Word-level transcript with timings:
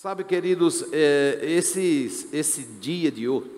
Sabe, 0.00 0.22
queridos, 0.22 0.84
é, 0.92 1.40
esse, 1.42 2.28
esse 2.32 2.62
dia 2.80 3.10
de 3.10 3.26
hoje, 3.26 3.50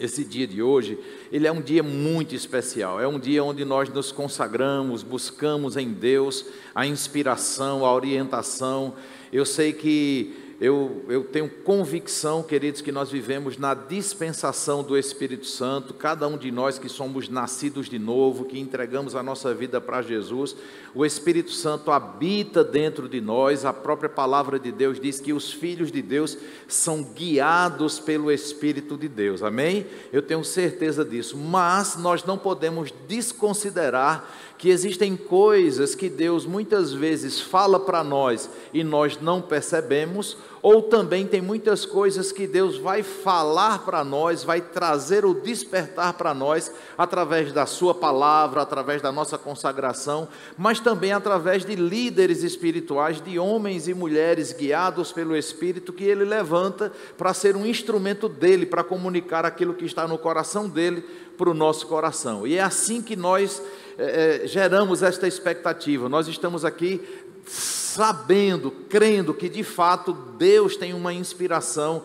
esse 0.00 0.24
dia 0.24 0.44
de 0.44 0.60
hoje, 0.60 0.98
ele 1.30 1.46
é 1.46 1.52
um 1.52 1.62
dia 1.62 1.84
muito 1.84 2.34
especial. 2.34 3.00
É 3.00 3.06
um 3.06 3.16
dia 3.16 3.44
onde 3.44 3.64
nós 3.64 3.88
nos 3.88 4.10
consagramos, 4.10 5.04
buscamos 5.04 5.76
em 5.76 5.92
Deus 5.92 6.46
a 6.74 6.84
inspiração, 6.84 7.86
a 7.86 7.94
orientação. 7.94 8.96
Eu 9.32 9.46
sei 9.46 9.72
que 9.72 10.34
eu, 10.64 11.04
eu 11.10 11.24
tenho 11.24 11.46
convicção, 11.46 12.42
queridos, 12.42 12.80
que 12.80 12.90
nós 12.90 13.10
vivemos 13.10 13.58
na 13.58 13.74
dispensação 13.74 14.82
do 14.82 14.96
Espírito 14.96 15.44
Santo, 15.44 15.92
cada 15.92 16.26
um 16.26 16.38
de 16.38 16.50
nós 16.50 16.78
que 16.78 16.88
somos 16.88 17.28
nascidos 17.28 17.86
de 17.86 17.98
novo, 17.98 18.46
que 18.46 18.58
entregamos 18.58 19.14
a 19.14 19.22
nossa 19.22 19.52
vida 19.52 19.78
para 19.78 20.00
Jesus, 20.00 20.56
o 20.94 21.04
Espírito 21.04 21.50
Santo 21.50 21.90
habita 21.90 22.64
dentro 22.64 23.10
de 23.10 23.20
nós, 23.20 23.66
a 23.66 23.74
própria 23.74 24.08
palavra 24.08 24.58
de 24.58 24.72
Deus 24.72 24.98
diz 24.98 25.20
que 25.20 25.34
os 25.34 25.52
filhos 25.52 25.92
de 25.92 26.00
Deus 26.00 26.38
são 26.66 27.02
guiados 27.02 28.00
pelo 28.00 28.32
Espírito 28.32 28.96
de 28.96 29.06
Deus, 29.06 29.42
amém? 29.42 29.86
Eu 30.10 30.22
tenho 30.22 30.42
certeza 30.42 31.04
disso, 31.04 31.36
mas 31.36 31.96
nós 31.96 32.24
não 32.24 32.38
podemos 32.38 32.90
desconsiderar 33.06 34.53
que 34.64 34.70
existem 34.70 35.14
coisas 35.14 35.94
que 35.94 36.08
Deus 36.08 36.46
muitas 36.46 36.90
vezes 36.90 37.38
fala 37.38 37.78
para 37.78 38.02
nós 38.02 38.48
e 38.72 38.82
nós 38.82 39.20
não 39.20 39.42
percebemos, 39.42 40.38
ou 40.62 40.80
também 40.80 41.26
tem 41.26 41.42
muitas 41.42 41.84
coisas 41.84 42.32
que 42.32 42.46
Deus 42.46 42.78
vai 42.78 43.02
falar 43.02 43.84
para 43.84 44.02
nós, 44.02 44.42
vai 44.42 44.62
trazer 44.62 45.26
o 45.26 45.34
despertar 45.34 46.14
para 46.14 46.32
nós 46.32 46.72
através 46.96 47.52
da 47.52 47.66
Sua 47.66 47.94
palavra, 47.94 48.62
através 48.62 49.02
da 49.02 49.12
nossa 49.12 49.36
consagração, 49.36 50.26
mas 50.56 50.80
também 50.80 51.12
através 51.12 51.62
de 51.66 51.76
líderes 51.76 52.42
espirituais, 52.42 53.20
de 53.20 53.38
homens 53.38 53.86
e 53.86 53.92
mulheres 53.92 54.54
guiados 54.54 55.12
pelo 55.12 55.36
Espírito 55.36 55.92
que 55.92 56.04
Ele 56.04 56.24
levanta 56.24 56.90
para 57.18 57.34
ser 57.34 57.54
um 57.54 57.66
instrumento 57.66 58.30
dele, 58.30 58.64
para 58.64 58.82
comunicar 58.82 59.44
aquilo 59.44 59.74
que 59.74 59.84
está 59.84 60.08
no 60.08 60.16
coração 60.16 60.70
dele 60.70 61.04
para 61.36 61.50
o 61.50 61.54
nosso 61.54 61.86
coração. 61.86 62.46
E 62.46 62.56
é 62.56 62.62
assim 62.62 63.02
que 63.02 63.14
nós 63.14 63.60
é, 63.98 64.42
é, 64.44 64.46
geramos 64.46 65.02
esta 65.02 65.26
expectativa. 65.26 66.08
Nós 66.08 66.28
estamos 66.28 66.64
aqui 66.64 67.00
sabendo, 67.46 68.70
crendo 68.88 69.32
que 69.32 69.48
de 69.48 69.62
fato 69.62 70.12
Deus 70.12 70.76
tem 70.76 70.92
uma 70.92 71.12
inspiração, 71.12 72.02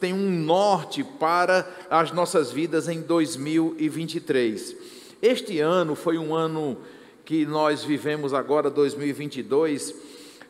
tem 0.00 0.14
um 0.14 0.30
norte 0.30 1.04
para 1.04 1.68
as 1.90 2.12
nossas 2.12 2.50
vidas 2.50 2.88
em 2.88 3.00
2023. 3.02 4.74
Este 5.20 5.58
ano 5.60 5.94
foi 5.94 6.16
um 6.16 6.34
ano 6.34 6.78
que 7.24 7.44
nós 7.44 7.84
vivemos 7.84 8.32
agora, 8.32 8.70
2022, 8.70 9.90
uh, 9.90 9.94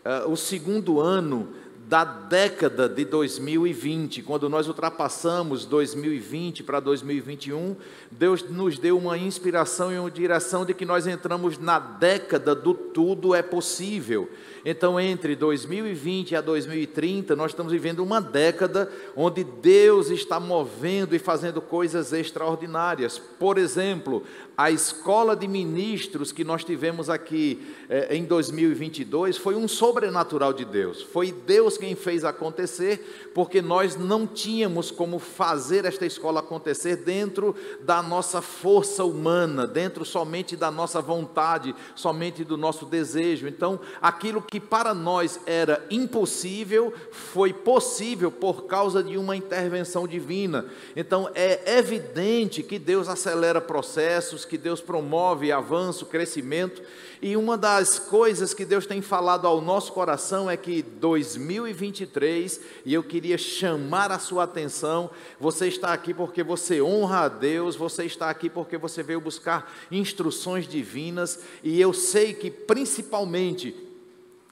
eh, 0.04 0.24
o 0.26 0.36
segundo 0.36 1.00
ano 1.00 1.48
da 1.88 2.04
década 2.04 2.86
de 2.86 3.02
2020, 3.06 4.22
quando 4.22 4.46
nós 4.50 4.68
ultrapassamos 4.68 5.64
2020 5.64 6.62
para 6.62 6.80
2021, 6.80 7.74
Deus 8.10 8.42
nos 8.42 8.78
deu 8.78 8.98
uma 8.98 9.16
inspiração 9.16 9.90
e 9.90 9.98
uma 9.98 10.10
direção 10.10 10.66
de 10.66 10.74
que 10.74 10.84
nós 10.84 11.06
entramos 11.06 11.56
na 11.56 11.78
década 11.78 12.54
do 12.54 12.74
tudo 12.74 13.34
é 13.34 13.40
possível. 13.40 14.28
Então, 14.70 15.00
entre 15.00 15.34
2020 15.34 16.36
a 16.36 16.42
2030, 16.42 17.34
nós 17.34 17.52
estamos 17.52 17.72
vivendo 17.72 18.00
uma 18.00 18.20
década 18.20 18.92
onde 19.16 19.42
Deus 19.42 20.10
está 20.10 20.38
movendo 20.38 21.16
e 21.16 21.18
fazendo 21.18 21.62
coisas 21.62 22.12
extraordinárias. 22.12 23.18
Por 23.18 23.56
exemplo, 23.56 24.22
a 24.58 24.72
escola 24.72 25.36
de 25.36 25.46
ministros 25.46 26.32
que 26.32 26.42
nós 26.42 26.64
tivemos 26.64 27.08
aqui 27.08 27.64
eh, 27.88 28.16
em 28.16 28.24
2022 28.24 29.38
foi 29.38 29.54
um 29.54 29.68
sobrenatural 29.68 30.52
de 30.52 30.64
Deus. 30.64 31.00
Foi 31.00 31.30
Deus 31.30 31.78
quem 31.78 31.94
fez 31.94 32.24
acontecer, 32.24 33.30
porque 33.32 33.62
nós 33.62 33.94
não 33.96 34.26
tínhamos 34.26 34.90
como 34.90 35.20
fazer 35.20 35.84
esta 35.84 36.04
escola 36.04 36.40
acontecer 36.40 36.96
dentro 36.96 37.54
da 37.82 38.02
nossa 38.02 38.42
força 38.42 39.04
humana, 39.04 39.64
dentro 39.64 40.04
somente 40.04 40.56
da 40.56 40.72
nossa 40.72 41.00
vontade, 41.00 41.72
somente 41.94 42.42
do 42.42 42.56
nosso 42.58 42.84
desejo. 42.84 43.46
Então, 43.46 43.78
aquilo 44.02 44.42
que 44.42 44.57
para 44.60 44.94
nós 44.94 45.40
era 45.46 45.84
impossível 45.90 46.92
foi 47.10 47.52
possível 47.52 48.30
por 48.30 48.64
causa 48.64 49.02
de 49.02 49.16
uma 49.16 49.36
intervenção 49.36 50.06
divina. 50.06 50.66
Então, 50.96 51.30
é 51.34 51.78
evidente 51.78 52.62
que 52.62 52.78
Deus 52.78 53.08
acelera 53.08 53.60
processos 53.60 54.44
que 54.44 54.58
Deus 54.58 54.80
promove 54.80 55.52
avanço, 55.52 56.06
crescimento, 56.06 56.82
e 57.20 57.36
uma 57.36 57.58
das 57.58 57.98
coisas 57.98 58.54
que 58.54 58.64
Deus 58.64 58.86
tem 58.86 59.02
falado 59.02 59.46
ao 59.46 59.60
nosso 59.60 59.92
coração 59.92 60.48
é 60.48 60.56
que 60.56 60.82
2023, 60.82 62.60
e 62.84 62.94
eu 62.94 63.02
queria 63.02 63.36
chamar 63.36 64.12
a 64.12 64.18
sua 64.18 64.44
atenção, 64.44 65.10
você 65.40 65.66
está 65.66 65.92
aqui 65.92 66.14
porque 66.14 66.42
você 66.44 66.80
honra 66.80 67.24
a 67.24 67.28
Deus, 67.28 67.74
você 67.74 68.04
está 68.04 68.30
aqui 68.30 68.48
porque 68.48 68.78
você 68.78 69.02
veio 69.02 69.20
buscar 69.20 69.72
instruções 69.90 70.66
divinas, 70.66 71.40
e 71.62 71.80
eu 71.80 71.92
sei 71.92 72.32
que 72.34 72.50
principalmente 72.50 73.87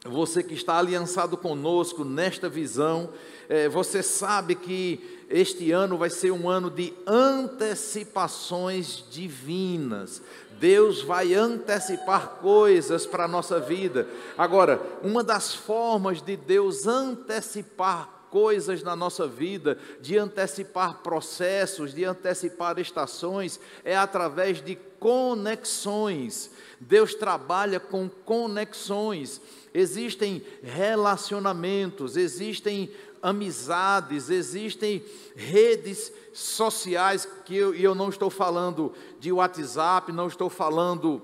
você 0.07 0.43
que 0.43 0.55
está 0.55 0.79
aliançado 0.79 1.37
conosco 1.37 2.05
nesta 2.05 2.49
visão, 2.49 3.11
é, 3.49 3.69
você 3.69 4.03
sabe 4.03 4.55
que 4.55 5.25
este 5.29 5.73
ano 5.73 5.99
vai 5.99 6.11
ser 6.11 6.31
um 6.31 6.49
ano 6.49 6.71
de 6.71 6.95
antecipações 7.07 9.05
divinas. 9.11 10.23
Deus 10.59 11.03
vai 11.03 11.35
antecipar 11.35 12.39
coisas 12.41 13.05
para 13.05 13.25
a 13.25 13.29
nossa 13.29 13.61
vida. 13.61 14.09
Agora, 14.39 14.81
uma 15.03 15.23
das 15.23 15.55
formas 15.55 16.23
de 16.23 16.37
Deus 16.37 16.87
antecipar 16.87 18.17
coisas 18.31 18.83
na 18.83 18.97
nossa 18.97 19.27
vida, 19.27 19.79
de 20.01 20.19
antecipar 20.19 20.99
processos, 20.99 21.95
de 21.95 22.05
antecipar 22.05 22.79
estações, 22.79 23.61
é 23.85 23.97
através 23.97 24.63
de 24.63 24.77
conexões. 24.99 26.51
Deus 26.81 27.15
trabalha 27.15 27.81
com 27.81 28.09
conexões. 28.09 29.41
Existem 29.79 30.43
relacionamentos, 30.63 32.17
existem 32.17 32.91
amizades, 33.23 34.31
existem 34.31 35.05
redes 35.35 36.11
sociais 36.33 37.29
que 37.45 37.55
eu, 37.55 37.75
eu 37.75 37.95
não 37.95 38.09
estou 38.09 38.31
falando 38.31 38.95
de 39.21 39.31
WhatsApp, 39.31 40.11
não 40.13 40.29
estou 40.29 40.49
falando 40.49 41.21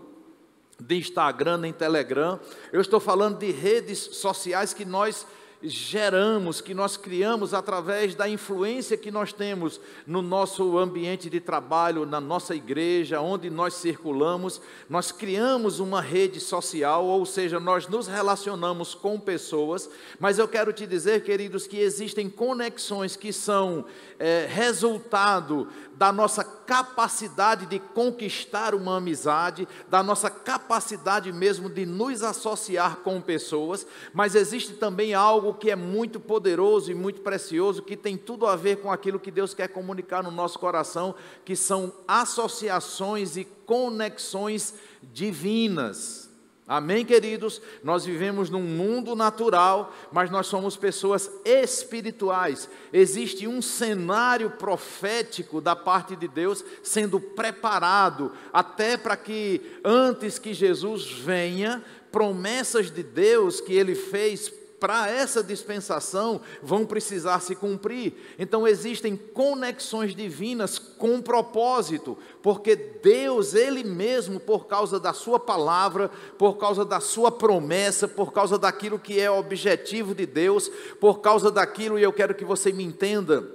de 0.78 0.96
Instagram 0.96 1.56
nem 1.56 1.72
Telegram, 1.72 2.38
eu 2.70 2.82
estou 2.82 3.00
falando 3.00 3.38
de 3.38 3.50
redes 3.50 3.98
sociais 3.98 4.74
que 4.74 4.84
nós 4.84 5.26
geramos, 5.62 6.60
que 6.60 6.74
nós 6.74 6.96
criamos 6.96 7.54
através 7.54 8.14
da 8.14 8.28
influência 8.28 8.96
que 8.96 9.10
nós 9.10 9.32
temos 9.32 9.80
no 10.06 10.20
nosso 10.20 10.76
ambiente 10.76 11.30
de 11.30 11.40
trabalho, 11.40 12.04
na 12.04 12.20
nossa 12.20 12.54
igreja, 12.54 13.20
onde 13.20 13.48
nós 13.48 13.74
circulamos, 13.74 14.60
nós 14.88 15.12
criamos 15.12 15.78
uma 15.78 16.00
rede 16.00 16.40
social, 16.40 17.04
ou 17.04 17.24
seja, 17.24 17.60
nós 17.60 17.86
nos 17.86 18.06
relacionamos 18.06 18.94
com 18.94 19.18
pessoas, 19.18 19.88
mas 20.18 20.38
eu 20.38 20.48
quero 20.48 20.72
te 20.72 20.86
dizer, 20.86 21.22
queridos, 21.22 21.66
que 21.66 21.78
existem 21.78 22.28
conexões 22.28 23.14
que 23.14 23.32
são 23.32 23.84
é, 24.18 24.46
resultado 24.48 25.68
da 25.94 26.12
nossa 26.12 26.42
capacidade 26.42 27.66
de 27.66 27.78
conquistar 27.78 28.74
uma 28.74 28.96
amizade, 28.96 29.68
da 29.88 30.02
nossa 30.02 30.30
capacidade 30.30 31.30
mesmo 31.32 31.68
de 31.68 31.86
nos 31.86 32.22
associar 32.22 32.96
com 32.96 33.20
pessoas, 33.20 33.86
mas 34.12 34.34
existe 34.34 34.72
também 34.74 35.14
algo 35.14 35.51
que 35.54 35.70
é 35.70 35.76
muito 35.76 36.18
poderoso 36.20 36.90
e 36.90 36.94
muito 36.94 37.20
precioso, 37.20 37.82
que 37.82 37.96
tem 37.96 38.16
tudo 38.16 38.46
a 38.46 38.56
ver 38.56 38.76
com 38.76 38.90
aquilo 38.90 39.20
que 39.20 39.30
Deus 39.30 39.54
quer 39.54 39.68
comunicar 39.68 40.22
no 40.22 40.30
nosso 40.30 40.58
coração, 40.58 41.14
que 41.44 41.56
são 41.56 41.92
associações 42.06 43.36
e 43.36 43.44
conexões 43.44 44.74
divinas. 45.12 46.32
Amém, 46.66 47.04
queridos? 47.04 47.60
Nós 47.82 48.04
vivemos 48.04 48.48
num 48.48 48.62
mundo 48.62 49.16
natural, 49.16 49.92
mas 50.12 50.30
nós 50.30 50.46
somos 50.46 50.76
pessoas 50.76 51.30
espirituais. 51.44 52.68
Existe 52.92 53.48
um 53.48 53.60
cenário 53.60 54.48
profético 54.50 55.60
da 55.60 55.74
parte 55.74 56.14
de 56.14 56.28
Deus 56.28 56.64
sendo 56.82 57.20
preparado, 57.20 58.32
até 58.52 58.96
para 58.96 59.16
que, 59.16 59.60
antes 59.84 60.38
que 60.38 60.54
Jesus 60.54 61.10
venha, 61.10 61.84
promessas 62.12 62.90
de 62.90 63.02
Deus 63.02 63.60
que 63.60 63.74
ele 63.74 63.94
fez 63.94 64.48
para 64.82 65.08
essa 65.08 65.44
dispensação 65.44 66.40
vão 66.60 66.84
precisar 66.84 67.38
se 67.38 67.54
cumprir. 67.54 68.14
Então 68.36 68.66
existem 68.66 69.14
conexões 69.16 70.12
divinas 70.12 70.76
com 70.76 71.22
propósito, 71.22 72.18
porque 72.42 72.74
Deus, 72.74 73.54
Ele 73.54 73.84
mesmo, 73.84 74.40
por 74.40 74.66
causa 74.66 74.98
da 74.98 75.12
Sua 75.12 75.38
palavra, 75.38 76.10
por 76.36 76.56
causa 76.56 76.84
da 76.84 76.98
Sua 76.98 77.30
promessa, 77.30 78.08
por 78.08 78.32
causa 78.32 78.58
daquilo 78.58 78.98
que 78.98 79.20
é 79.20 79.30
objetivo 79.30 80.16
de 80.16 80.26
Deus, 80.26 80.68
por 80.98 81.20
causa 81.20 81.48
daquilo, 81.48 81.96
e 81.96 82.02
eu 82.02 82.12
quero 82.12 82.34
que 82.34 82.44
você 82.44 82.72
me 82.72 82.82
entenda 82.82 83.48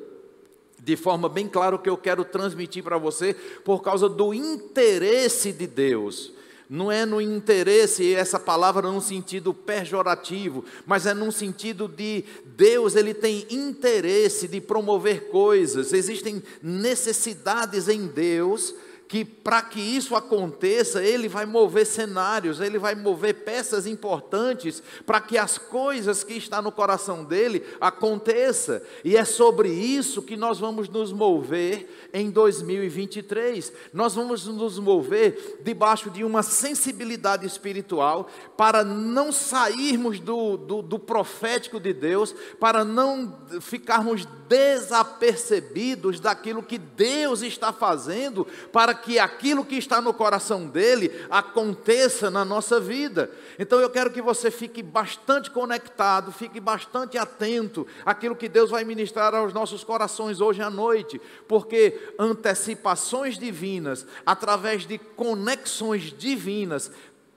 de 0.81 0.95
forma 0.95 1.27
bem 1.27 1.49
clara 1.49 1.75
o 1.75 1.79
que 1.79 1.89
eu 1.89 1.97
quero 1.97 2.23
transmitir 2.23 2.85
para 2.85 2.97
você, 2.97 3.33
por 3.65 3.81
causa 3.81 4.07
do 4.07 4.33
interesse 4.33 5.51
de 5.51 5.67
Deus 5.67 6.36
Não 6.69 6.91
é 6.91 7.05
no 7.05 7.21
interesse, 7.21 8.13
essa 8.13 8.37
palavra 8.37 8.91
num 8.91 8.99
sentido 8.99 9.53
pejorativo, 9.53 10.65
mas 10.85 11.05
é 11.05 11.13
num 11.13 11.31
sentido 11.31 11.87
de 11.87 12.25
Deus, 12.57 12.95
ele 12.95 13.13
tem 13.13 13.47
interesse 13.49 14.47
de 14.47 14.59
promover 14.59 15.29
coisas, 15.29 15.93
existem 15.93 16.43
necessidades 16.61 17.87
em 17.87 18.05
Deus 18.07 18.75
que 19.07 19.23
para 19.23 19.61
que 19.61 19.79
isso 19.79 20.15
aconteça, 20.15 21.01
ele 21.01 21.29
vai 21.29 21.45
mover 21.45 21.85
cenários, 21.85 22.59
ele 22.59 22.77
vai 22.77 22.93
mover 22.93 23.45
peças 23.45 23.87
importantes 23.87 24.83
para 25.05 25.21
que 25.21 25.37
as 25.37 25.57
coisas 25.57 26.23
que 26.23 26.33
está 26.33 26.61
no 26.61 26.71
coração 26.71 27.23
dele 27.23 27.63
aconteça. 27.79 28.83
E 29.05 29.15
é 29.15 29.23
sobre 29.23 29.69
isso 29.69 30.21
que 30.21 30.35
nós 30.35 30.59
vamos 30.59 30.89
nos 30.89 31.13
mover 31.13 32.09
em 32.13 32.29
2023. 32.29 33.71
Nós 33.93 34.13
vamos 34.13 34.45
nos 34.45 34.77
mover 34.77 35.59
debaixo 35.63 36.09
de 36.09 36.23
uma 36.23 36.43
sensibilidade 36.43 37.45
espiritual 37.45 38.27
para 38.57 38.83
não 38.83 39.31
sairmos 39.31 40.19
do, 40.19 40.57
do, 40.57 40.81
do 40.81 40.99
profético 40.99 41.79
de 41.79 41.93
Deus, 41.93 42.35
para 42.59 42.83
não 42.83 43.37
ficarmos 43.61 44.27
desapercebidos 44.49 46.19
daquilo 46.19 46.63
que 46.63 46.77
Deus 46.77 47.41
está 47.41 47.71
fazendo 47.71 48.45
para 48.71 48.96
que 48.97 49.19
aquilo 49.19 49.63
que 49.63 49.75
está 49.75 50.01
no 50.01 50.13
coração 50.13 50.67
dele 50.67 51.25
aconteça 51.29 52.29
na 52.29 52.43
nossa 52.43 52.79
vida. 52.79 53.31
Então 53.57 53.79
eu 53.79 53.89
quero 53.89 54.11
que 54.11 54.21
você 54.21 54.51
fique 54.51 54.83
bastante 54.83 55.49
conectado, 55.51 56.31
fique 56.31 56.59
bastante 56.59 57.17
atento 57.17 57.87
àquilo 58.05 58.35
que 58.35 58.49
Deus 58.49 58.69
vai 58.69 58.83
ministrar 58.83 59.33
aos 59.33 59.53
nossos 59.53 59.83
corações 59.83 60.41
hoje 60.41 60.61
à 60.61 60.69
noite, 60.69 61.21
porque 61.47 61.97
antecipações 62.19 63.37
divinas, 63.37 64.05
através 64.25 64.85
de 64.85 64.97
conexões 64.97 66.13
divinas, 66.17 66.91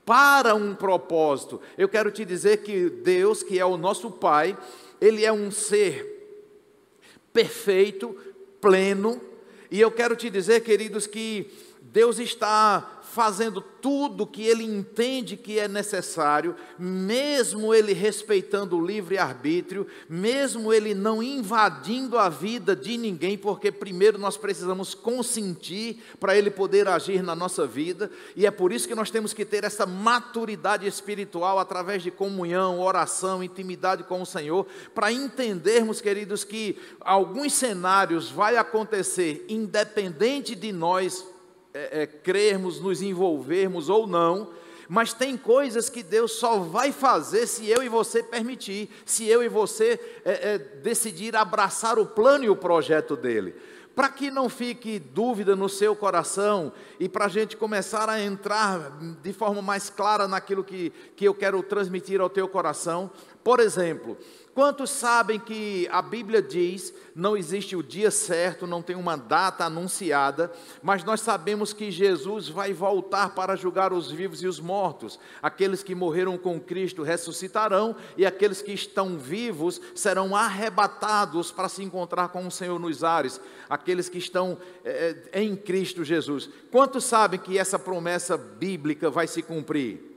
para 0.05 0.55
um 0.55 0.75
propósito. 0.75 1.61
Eu 1.79 1.89
quero 1.89 2.11
te 2.11 2.25
dizer 2.25 2.59
que 2.59 2.91
Deus, 2.91 3.43
que 3.43 3.59
é 3.59 3.65
o 3.65 3.77
nosso 3.77 4.11
Pai, 4.11 4.57
Ele 5.01 5.25
é 5.25 5.33
um 5.33 5.51
ser 5.51 6.19
perfeito, 7.33 8.17
pleno, 8.61 9.21
e 9.71 9.81
eu 9.81 9.91
quero 9.91 10.17
te 10.17 10.29
dizer, 10.29 10.61
queridos, 10.61 11.07
que 11.07 11.51
Deus 11.81 12.19
está 12.19 13.00
fazendo 13.13 13.61
tudo 13.61 14.27
que 14.27 14.47
ele 14.47 14.63
entende 14.63 15.37
que 15.37 15.59
é 15.59 15.67
necessário, 15.67 16.55
mesmo 16.79 17.75
ele 17.75 17.93
respeitando 17.93 18.77
o 18.77 18.87
livre-arbítrio, 18.87 19.85
mesmo 20.09 20.73
ele 20.73 20.95
não 20.95 21.21
invadindo 21.21 22.17
a 22.17 22.29
vida 22.29 22.77
de 22.77 22.97
ninguém, 22.97 23.37
porque 23.37 23.73
primeiro 23.73 24.17
nós 24.17 24.37
precisamos 24.37 24.95
consentir 24.95 26.01
para 26.21 26.37
ele 26.37 26.51
poder 26.51 26.87
agir 26.87 27.21
na 27.21 27.35
nossa 27.35 27.67
vida, 27.67 28.09
e 28.37 28.47
é 28.47 28.51
por 28.51 28.71
isso 28.71 28.87
que 28.87 28.95
nós 28.95 29.11
temos 29.11 29.33
que 29.33 29.45
ter 29.45 29.65
essa 29.65 29.85
maturidade 29.85 30.87
espiritual 30.87 31.59
através 31.59 32.05
de 32.05 32.13
comunhão, 32.13 32.79
oração, 32.79 33.43
intimidade 33.43 34.05
com 34.05 34.23
o 34.23 34.27
Senhor, 34.27 34.67
para 34.95 35.11
entendermos, 35.11 36.01
queridos, 36.01 36.45
que 36.45 36.79
alguns 37.01 37.55
cenários 37.55 38.31
vai 38.31 38.57
acontecer 38.57 39.45
independente 39.49 40.55
de 40.55 40.71
nós 40.71 41.25
é, 41.73 42.03
é, 42.03 42.07
crermos, 42.07 42.81
nos 42.81 43.01
envolvermos 43.03 43.89
ou 43.89 44.07
não, 44.07 44.51
mas 44.89 45.13
tem 45.13 45.37
coisas 45.37 45.89
que 45.89 46.03
Deus 46.03 46.33
só 46.33 46.59
vai 46.59 46.91
fazer 46.91 47.47
se 47.47 47.69
eu 47.69 47.81
e 47.81 47.89
você 47.89 48.25
permitir, 48.25 48.91
se 49.07 49.25
eu 49.25 49.41
e 49.41 49.49
você 49.49 50.01
é, 50.25 50.55
é, 50.55 50.59
decidir 50.59 51.37
abraçar 51.37 51.97
o 51.97 52.07
plano 52.07 52.45
e 52.45 52.51
o 52.51 52.57
projeto 52.57 53.17
dele. 53.17 53.55
Para 53.95 54.09
que 54.09 54.33
não 54.33 54.49
fique 54.49 54.99
dúvida 54.99 55.55
no 55.55 55.69
seu 55.69 55.95
coração 55.95 56.73
e 56.99 57.09
para 57.09 57.27
a 57.27 57.29
gente 57.29 57.57
começar 57.57 58.09
a 58.09 58.21
entrar 58.21 58.99
de 59.23 59.33
forma 59.33 59.63
mais 59.63 59.91
clara 59.91 60.27
naquilo 60.27 60.65
que, 60.65 60.93
que 61.15 61.25
eu 61.25 61.35
quero 61.35 61.63
transmitir 61.63 62.21
ao 62.21 62.31
teu 62.31 62.49
coração, 62.49 63.11
por 63.43 63.61
exemplo, 63.61 64.17
Quantos 64.53 64.91
sabem 64.91 65.39
que 65.39 65.89
a 65.93 66.03
Bíblia 66.03 66.43
diz, 66.43 66.93
não 67.15 67.37
existe 67.37 67.77
o 67.77 67.83
dia 67.85 68.11
certo, 68.11 68.67
não 68.67 68.83
tem 68.83 68.97
uma 68.97 69.17
data 69.17 69.65
anunciada, 69.65 70.53
mas 70.83 71.05
nós 71.05 71.21
sabemos 71.21 71.73
que 71.73 71.89
Jesus 71.89 72.49
vai 72.49 72.73
voltar 72.73 73.33
para 73.35 73.55
julgar 73.55 73.93
os 73.93 74.11
vivos 74.11 74.43
e 74.43 74.49
os 74.49 74.59
mortos. 74.59 75.21
Aqueles 75.41 75.85
que 75.85 75.95
morreram 75.95 76.37
com 76.37 76.61
Cristo 76.61 77.05
ressuscitarão 77.05 77.95
e 78.17 78.27
aqueles 78.27 78.61
que 78.61 78.73
estão 78.73 79.17
vivos 79.17 79.81
serão 79.95 80.35
arrebatados 80.35 81.53
para 81.53 81.69
se 81.69 81.85
encontrar 81.85 82.29
com 82.29 82.45
o 82.45 82.51
Senhor 82.51 82.79
nos 82.79 83.05
ares. 83.05 83.41
Aqueles 83.69 84.09
que 84.09 84.19
estão 84.19 84.59
é, 84.85 85.17
em 85.33 85.55
Cristo 85.55 86.03
Jesus. 86.03 86.51
Quantos 86.73 87.05
sabem 87.05 87.39
que 87.39 87.57
essa 87.57 87.79
promessa 87.79 88.37
bíblica 88.37 89.09
vai 89.09 89.29
se 89.29 89.43
cumprir? 89.43 90.10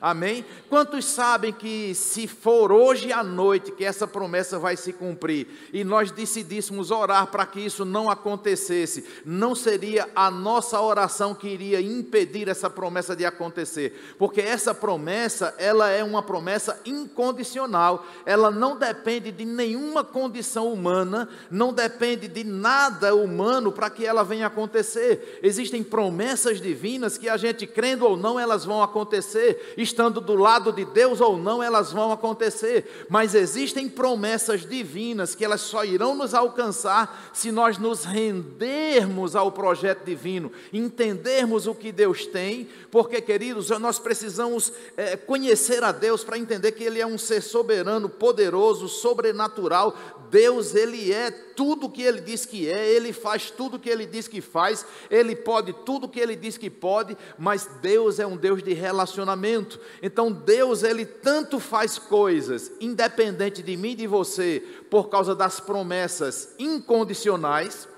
Amém? 0.00 0.44
Quantos 0.68 1.06
sabem 1.06 1.52
que 1.52 1.92
se 1.92 2.28
for 2.28 2.70
hoje 2.70 3.12
à 3.12 3.24
noite 3.24 3.72
que 3.72 3.84
essa 3.84 4.06
promessa 4.06 4.56
vai 4.56 4.76
se 4.76 4.92
cumprir 4.92 5.48
e 5.72 5.82
nós 5.82 6.12
decidíssemos 6.12 6.92
orar 6.92 7.26
para 7.26 7.44
que 7.44 7.58
isso 7.58 7.84
não 7.84 8.08
acontecesse, 8.08 9.04
não 9.24 9.56
seria 9.56 10.08
a 10.14 10.30
nossa 10.30 10.80
oração 10.80 11.34
que 11.34 11.48
iria 11.48 11.80
impedir 11.80 12.46
essa 12.46 12.70
promessa 12.70 13.16
de 13.16 13.24
acontecer, 13.24 14.14
porque 14.16 14.40
essa 14.40 14.72
promessa, 14.72 15.52
ela 15.58 15.88
é 15.88 16.04
uma 16.04 16.22
promessa 16.22 16.80
incondicional, 16.84 18.06
ela 18.24 18.52
não 18.52 18.76
depende 18.76 19.32
de 19.32 19.44
nenhuma 19.44 20.04
condição 20.04 20.72
humana, 20.72 21.28
não 21.50 21.72
depende 21.72 22.28
de 22.28 22.44
nada 22.44 23.16
humano 23.16 23.72
para 23.72 23.90
que 23.90 24.06
ela 24.06 24.22
venha 24.22 24.46
acontecer. 24.46 25.40
Existem 25.42 25.82
promessas 25.82 26.60
divinas 26.60 27.18
que 27.18 27.28
a 27.28 27.36
gente 27.36 27.66
crendo 27.66 28.06
ou 28.06 28.16
não, 28.16 28.38
elas 28.38 28.64
vão 28.64 28.80
acontecer 28.80 29.74
estando 29.88 30.20
do 30.20 30.34
lado 30.34 30.72
de 30.72 30.84
Deus 30.84 31.20
ou 31.20 31.36
não, 31.36 31.62
elas 31.62 31.92
vão 31.92 32.12
acontecer, 32.12 33.06
mas 33.08 33.34
existem 33.34 33.88
promessas 33.88 34.66
divinas 34.66 35.34
que 35.34 35.44
elas 35.44 35.60
só 35.60 35.84
irão 35.84 36.14
nos 36.14 36.34
alcançar 36.34 37.30
se 37.32 37.50
nós 37.50 37.78
nos 37.78 38.04
rendermos 38.04 39.34
ao 39.34 39.50
projeto 39.50 40.04
divino, 40.04 40.52
entendermos 40.72 41.66
o 41.66 41.74
que 41.74 41.90
Deus 41.90 42.26
tem, 42.26 42.68
porque, 42.90 43.20
queridos, 43.20 43.70
nós 43.70 43.98
precisamos 43.98 44.72
é, 44.96 45.16
conhecer 45.16 45.82
a 45.82 45.92
Deus 45.92 46.22
para 46.22 46.38
entender 46.38 46.72
que 46.72 46.84
Ele 46.84 47.00
é 47.00 47.06
um 47.06 47.18
ser 47.18 47.42
soberano, 47.42 48.08
poderoso, 48.08 48.88
sobrenatural. 48.88 49.96
Deus, 50.30 50.74
Ele 50.74 51.12
é 51.12 51.30
tudo 51.30 51.86
o 51.86 51.90
que 51.90 52.02
Ele 52.02 52.20
diz 52.20 52.44
que 52.44 52.70
é, 52.70 52.88
Ele 52.90 53.12
faz 53.12 53.50
tudo 53.50 53.76
o 53.76 53.80
que 53.80 53.88
Ele 53.88 54.06
diz 54.06 54.28
que 54.28 54.40
faz, 54.40 54.86
Ele 55.10 55.34
pode 55.34 55.72
tudo 55.84 56.04
o 56.04 56.08
que 56.08 56.20
Ele 56.20 56.36
diz 56.36 56.56
que 56.56 56.70
pode, 56.70 57.16
mas 57.38 57.68
Deus 57.80 58.18
é 58.18 58.26
um 58.26 58.36
Deus 58.36 58.62
de 58.62 58.72
relacionamento. 58.74 59.77
Então, 60.02 60.32
Deus, 60.32 60.82
Ele 60.82 61.04
tanto 61.04 61.58
faz 61.60 61.98
coisas, 61.98 62.70
independente 62.80 63.62
de 63.62 63.76
mim 63.76 63.90
e 63.90 63.96
de 63.96 64.06
você, 64.06 64.62
por 64.90 65.08
causa 65.08 65.34
das 65.34 65.60
promessas 65.60 66.54
incondicionais, 66.58 67.88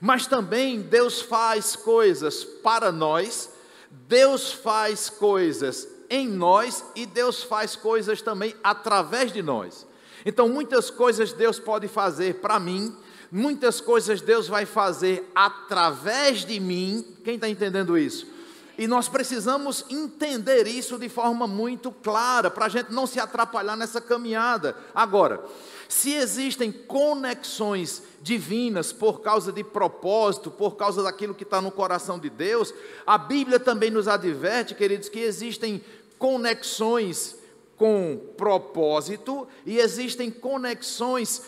mas 0.00 0.26
também 0.26 0.80
Deus 0.80 1.20
faz 1.20 1.76
coisas 1.76 2.44
para 2.44 2.90
nós 2.90 3.54
Deus 4.08 4.52
faz 4.52 5.08
coisas 5.08 5.88
em 6.10 6.28
nós 6.28 6.84
e 6.94 7.06
Deus 7.06 7.42
faz 7.42 7.76
coisas 7.76 8.20
também 8.20 8.54
através 8.62 9.32
de 9.32 9.42
nós. 9.42 9.86
Então, 10.26 10.48
muitas 10.48 10.90
coisas 10.90 11.32
Deus 11.32 11.58
pode 11.58 11.86
fazer 11.86 12.36
para 12.36 12.58
mim, 12.58 12.94
muitas 13.30 13.80
coisas 13.80 14.20
Deus 14.20 14.48
vai 14.48 14.66
fazer 14.66 15.30
através 15.34 16.44
de 16.44 16.58
mim. 16.58 17.04
Quem 17.24 17.36
está 17.36 17.48
entendendo 17.48 17.96
isso? 17.96 18.26
E 18.76 18.86
nós 18.86 19.08
precisamos 19.08 19.84
entender 19.88 20.66
isso 20.66 20.98
de 20.98 21.08
forma 21.08 21.46
muito 21.46 21.92
clara, 21.92 22.50
para 22.50 22.66
a 22.66 22.68
gente 22.68 22.92
não 22.92 23.06
se 23.06 23.20
atrapalhar 23.20 23.76
nessa 23.76 24.00
caminhada. 24.00 24.76
Agora, 24.94 25.44
se 25.88 26.12
existem 26.12 26.72
conexões 26.72 28.02
divinas 28.20 28.92
por 28.92 29.20
causa 29.20 29.52
de 29.52 29.62
propósito, 29.62 30.50
por 30.50 30.76
causa 30.76 31.02
daquilo 31.02 31.34
que 31.34 31.44
está 31.44 31.60
no 31.60 31.70
coração 31.70 32.18
de 32.18 32.28
Deus, 32.28 32.74
a 33.06 33.16
Bíblia 33.16 33.60
também 33.60 33.90
nos 33.90 34.08
adverte, 34.08 34.74
queridos, 34.74 35.08
que 35.08 35.20
existem 35.20 35.84
conexões 36.18 37.36
com 37.76 38.20
propósito 38.36 39.46
e 39.64 39.78
existem 39.78 40.30
conexões 40.30 41.42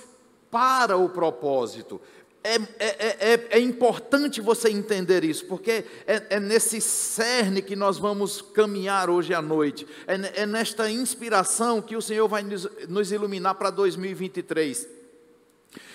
para 0.50 0.96
o 0.96 1.08
propósito. 1.08 2.00
É, 2.46 2.60
é, 2.78 3.32
é, 3.32 3.46
é, 3.50 3.58
importante 3.58 4.40
você 4.40 4.70
entender 4.70 5.24
isso, 5.24 5.46
porque 5.46 5.84
é, 6.06 6.22
é, 6.30 6.38
nesse 6.38 6.80
cerne 6.80 7.60
que 7.60 7.74
nós 7.74 7.98
vamos 7.98 8.40
caminhar 8.40 9.10
hoje 9.10 9.34
à 9.34 9.42
noite, 9.42 9.84
é, 10.06 10.42
é 10.42 10.46
nesta 10.46 10.88
inspiração 10.88 11.82
que 11.82 11.96
o 11.96 12.00
Senhor 12.00 12.28
vai 12.28 12.44
nos, 12.44 12.68
nos 12.88 13.10
iluminar 13.10 13.56
para 13.56 13.70
2023. 13.70 14.86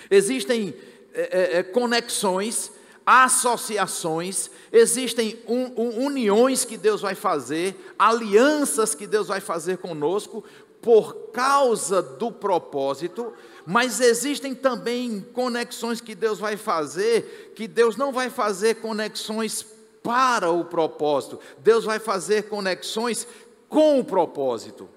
Existem 0.10 0.76
é, 1.14 1.60
é, 1.60 1.64
conexões, 1.64 2.70
associações, 3.06 4.52
existem 4.74 5.40
un, 5.48 5.72
un, 5.78 6.06
uniões 6.06 6.66
que 6.66 6.76
Deus 6.78 7.00
vai 7.00 7.16
fazer, 7.16 7.94
alianças 7.98 8.94
que 8.94 9.08
Deus 9.08 9.30
vai 9.30 9.40
fazer 9.40 9.78
conosco, 9.78 10.44
por 10.82 11.32
causa 11.32 12.02
do 12.02 12.30
propósito, 12.30 13.32
mas 13.72 14.02
existem 14.02 14.54
também 14.54 15.26
conexões 15.32 16.02
que 16.02 16.14
Deus 16.14 16.40
vai 16.40 16.58
fazer, 16.58 17.54
que 17.56 17.70
Deus 17.70 17.96
não 17.96 18.12
vai 18.12 18.30
fazer 18.30 18.76
conexões 18.76 19.66
para 20.04 20.52
o 20.52 20.66
propósito. 20.66 21.40
Deus 21.60 21.86
vai 21.86 21.98
fazer 21.98 22.50
conexões 22.50 23.26
com 23.70 23.98
o 23.98 24.04
propósito. 24.04 24.90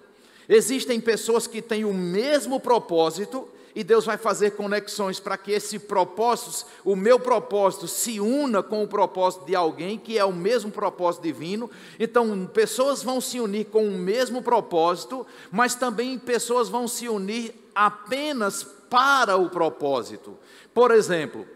Existem 0.48 1.00
pessoas 1.00 1.46
que 1.46 1.62
têm 1.62 1.84
o 1.84 1.94
mesmo 1.94 2.58
propósito 2.58 3.48
e 3.76 3.84
Deus 3.84 4.06
vai 4.06 4.18
fazer 4.18 4.56
conexões 4.56 5.20
para 5.20 5.38
que 5.38 5.52
esse 5.52 5.78
propósito, 5.78 6.66
o 6.84 6.96
meu 6.96 7.20
propósito, 7.20 7.86
se 7.86 8.18
una 8.18 8.60
com 8.60 8.82
o 8.82 8.88
propósito 8.88 9.46
de 9.46 9.54
alguém 9.54 9.96
que 9.96 10.18
é 10.18 10.24
o 10.24 10.32
mesmo 10.32 10.72
propósito 10.72 11.22
divino. 11.22 11.70
Então, 11.96 12.44
pessoas 12.52 13.04
vão 13.04 13.20
se 13.20 13.38
unir 13.38 13.66
com 13.66 13.86
o 13.86 13.92
mesmo 13.92 14.42
propósito, 14.42 15.24
mas 15.52 15.76
também 15.76 16.18
pessoas 16.18 16.68
vão 16.68 16.88
se 16.88 17.08
unir 17.08 17.63
apenas 17.74 18.62
para 18.62 19.36
o 19.36 19.50
propósito. 19.50 20.38
Por 20.72 20.90
exemplo, 20.90 21.46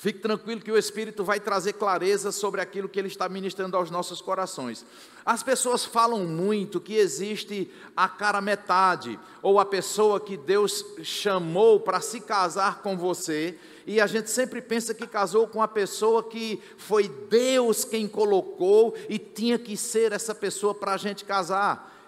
Fique 0.00 0.20
tranquilo 0.20 0.62
que 0.62 0.72
o 0.72 0.78
Espírito 0.78 1.22
vai 1.22 1.38
trazer 1.38 1.74
clareza 1.74 2.32
sobre 2.32 2.60
aquilo 2.62 2.88
que 2.88 2.98
ele 2.98 3.08
está 3.08 3.28
ministrando 3.28 3.76
aos 3.76 3.90
nossos 3.90 4.22
corações. 4.22 4.86
As 5.26 5.42
pessoas 5.42 5.84
falam 5.84 6.24
muito 6.24 6.80
que 6.80 6.94
existe 6.94 7.70
a 7.94 8.08
cara 8.08 8.40
metade, 8.40 9.20
ou 9.42 9.58
a 9.60 9.64
pessoa 9.66 10.18
que 10.18 10.38
Deus 10.38 10.82
chamou 11.02 11.80
para 11.80 12.00
se 12.00 12.20
casar 12.20 12.80
com 12.80 12.96
você, 12.96 13.58
e 13.86 14.00
a 14.00 14.06
gente 14.06 14.30
sempre 14.30 14.62
pensa 14.62 14.94
que 14.94 15.06
casou 15.06 15.46
com 15.46 15.60
a 15.60 15.68
pessoa 15.68 16.22
que 16.22 16.62
foi 16.78 17.06
Deus 17.28 17.84
quem 17.84 18.08
colocou 18.08 18.94
e 19.06 19.18
tinha 19.18 19.58
que 19.58 19.76
ser 19.76 20.12
essa 20.12 20.34
pessoa 20.34 20.74
para 20.74 20.94
a 20.94 20.96
gente 20.96 21.26
casar. 21.26 21.99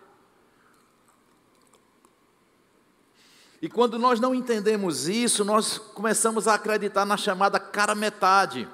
E 3.63 3.69
quando 3.69 3.97
nós 3.97 4.19
não 4.19 4.35
entendemos 4.35 5.09
isso, 5.09 5.45
nós 5.45 5.79
começamos 5.79 6.49
a 6.49 6.55
acreditar 6.55 7.07
na 7.07 7.17
chamada 7.17 7.61
cara 7.61 7.95
metade. 7.95 8.69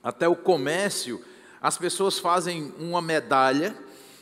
Até 0.00 0.28
o 0.28 0.36
comércio, 0.36 1.20
as 1.60 1.76
pessoas 1.76 2.20
fazem 2.20 2.72
uma 2.78 3.02
medalha 3.02 3.76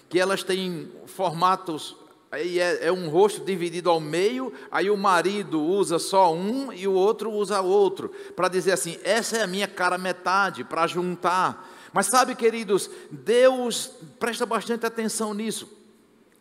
que 0.09 0.19
elas 0.19 0.43
têm 0.43 0.91
formatos 1.05 1.95
aí 2.31 2.59
é, 2.59 2.87
é, 2.87 2.91
um 2.93 3.11
rosto 3.11 3.45
dividido 3.45 3.91
ao 3.91 4.01
meio, 4.01 4.51
aí 4.71 4.89
o 4.89 4.97
marido 4.97 5.61
usa 5.61 5.99
só 5.99 6.33
um 6.33 6.73
e 6.73 6.89
o 6.89 6.95
outro 6.95 7.31
usa 7.31 7.61
outro, 7.61 8.11
para 8.35 8.49
dizer 8.49 8.73
assim: 8.73 8.99
essa 9.05 9.37
é 9.37 9.43
a 9.43 9.47
minha 9.47 9.69
cara 9.69 9.99
metade, 9.99 10.65
para 10.65 10.87
juntar. 10.87 11.71
Mas 11.93 12.07
sabe, 12.07 12.35
queridos, 12.35 12.89
Deus, 13.11 13.91
presta 14.19 14.47
bastante 14.47 14.87
atenção 14.87 15.35
nisso. 15.35 15.69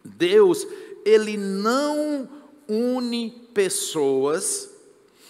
Deus, 0.05 0.65
Ele 1.03 1.36
não 1.36 2.40
une 2.72 3.30
pessoas 3.54 4.70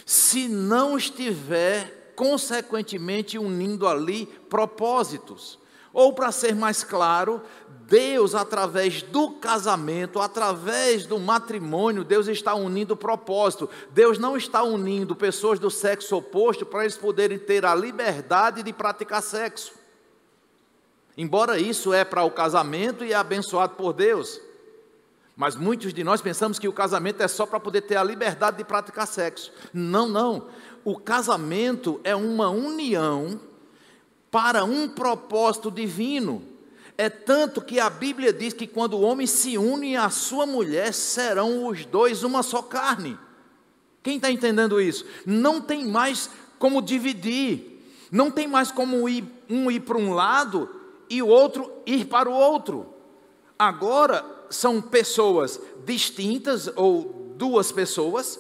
se 0.05 0.47
não 0.47 0.95
estiver, 0.95 2.13
consequentemente, 2.15 3.39
unindo 3.39 3.87
ali 3.87 4.27
propósitos. 4.47 5.57
Ou, 5.91 6.13
para 6.13 6.31
ser 6.31 6.55
mais 6.55 6.83
claro, 6.83 7.41
Deus, 7.87 8.35
através 8.35 9.01
do 9.01 9.31
casamento, 9.31 10.19
através 10.19 11.05
do 11.05 11.19
matrimônio, 11.19 12.03
Deus 12.03 12.27
está 12.27 12.53
unindo 12.53 12.95
propósito. 12.95 13.69
Deus 13.89 14.19
não 14.19 14.37
está 14.37 14.61
unindo 14.63 15.15
pessoas 15.15 15.57
do 15.57 15.71
sexo 15.71 16.15
oposto 16.15 16.65
para 16.65 16.83
eles 16.83 16.97
poderem 16.97 17.39
ter 17.39 17.65
a 17.65 17.73
liberdade 17.73 18.61
de 18.61 18.71
praticar 18.71 19.21
sexo. 19.23 19.73
Embora 21.17 21.59
isso 21.59 21.91
é 21.93 22.05
para 22.05 22.23
o 22.23 22.31
casamento 22.31 23.03
e 23.03 23.11
é 23.11 23.15
abençoado 23.15 23.75
por 23.75 23.93
Deus. 23.93 24.39
Mas 25.41 25.55
muitos 25.55 25.91
de 25.91 26.03
nós 26.03 26.21
pensamos 26.21 26.59
que 26.59 26.67
o 26.67 26.71
casamento 26.71 27.23
é 27.23 27.27
só 27.27 27.47
para 27.47 27.59
poder 27.59 27.81
ter 27.81 27.95
a 27.95 28.03
liberdade 28.03 28.57
de 28.57 28.63
praticar 28.63 29.07
sexo. 29.07 29.51
Não, 29.73 30.07
não. 30.07 30.49
O 30.85 30.99
casamento 30.99 31.99
é 32.03 32.15
uma 32.15 32.51
união 32.51 33.41
para 34.29 34.63
um 34.63 34.87
propósito 34.87 35.71
divino. 35.71 36.43
É 36.95 37.09
tanto 37.09 37.59
que 37.59 37.79
a 37.79 37.89
Bíblia 37.89 38.31
diz 38.31 38.53
que 38.53 38.67
quando 38.67 38.93
o 38.93 39.01
homem 39.01 39.25
se 39.25 39.57
une 39.57 39.97
à 39.97 40.11
sua 40.11 40.45
mulher, 40.45 40.93
serão 40.93 41.65
os 41.65 41.85
dois 41.85 42.23
uma 42.23 42.43
só 42.43 42.61
carne. 42.61 43.17
Quem 44.03 44.17
está 44.17 44.29
entendendo 44.29 44.79
isso? 44.79 45.07
Não 45.25 45.59
tem 45.59 45.87
mais 45.87 46.29
como 46.59 46.83
dividir, 46.83 47.83
não 48.11 48.29
tem 48.29 48.47
mais 48.47 48.71
como 48.71 49.09
ir, 49.09 49.25
um 49.49 49.71
ir 49.71 49.79
para 49.79 49.97
um 49.97 50.13
lado 50.13 50.69
e 51.09 51.19
o 51.19 51.27
outro 51.27 51.71
ir 51.87 52.05
para 52.05 52.29
o 52.29 52.31
outro. 52.31 52.93
Agora, 53.57 54.30
são 54.51 54.81
pessoas 54.81 55.59
distintas 55.85 56.69
ou 56.75 57.33
duas 57.35 57.71
pessoas, 57.71 58.39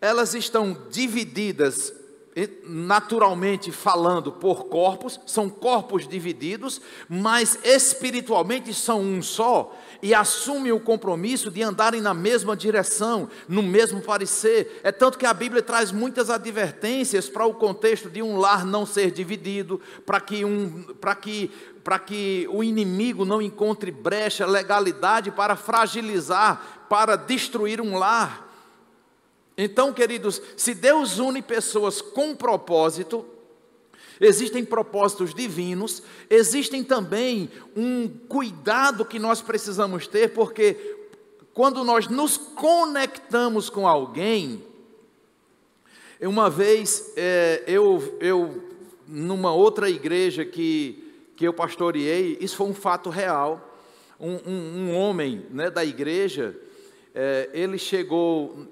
elas 0.00 0.34
estão 0.34 0.76
divididas 0.90 1.92
naturalmente 2.64 3.70
falando 3.70 4.32
por 4.32 4.64
corpos, 4.64 5.20
são 5.26 5.50
corpos 5.50 6.08
divididos, 6.08 6.80
mas 7.08 7.58
espiritualmente 7.62 8.72
são 8.72 9.02
um 9.02 9.20
só 9.20 9.76
e 10.00 10.14
assumem 10.14 10.72
o 10.72 10.80
compromisso 10.80 11.50
de 11.50 11.62
andarem 11.62 12.00
na 12.00 12.14
mesma 12.14 12.56
direção, 12.56 13.28
no 13.46 13.62
mesmo 13.62 14.00
parecer. 14.00 14.80
É 14.82 14.90
tanto 14.90 15.18
que 15.18 15.26
a 15.26 15.34
Bíblia 15.34 15.62
traz 15.62 15.92
muitas 15.92 16.30
advertências 16.30 17.28
para 17.28 17.44
o 17.44 17.54
contexto 17.54 18.08
de 18.08 18.22
um 18.22 18.38
lar 18.38 18.64
não 18.64 18.86
ser 18.86 19.10
dividido, 19.10 19.78
para 20.06 20.18
que 20.18 20.42
um 20.42 20.82
para 21.00 21.14
que 21.14 21.50
para 21.82 21.98
que 21.98 22.46
o 22.50 22.62
inimigo 22.62 23.24
não 23.24 23.42
encontre 23.42 23.90
brecha, 23.90 24.46
legalidade 24.46 25.30
para 25.30 25.56
fragilizar, 25.56 26.86
para 26.88 27.16
destruir 27.16 27.80
um 27.80 27.98
lar. 27.98 28.48
Então, 29.56 29.92
queridos, 29.92 30.40
se 30.56 30.74
Deus 30.74 31.18
une 31.18 31.42
pessoas 31.42 32.00
com 32.00 32.34
propósito, 32.34 33.24
existem 34.20 34.64
propósitos 34.64 35.34
divinos, 35.34 36.02
existem 36.30 36.84
também 36.84 37.50
um 37.76 38.08
cuidado 38.08 39.04
que 39.04 39.18
nós 39.18 39.42
precisamos 39.42 40.06
ter, 40.06 40.32
porque 40.32 40.96
quando 41.52 41.84
nós 41.84 42.08
nos 42.08 42.36
conectamos 42.36 43.68
com 43.68 43.86
alguém, 43.86 44.64
uma 46.20 46.48
vez 46.48 47.12
é, 47.16 47.64
eu, 47.66 48.16
eu, 48.20 48.62
numa 49.06 49.52
outra 49.52 49.90
igreja 49.90 50.44
que 50.44 51.11
que 51.36 51.46
eu 51.46 51.52
pastoreei, 51.52 52.38
isso 52.40 52.56
foi 52.56 52.66
um 52.66 52.74
fato 52.74 53.10
real. 53.10 53.70
Um, 54.18 54.38
um, 54.46 54.78
um 54.78 54.96
homem 54.96 55.46
né, 55.50 55.70
da 55.70 55.84
igreja, 55.84 56.56
é, 57.14 57.50
ele 57.52 57.76
chegou, 57.76 58.66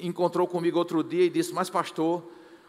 encontrou 0.00 0.46
comigo 0.46 0.78
outro 0.78 1.02
dia 1.04 1.24
e 1.24 1.30
disse: 1.30 1.52
Mas, 1.52 1.68
pastor, 1.68 2.22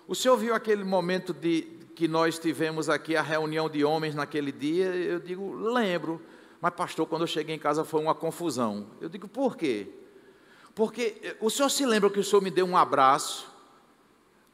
o 0.07 0.13
senhor 0.13 0.37
viu 0.37 0.53
aquele 0.53 0.83
momento 0.83 1.33
de 1.33 1.61
que 1.95 2.07
nós 2.07 2.37
tivemos 2.37 2.89
aqui 2.89 3.15
a 3.15 3.21
reunião 3.21 3.69
de 3.69 3.83
homens 3.83 4.13
naquele 4.13 4.51
dia? 4.51 4.87
Eu 4.87 5.19
digo: 5.19 5.53
Lembro. 5.55 6.21
Mas, 6.59 6.73
pastor, 6.73 7.05
quando 7.05 7.21
eu 7.21 7.27
cheguei 7.27 7.55
em 7.55 7.59
casa 7.59 7.85
foi 7.85 8.01
uma 8.01 8.15
confusão. 8.15 8.87
Eu 8.99 9.09
digo: 9.09 9.27
Por 9.27 9.55
quê? 9.55 9.87
Porque 10.75 11.17
eh, 11.23 11.35
o 11.39 11.49
senhor 11.49 11.69
se 11.69 11.85
lembra 11.85 12.09
que 12.09 12.19
o 12.19 12.23
senhor 12.23 12.41
me 12.41 12.51
deu 12.51 12.65
um 12.65 12.77
abraço? 12.77 13.49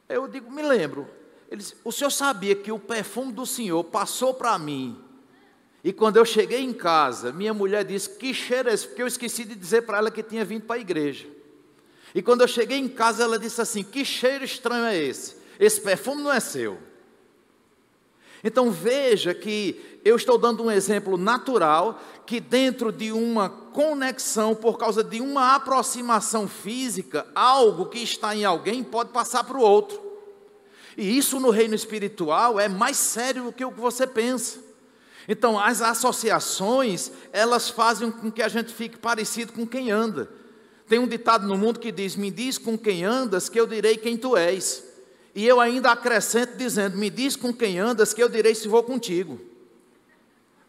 Eu 0.08 0.28
digo: 0.28 0.50
Me 0.50 0.62
lembro. 0.62 1.08
Ele 1.54 1.62
disse: 1.62 1.76
O 1.84 1.92
senhor 1.92 2.10
sabia 2.10 2.54
que 2.56 2.72
o 2.72 2.78
perfume 2.78 3.32
do 3.32 3.46
senhor 3.46 3.84
passou 3.84 4.34
para 4.34 4.58
mim? 4.58 4.98
E 5.84 5.92
quando 5.92 6.16
eu 6.16 6.24
cheguei 6.24 6.60
em 6.60 6.72
casa, 6.72 7.32
minha 7.32 7.54
mulher 7.54 7.84
disse: 7.84 8.10
Que 8.10 8.34
cheiro 8.34 8.68
é 8.68 8.74
esse? 8.74 8.88
Porque 8.88 9.02
eu 9.02 9.06
esqueci 9.06 9.44
de 9.44 9.54
dizer 9.54 9.82
para 9.82 9.98
ela 9.98 10.10
que 10.10 10.22
tinha 10.22 10.44
vindo 10.44 10.64
para 10.64 10.76
a 10.76 10.80
igreja. 10.80 11.28
E 12.12 12.20
quando 12.20 12.40
eu 12.40 12.48
cheguei 12.48 12.78
em 12.78 12.88
casa, 12.88 13.22
ela 13.22 13.38
disse 13.38 13.60
assim: 13.60 13.84
Que 13.84 14.04
cheiro 14.04 14.44
estranho 14.44 14.84
é 14.84 14.96
esse? 14.98 15.36
Esse 15.58 15.80
perfume 15.80 16.22
não 16.22 16.32
é 16.32 16.40
seu. 16.40 16.76
Então 18.42 18.70
veja 18.70 19.32
que 19.32 20.00
eu 20.04 20.16
estou 20.16 20.36
dando 20.36 20.64
um 20.64 20.70
exemplo 20.70 21.16
natural 21.16 22.00
que 22.26 22.40
dentro 22.40 22.90
de 22.90 23.12
uma 23.12 23.48
conexão 23.48 24.54
por 24.54 24.76
causa 24.76 25.04
de 25.04 25.20
uma 25.20 25.54
aproximação 25.54 26.48
física, 26.48 27.26
algo 27.32 27.86
que 27.86 28.00
está 28.00 28.34
em 28.34 28.44
alguém 28.44 28.82
pode 28.82 29.10
passar 29.10 29.44
para 29.44 29.56
o 29.56 29.62
outro. 29.62 30.13
E 30.96 31.16
isso 31.16 31.40
no 31.40 31.50
reino 31.50 31.74
espiritual 31.74 32.58
é 32.58 32.68
mais 32.68 32.96
sério 32.96 33.44
do 33.44 33.52
que 33.52 33.64
o 33.64 33.72
que 33.72 33.80
você 33.80 34.06
pensa. 34.06 34.58
Então, 35.28 35.58
as 35.58 35.80
associações, 35.80 37.10
elas 37.32 37.70
fazem 37.70 38.10
com 38.10 38.30
que 38.30 38.42
a 38.42 38.48
gente 38.48 38.72
fique 38.72 38.98
parecido 38.98 39.52
com 39.52 39.66
quem 39.66 39.90
anda. 39.90 40.28
Tem 40.86 40.98
um 40.98 41.08
ditado 41.08 41.46
no 41.46 41.56
mundo 41.56 41.80
que 41.80 41.90
diz: 41.90 42.14
Me 42.14 42.30
diz 42.30 42.58
com 42.58 42.76
quem 42.76 43.04
andas, 43.04 43.48
que 43.48 43.58
eu 43.58 43.66
direi 43.66 43.96
quem 43.96 44.16
tu 44.16 44.36
és. 44.36 44.84
E 45.34 45.46
eu 45.46 45.60
ainda 45.60 45.90
acrescento 45.90 46.56
dizendo: 46.56 46.98
Me 46.98 47.08
diz 47.08 47.36
com 47.36 47.52
quem 47.52 47.78
andas, 47.78 48.12
que 48.12 48.22
eu 48.22 48.28
direi 48.28 48.54
se 48.54 48.68
vou 48.68 48.82
contigo. 48.82 49.40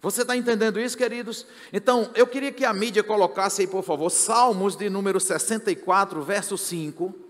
Você 0.02 0.22
está 0.22 0.38
entendendo 0.38 0.80
isso, 0.80 0.96
queridos? 0.96 1.48
Então, 1.74 2.12
eu 2.16 2.28
queria 2.28 2.52
que 2.52 2.64
a 2.64 2.72
mídia 2.72 3.04
colocasse 3.04 3.62
aí, 3.62 3.68
por 3.68 3.84
favor, 3.84 4.10
Salmos 4.12 4.76
de 4.76 4.88
número 4.90 5.20
64, 5.20 6.22
verso 6.22 6.58
5. 6.58 7.25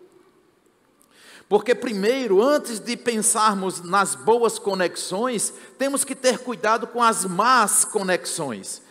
Porque, 1.47 1.75
primeiro, 1.75 2.41
antes 2.41 2.79
de 2.79 2.97
pensarmos 2.97 3.81
nas 3.81 4.15
boas 4.15 4.57
conexões, 4.57 5.53
temos 5.77 6.03
que 6.03 6.15
ter 6.15 6.39
cuidado 6.39 6.87
com 6.87 7.03
as 7.03 7.23
más 7.23 7.85
conexões. 7.85 8.81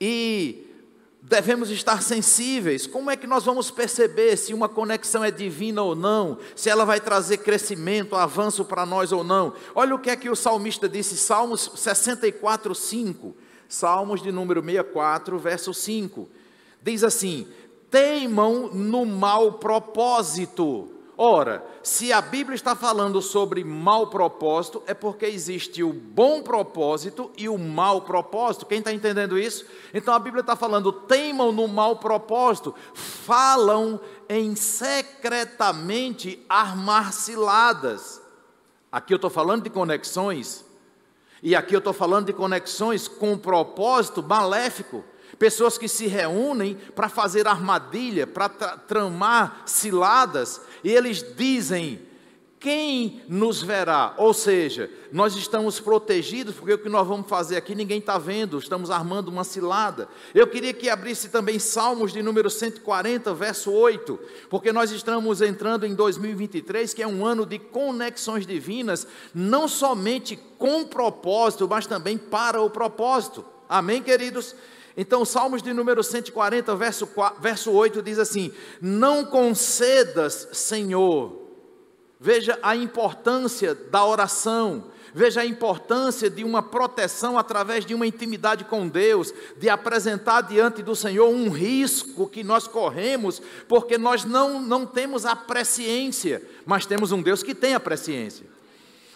E 0.00 0.66
devemos 1.22 1.70
estar 1.70 2.02
sensíveis. 2.02 2.86
Como 2.86 3.10
é 3.10 3.16
que 3.16 3.28
nós 3.28 3.44
vamos 3.44 3.70
perceber 3.70 4.36
se 4.36 4.52
uma 4.52 4.68
conexão 4.68 5.22
é 5.24 5.30
divina 5.30 5.82
ou 5.82 5.94
não? 5.94 6.38
Se 6.56 6.68
ela 6.68 6.84
vai 6.84 7.00
trazer 7.00 7.38
crescimento, 7.38 8.16
avanço 8.16 8.64
para 8.64 8.84
nós 8.84 9.12
ou 9.12 9.22
não? 9.22 9.54
Olha 9.72 9.94
o 9.94 9.98
que 9.98 10.10
é 10.10 10.16
que 10.16 10.28
o 10.28 10.36
salmista 10.36 10.88
disse, 10.88 11.16
Salmos 11.16 11.70
64, 11.76 12.74
5. 12.74 13.36
Salmos 13.68 14.20
de 14.20 14.32
número 14.32 14.60
64, 14.60 15.38
verso 15.38 15.72
5. 15.72 16.28
Diz 16.82 17.04
assim: 17.04 17.46
Teimam 17.88 18.70
no 18.72 19.06
mau 19.06 19.52
propósito 19.52 20.93
Ora, 21.16 21.64
se 21.80 22.12
a 22.12 22.20
Bíblia 22.20 22.56
está 22.56 22.74
falando 22.74 23.22
sobre 23.22 23.62
mau 23.62 24.08
propósito, 24.08 24.82
é 24.84 24.92
porque 24.92 25.26
existe 25.26 25.80
o 25.80 25.92
bom 25.92 26.42
propósito 26.42 27.30
e 27.36 27.48
o 27.48 27.56
mau 27.56 28.00
propósito. 28.00 28.66
Quem 28.66 28.78
está 28.80 28.92
entendendo 28.92 29.38
isso? 29.38 29.64
Então 29.92 30.12
a 30.12 30.18
Bíblia 30.18 30.40
está 30.40 30.56
falando, 30.56 30.90
teimam 30.92 31.52
no 31.52 31.68
mau 31.68 31.96
propósito, 31.96 32.74
falam 32.94 34.00
em 34.28 34.56
secretamente 34.56 36.44
armar 36.48 37.12
ciladas. 37.12 38.20
Aqui 38.90 39.14
eu 39.14 39.16
estou 39.16 39.30
falando 39.30 39.62
de 39.62 39.70
conexões, 39.70 40.63
e 41.44 41.54
aqui 41.54 41.76
eu 41.76 41.78
estou 41.78 41.92
falando 41.92 42.24
de 42.24 42.32
conexões 42.32 43.06
com 43.06 43.36
propósito 43.36 44.22
maléfico. 44.22 45.04
Pessoas 45.38 45.76
que 45.76 45.86
se 45.86 46.06
reúnem 46.06 46.74
para 46.94 47.10
fazer 47.10 47.46
armadilha, 47.46 48.26
para 48.26 48.48
tramar 48.48 49.62
ciladas, 49.66 50.62
e 50.82 50.90
eles 50.90 51.22
dizem: 51.36 52.00
quem 52.64 53.20
nos 53.28 53.62
verá? 53.62 54.14
Ou 54.16 54.32
seja, 54.32 54.90
nós 55.12 55.36
estamos 55.36 55.80
protegidos, 55.80 56.54
porque 56.54 56.72
o 56.72 56.78
que 56.78 56.88
nós 56.88 57.06
vamos 57.06 57.28
fazer 57.28 57.58
aqui 57.58 57.74
ninguém 57.74 57.98
está 57.98 58.16
vendo, 58.16 58.58
estamos 58.58 58.90
armando 58.90 59.28
uma 59.28 59.44
cilada. 59.44 60.08
Eu 60.34 60.46
queria 60.46 60.72
que 60.72 60.88
abrisse 60.88 61.28
também 61.28 61.58
Salmos 61.58 62.10
de 62.10 62.22
número 62.22 62.48
140, 62.48 63.34
verso 63.34 63.70
8, 63.70 64.18
porque 64.48 64.72
nós 64.72 64.90
estamos 64.90 65.42
entrando 65.42 65.84
em 65.84 65.94
2023, 65.94 66.94
que 66.94 67.02
é 67.02 67.06
um 67.06 67.26
ano 67.26 67.44
de 67.44 67.58
conexões 67.58 68.46
divinas, 68.46 69.06
não 69.34 69.68
somente 69.68 70.34
com 70.56 70.86
propósito, 70.86 71.68
mas 71.68 71.86
também 71.86 72.16
para 72.16 72.62
o 72.62 72.70
propósito. 72.70 73.44
Amém, 73.68 74.02
queridos? 74.02 74.56
Então, 74.96 75.22
Salmos 75.26 75.62
de 75.62 75.74
número 75.74 76.02
140, 76.02 76.74
verso, 76.76 77.06
4, 77.08 77.42
verso 77.42 77.72
8 77.72 78.00
diz 78.00 78.18
assim: 78.18 78.50
Não 78.80 79.26
concedas, 79.26 80.48
Senhor. 80.50 81.43
Veja 82.24 82.58
a 82.62 82.74
importância 82.74 83.74
da 83.74 84.02
oração, 84.02 84.84
veja 85.12 85.42
a 85.42 85.44
importância 85.44 86.30
de 86.30 86.42
uma 86.42 86.62
proteção 86.62 87.38
através 87.38 87.84
de 87.84 87.94
uma 87.94 88.06
intimidade 88.06 88.64
com 88.64 88.88
Deus, 88.88 89.30
de 89.58 89.68
apresentar 89.68 90.40
diante 90.40 90.82
do 90.82 90.96
Senhor 90.96 91.28
um 91.28 91.50
risco 91.50 92.26
que 92.26 92.42
nós 92.42 92.66
corremos, 92.66 93.42
porque 93.68 93.98
nós 93.98 94.24
não, 94.24 94.58
não 94.58 94.86
temos 94.86 95.26
a 95.26 95.36
presciência, 95.36 96.42
mas 96.64 96.86
temos 96.86 97.12
um 97.12 97.20
Deus 97.20 97.42
que 97.42 97.54
tem 97.54 97.74
a 97.74 97.80
presciência. 97.80 98.53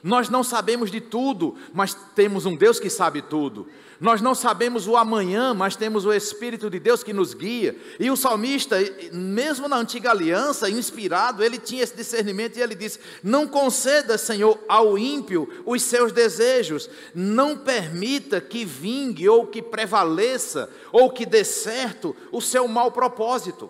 Nós 0.03 0.29
não 0.29 0.45
sabemos 0.45 0.91
de 0.91 1.01
tudo, 1.01 1.57
mas 1.73 1.95
temos 2.15 2.47
um 2.47 2.55
Deus 2.55 2.79
que 2.79 2.89
sabe 2.89 3.23
tudo. 3.23 3.67
Nós 4.01 4.21
não 4.21 4.33
sabemos 4.33 4.87
o 4.87 4.97
amanhã, 4.97 5.53
mas 5.53 5.75
temos 5.75 6.07
o 6.07 6.13
Espírito 6.13 6.71
de 6.71 6.79
Deus 6.79 7.03
que 7.03 7.13
nos 7.13 7.35
guia. 7.35 7.77
E 7.99 8.09
o 8.11 8.17
salmista, 8.17 8.77
mesmo 9.13 9.67
na 9.69 9.77
antiga 9.77 10.13
aliança, 10.13 10.71
inspirado, 10.71 11.43
ele 11.43 11.59
tinha 11.59 11.83
esse 11.83 11.97
discernimento 11.97 12.57
e 12.57 12.63
ele 12.63 12.77
disse: 12.77 13.01
Não 13.25 13.49
conceda, 13.49 14.17
Senhor, 14.17 14.57
ao 14.69 14.97
ímpio 14.97 15.49
os 15.67 15.83
seus 15.83 16.13
desejos, 16.13 16.89
não 17.13 17.57
permita 17.57 18.41
que 18.41 18.65
vingue 18.65 19.29
ou 19.29 19.49
que 19.49 19.61
prevaleça 19.61 20.71
ou 20.93 21.11
que 21.11 21.27
dê 21.27 21.43
certo 21.43 22.15
o 22.31 22.41
seu 22.41 22.69
mau 22.69 22.93
propósito. 22.93 23.69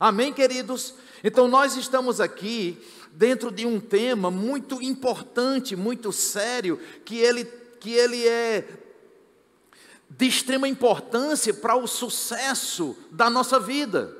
Amém, 0.00 0.32
queridos? 0.32 0.94
Então 1.22 1.48
nós 1.48 1.76
estamos 1.76 2.18
aqui 2.20 2.78
dentro 3.14 3.50
de 3.50 3.64
um 3.64 3.78
tema 3.80 4.30
muito 4.30 4.82
importante, 4.82 5.76
muito 5.76 6.12
sério, 6.12 6.78
que 7.04 7.16
ele, 7.16 7.44
que 7.80 7.92
ele 7.92 8.26
é 8.26 8.64
de 10.10 10.26
extrema 10.26 10.68
importância 10.68 11.54
para 11.54 11.76
o 11.76 11.86
sucesso 11.86 12.96
da 13.10 13.30
nossa 13.30 13.58
vida. 13.58 14.16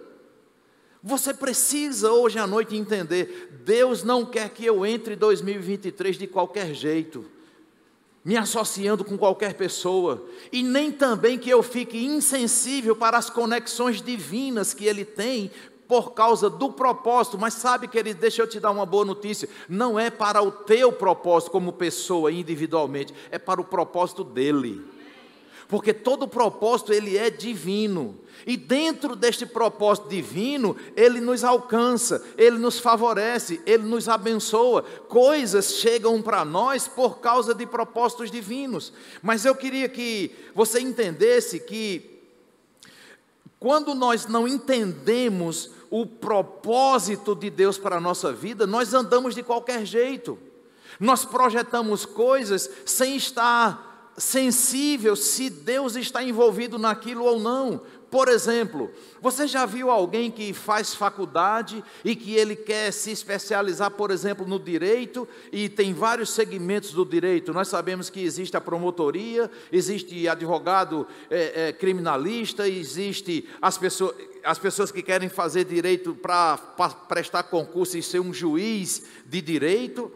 Você 1.03 1.35
precisa 1.35 2.11
hoje 2.11 2.39
à 2.39 2.47
noite 2.47 2.77
entender: 2.77 3.61
Deus 3.65 4.03
não 4.03 4.25
quer 4.25 4.49
que 4.51 4.65
eu 4.65 4.87
entre 4.87 5.15
em 5.15 5.19
2023 5.19 6.17
de 6.17 6.27
qualquer 6.27 6.73
jeito, 6.73 7.27
me 8.25 8.37
associando 8.37 9.05
com 9.05 9.19
qualquer 9.19 9.55
pessoa, 9.55 10.25
e 10.51 10.63
nem 10.63 10.91
também 10.91 11.39
que 11.39 11.51
eu 11.51 11.63
fique 11.63 12.03
insensível 12.03 12.97
para 12.97 13.19
as 13.19 13.29
conexões 13.29 14.01
divinas 14.01 14.73
que 14.73 14.87
Ele 14.87 15.05
tem 15.05 15.51
por 15.87 16.13
causa 16.13 16.49
do 16.49 16.73
propósito, 16.73 17.39
mas 17.39 17.55
sabe, 17.55 17.89
querido, 17.89 18.21
deixa 18.21 18.43
eu 18.43 18.49
te 18.49 18.59
dar 18.59 18.71
uma 18.71 18.87
boa 18.87 19.05
notícia: 19.05 19.49
não 19.69 19.99
é 19.99 20.11
para 20.11 20.43
o 20.43 20.51
teu 20.51 20.93
propósito 20.93 21.51
como 21.51 21.73
pessoa 21.73 22.33
individualmente, 22.33 23.15
é 23.31 23.39
para 23.39 23.61
o 23.61 23.65
propósito 23.65 24.25
dele 24.25 24.95
porque 25.69 25.93
todo 25.93 26.29
propósito 26.29 26.93
ele 26.93 27.17
é 27.17 27.31
divino. 27.31 28.19
E 28.47 28.57
dentro 28.57 29.17
deste 29.17 29.47
propósito 29.47 30.09
divino, 30.09 30.77
ele 30.95 31.21
nos 31.21 31.43
alcança, 31.43 32.23
ele 32.37 32.59
nos 32.59 32.79
favorece, 32.79 33.61
ele 33.65 33.85
nos 33.85 34.09
abençoa. 34.09 34.83
Coisas 35.09 35.75
chegam 35.75 36.21
para 36.21 36.45
nós 36.45 36.87
por 36.87 37.21
causa 37.21 37.55
de 37.55 37.67
propósitos 37.67 38.31
divinos. 38.31 38.93
Mas 39.23 39.45
eu 39.45 39.55
queria 39.55 39.89
que 39.89 40.31
você 40.55 40.81
entendesse 40.81 41.59
que 41.59 42.14
quando 43.65 43.95
nós 43.95 44.27
não 44.27 44.47
entendemos 44.47 45.71
o 45.89 46.05
propósito 46.05 47.35
de 47.35 47.49
Deus 47.49 47.79
para 47.79 47.97
a 47.97 48.01
nossa 48.01 48.31
vida, 48.31 48.67
nós 48.67 48.93
andamos 48.93 49.35
de 49.35 49.43
qualquer 49.43 49.87
jeito. 49.87 50.39
Nós 51.01 51.25
projetamos 51.25 52.05
coisas 52.05 52.69
sem 52.85 53.17
estar 53.17 54.13
sensível 54.19 55.17
se 55.17 55.49
Deus 55.49 55.97
está 55.97 56.23
envolvido 56.23 56.79
naquilo 56.79 57.25
ou 57.25 57.41
não. 57.41 57.81
Por 58.15 58.29
exemplo, 58.29 58.93
você 59.21 59.45
já 59.49 59.67
viu 59.67 59.91
alguém 59.91 60.31
que 60.31 60.53
faz 60.53 60.95
faculdade 60.95 61.83
e 62.05 62.15
que 62.15 62.37
ele 62.37 62.55
quer 62.55 62.93
se 62.93 63.11
especializar, 63.11 63.91
por 63.91 64.13
exemplo, 64.13 64.47
no 64.47 64.57
direito, 64.57 65.27
e 65.51 65.69
tem 65.69 65.93
vários 65.93 66.31
segmentos 66.31 66.93
do 66.93 67.05
direito? 67.05 67.53
Nós 67.53 67.67
sabemos 67.67 68.09
que 68.09 68.23
existe 68.23 68.57
a 68.57 68.61
promotoria, 68.61 69.51
existe 69.73 70.29
advogado 70.29 71.09
é, 71.29 71.71
é, 71.71 71.73
criminalista, 71.73 72.69
existe 72.69 73.49
as 73.61 73.77
pessoas, 73.77 74.15
as 74.45 74.61
pessoas 74.61 74.93
que 74.93 75.03
querem 75.03 75.29
fazer 75.29 75.65
direito 75.65 76.15
para 76.15 76.57
prestar 77.09 77.43
concurso 77.43 77.99
e 77.99 78.03
ser 78.03 78.21
um 78.21 78.33
juiz 78.33 79.07
de 79.27 79.41
direito. 79.41 80.13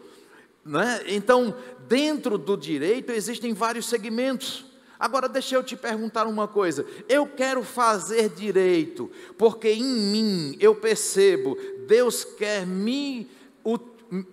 Né? 0.63 1.01
Então, 1.07 1.53
dentro 1.85 2.37
do 2.37 2.55
direito 2.55 3.11
existem 3.11 3.53
vários 3.53 3.89
segmentos. 3.89 4.68
Agora, 4.99 5.29
deixa 5.29 5.55
eu 5.55 5.63
te 5.63 5.77
perguntar 5.77 6.27
uma 6.27 6.47
coisa. 6.47 6.85
Eu 7.07 7.25
quero 7.25 7.63
fazer 7.63 8.29
direito, 8.29 9.09
porque 9.37 9.69
em 9.69 9.83
mim 9.83 10.57
eu 10.59 10.75
percebo, 10.75 11.57
Deus 11.87 12.25
quer 12.25 12.67
me 12.67 13.29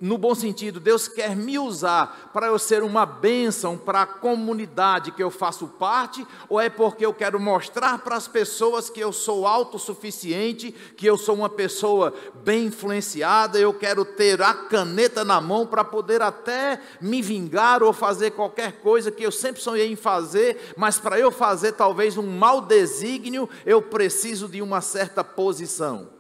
no 0.01 0.17
bom 0.17 0.35
sentido, 0.35 0.81
Deus 0.81 1.07
quer 1.07 1.37
me 1.37 1.59
usar 1.59 2.31
para 2.33 2.47
eu 2.47 2.59
ser 2.59 2.83
uma 2.83 3.05
bênção 3.05 3.77
para 3.77 4.03
a 4.03 4.07
comunidade 4.07 5.11
que 5.11 5.23
eu 5.23 5.31
faço 5.31 5.67
parte, 5.69 6.27
ou 6.49 6.61
é 6.61 6.71
porque 6.71 7.05
eu 7.05 7.13
quero 7.13 7.39
mostrar 7.39 7.99
para 7.99 8.17
as 8.17 8.27
pessoas 8.27 8.89
que 8.89 9.01
eu 9.01 9.13
sou 9.13 9.47
autossuficiente, 9.47 10.73
que 10.97 11.07
eu 11.07 11.19
sou 11.19 11.35
uma 11.35 11.49
pessoa 11.49 12.15
bem 12.43 12.67
influenciada, 12.67 13.59
eu 13.59 13.75
quero 13.75 14.05
ter 14.05 14.41
a 14.41 14.55
caneta 14.55 15.25
na 15.25 15.41
mão 15.41 15.67
para 15.67 15.85
poder 15.85 16.23
até 16.23 16.81
me 17.01 17.21
vingar 17.21 17.83
ou 17.83 17.93
fazer 17.93 18.31
qualquer 18.31 18.81
coisa 18.81 19.11
que 19.11 19.23
eu 19.23 19.33
sempre 19.33 19.63
sonhei 19.63 19.93
em 19.93 19.97
fazer, 19.97 20.73
mas 20.77 20.99
para 20.99 21.19
eu 21.19 21.31
fazer 21.31 21.73
talvez 21.73 22.17
um 22.17 22.27
mau 22.27 22.61
desígnio, 22.61 23.49
eu 23.65 23.83
preciso 23.83 24.49
de 24.49 24.63
uma 24.63 24.81
certa 24.81 25.23
posição. 25.23 26.16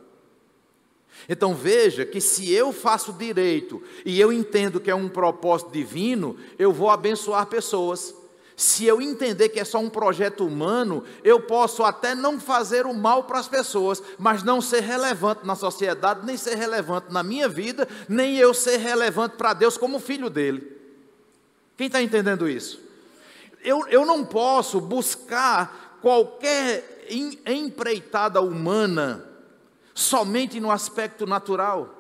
Então 1.28 1.54
veja 1.54 2.04
que 2.04 2.20
se 2.20 2.52
eu 2.52 2.72
faço 2.72 3.12
direito 3.12 3.82
e 4.04 4.20
eu 4.20 4.32
entendo 4.32 4.80
que 4.80 4.90
é 4.90 4.94
um 4.94 5.08
propósito 5.08 5.70
divino, 5.70 6.36
eu 6.58 6.72
vou 6.72 6.90
abençoar 6.90 7.46
pessoas. 7.46 8.14
Se 8.56 8.86
eu 8.86 9.02
entender 9.02 9.50
que 9.50 9.60
é 9.60 9.64
só 9.64 9.78
um 9.78 9.90
projeto 9.90 10.46
humano, 10.46 11.04
eu 11.22 11.40
posso 11.40 11.82
até 11.84 12.14
não 12.14 12.40
fazer 12.40 12.86
o 12.86 12.94
mal 12.94 13.24
para 13.24 13.38
as 13.38 13.48
pessoas, 13.48 14.02
mas 14.18 14.42
não 14.42 14.62
ser 14.62 14.80
relevante 14.80 15.46
na 15.46 15.54
sociedade, 15.54 16.24
nem 16.24 16.38
ser 16.38 16.54
relevante 16.54 17.12
na 17.12 17.22
minha 17.22 17.48
vida, 17.48 17.86
nem 18.08 18.38
eu 18.38 18.54
ser 18.54 18.78
relevante 18.78 19.36
para 19.36 19.52
Deus 19.52 19.76
como 19.76 20.00
filho 20.00 20.30
dele. 20.30 20.74
Quem 21.76 21.88
está 21.88 22.00
entendendo 22.00 22.48
isso? 22.48 22.80
Eu, 23.62 23.86
eu 23.88 24.06
não 24.06 24.24
posso 24.24 24.80
buscar 24.80 25.98
qualquer 26.00 27.04
empreitada 27.44 28.40
humana 28.40 29.35
somente 29.96 30.60
no 30.60 30.70
aspecto 30.70 31.26
natural. 31.26 31.94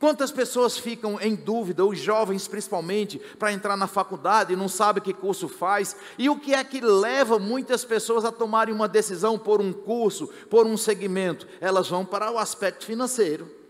Quantas 0.00 0.32
pessoas 0.32 0.76
ficam 0.76 1.20
em 1.20 1.34
dúvida, 1.34 1.84
os 1.84 1.98
jovens 1.98 2.48
principalmente, 2.48 3.18
para 3.38 3.52
entrar 3.52 3.76
na 3.76 3.86
faculdade 3.86 4.56
não 4.56 4.68
sabem 4.68 5.02
que 5.02 5.12
curso 5.12 5.48
faz? 5.48 5.94
E 6.18 6.28
o 6.28 6.38
que 6.40 6.54
é 6.54 6.64
que 6.64 6.80
leva 6.80 7.38
muitas 7.38 7.84
pessoas 7.84 8.24
a 8.24 8.32
tomarem 8.32 8.74
uma 8.74 8.88
decisão 8.88 9.38
por 9.38 9.60
um 9.60 9.72
curso, 9.72 10.28
por 10.50 10.66
um 10.66 10.76
segmento? 10.76 11.46
Elas 11.60 11.88
vão 11.88 12.04
para 12.04 12.32
o 12.32 12.38
aspecto 12.38 12.84
financeiro. 12.84 13.63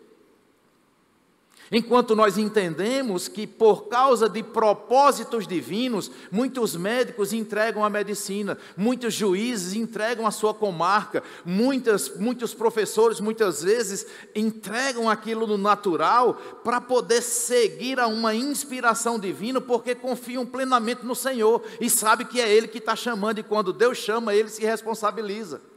Enquanto 1.76 2.14
nós 2.14 2.38
entendemos 2.38 3.26
que, 3.26 3.48
por 3.48 3.88
causa 3.88 4.28
de 4.28 4.44
propósitos 4.44 5.44
divinos, 5.44 6.08
muitos 6.30 6.76
médicos 6.76 7.32
entregam 7.32 7.84
a 7.84 7.90
medicina, 7.90 8.56
muitos 8.76 9.12
juízes 9.12 9.74
entregam 9.74 10.24
a 10.24 10.30
sua 10.30 10.54
comarca, 10.54 11.20
muitas, 11.44 12.16
muitos 12.16 12.54
professores, 12.54 13.18
muitas 13.18 13.64
vezes, 13.64 14.06
entregam 14.36 15.10
aquilo 15.10 15.48
no 15.48 15.58
natural 15.58 16.34
para 16.62 16.80
poder 16.80 17.20
seguir 17.20 17.98
a 17.98 18.06
uma 18.06 18.32
inspiração 18.36 19.18
divina, 19.18 19.60
porque 19.60 19.96
confiam 19.96 20.46
plenamente 20.46 21.04
no 21.04 21.16
Senhor 21.16 21.60
e 21.80 21.90
sabem 21.90 22.24
que 22.24 22.40
é 22.40 22.48
Ele 22.48 22.68
que 22.68 22.78
está 22.78 22.94
chamando, 22.94 23.40
e 23.40 23.42
quando 23.42 23.72
Deus 23.72 23.98
chama, 23.98 24.32
Ele 24.32 24.48
se 24.48 24.62
responsabiliza. 24.62 25.73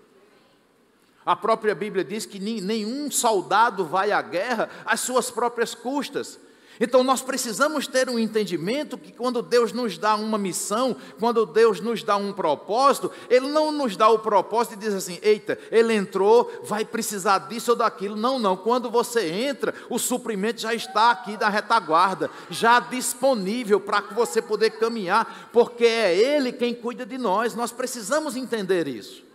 A 1.27 1.35
própria 1.35 1.75
Bíblia 1.75 2.05
diz 2.05 2.25
que 2.25 2.39
nenhum 2.39 3.11
soldado 3.11 3.83
vai 3.83 4.13
à 4.13 4.21
guerra 4.21 4.69
às 4.85 5.01
suas 5.01 5.29
próprias 5.29 5.75
custas. 5.75 6.39
Então 6.79 7.03
nós 7.03 7.21
precisamos 7.21 7.85
ter 7.85 8.07
um 8.07 8.17
entendimento 8.17 8.97
que 8.97 9.11
quando 9.11 9.41
Deus 9.41 9.73
nos 9.73 9.97
dá 9.97 10.15
uma 10.15 10.37
missão, 10.37 10.95
quando 11.19 11.45
Deus 11.45 11.81
nos 11.81 12.01
dá 12.01 12.15
um 12.15 12.31
propósito, 12.31 13.11
Ele 13.29 13.49
não 13.49 13.73
nos 13.73 13.97
dá 13.97 14.07
o 14.07 14.19
propósito 14.19 14.75
e 14.75 14.77
diz 14.77 14.93
assim: 14.93 15.19
eita, 15.21 15.59
ele 15.69 15.93
entrou, 15.93 16.49
vai 16.63 16.85
precisar 16.85 17.39
disso 17.39 17.71
ou 17.71 17.77
daquilo. 17.77 18.15
Não, 18.15 18.39
não. 18.39 18.55
Quando 18.55 18.89
você 18.89 19.29
entra, 19.29 19.73
o 19.89 19.99
suprimento 19.99 20.61
já 20.61 20.73
está 20.73 21.11
aqui 21.11 21.35
da 21.35 21.49
retaguarda, 21.49 22.31
já 22.49 22.79
disponível 22.79 23.81
para 23.81 24.01
que 24.01 24.13
você 24.13 24.41
poder 24.41 24.69
caminhar, 24.79 25.49
porque 25.51 25.83
é 25.83 26.15
Ele 26.15 26.53
quem 26.53 26.73
cuida 26.73 27.05
de 27.05 27.17
nós. 27.17 27.53
Nós 27.53 27.73
precisamos 27.73 28.37
entender 28.37 28.87
isso. 28.87 29.26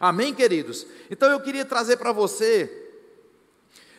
Amém, 0.00 0.34
queridos? 0.34 0.86
Então 1.10 1.30
eu 1.30 1.38
queria 1.40 1.64
trazer 1.64 1.98
para 1.98 2.10
você 2.10 2.88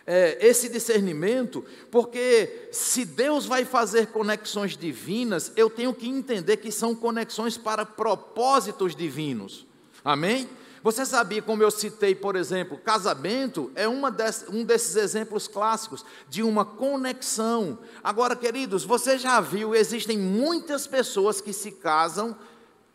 é, 0.07 0.35
esse 0.41 0.67
discernimento, 0.67 1.63
porque 1.91 2.69
se 2.71 3.05
Deus 3.05 3.45
vai 3.45 3.63
fazer 3.65 4.07
conexões 4.07 4.75
divinas, 4.75 5.51
eu 5.55 5.69
tenho 5.69 5.93
que 5.93 6.09
entender 6.09 6.57
que 6.57 6.71
são 6.71 6.95
conexões 6.95 7.55
para 7.55 7.85
propósitos 7.85 8.95
divinos. 8.95 9.67
Amém? 10.03 10.49
Você 10.83 11.05
sabia, 11.05 11.43
como 11.43 11.61
eu 11.61 11.69
citei, 11.69 12.15
por 12.15 12.35
exemplo, 12.35 12.79
casamento 12.79 13.71
é 13.75 13.85
desse, 14.09 14.49
um 14.49 14.63
desses 14.63 14.95
exemplos 14.95 15.47
clássicos 15.47 16.03
de 16.27 16.41
uma 16.41 16.65
conexão. 16.65 17.77
Agora, 18.03 18.35
queridos, 18.35 18.83
você 18.83 19.19
já 19.19 19.39
viu, 19.39 19.75
existem 19.75 20.17
muitas 20.17 20.87
pessoas 20.87 21.39
que 21.39 21.53
se 21.53 21.73
casam 21.73 22.35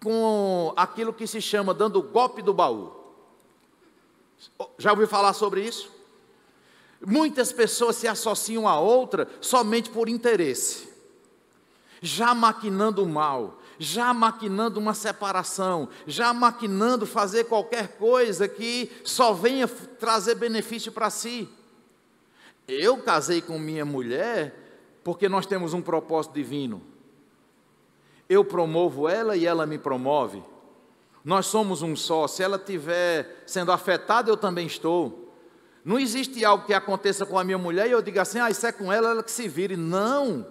com 0.03 0.73
aquilo 0.77 1.13
que 1.13 1.29
se 1.29 1.41
chama 1.41 1.73
dando 1.73 2.03
golpe 2.03 2.43
do 2.43 2.53
baú. 2.53 2.96
Já 4.79 4.91
ouviu 4.93 5.09
falar 5.09 5.33
sobre 5.33 5.63
isso? 5.63 5.91
Muitas 7.05 7.53
pessoas 7.53 7.97
se 7.97 8.09
associam 8.09 8.67
a 8.67 8.79
outra 8.81 9.29
somente 9.41 9.91
por 9.91 10.09
interesse, 10.09 10.89
já 12.01 12.35
maquinando 12.35 13.03
o 13.03 13.09
mal, 13.09 13.61
já 13.79 14.15
maquinando 14.15 14.81
uma 14.81 14.95
separação, 14.95 15.89
já 16.07 16.33
maquinando 16.33 17.07
fazer 17.07 17.45
qualquer 17.45 17.97
coisa 17.97 18.49
que 18.49 18.91
só 19.05 19.33
venha 19.33 19.69
trazer 19.69 20.37
benefício 20.37 20.91
para 20.91 21.11
si. 21.11 21.49
Eu 22.67 22.99
casei 22.99 23.41
com 23.41 23.59
minha 23.59 23.85
mulher 23.85 24.55
porque 25.05 25.29
nós 25.29 25.47
temos 25.47 25.73
um 25.73 25.83
propósito 25.83 26.35
divino. 26.35 26.83
Eu 28.29 28.45
promovo 28.45 29.09
ela 29.09 29.37
e 29.37 29.47
ela 29.47 29.67
me 29.67 29.79
promove. 29.79 30.43
Nós 31.27 31.47
somos 31.47 31.83
um 31.83 31.97
só. 31.97 32.29
Se 32.29 32.41
ela 32.41 32.57
estiver 32.57 33.43
sendo 33.45 33.73
afetada, 33.73 34.31
eu 34.31 34.37
também 34.37 34.65
estou. 34.65 35.35
Não 35.85 35.99
existe 35.99 36.45
algo 36.45 36.65
que 36.65 36.73
aconteça 36.73 37.27
com 37.27 37.37
a 37.37 37.43
minha 37.43 37.59
mulher 37.59 37.89
e 37.89 37.91
eu 37.91 38.01
diga 38.01 38.23
assim, 38.23 38.39
ah, 38.39 38.49
isso 38.49 38.65
é 38.65 38.71
com 38.71 38.93
ela, 38.93 39.11
ela 39.11 39.25
que 39.25 39.33
se 39.33 39.49
vire. 39.49 39.77
Não. 39.77 40.47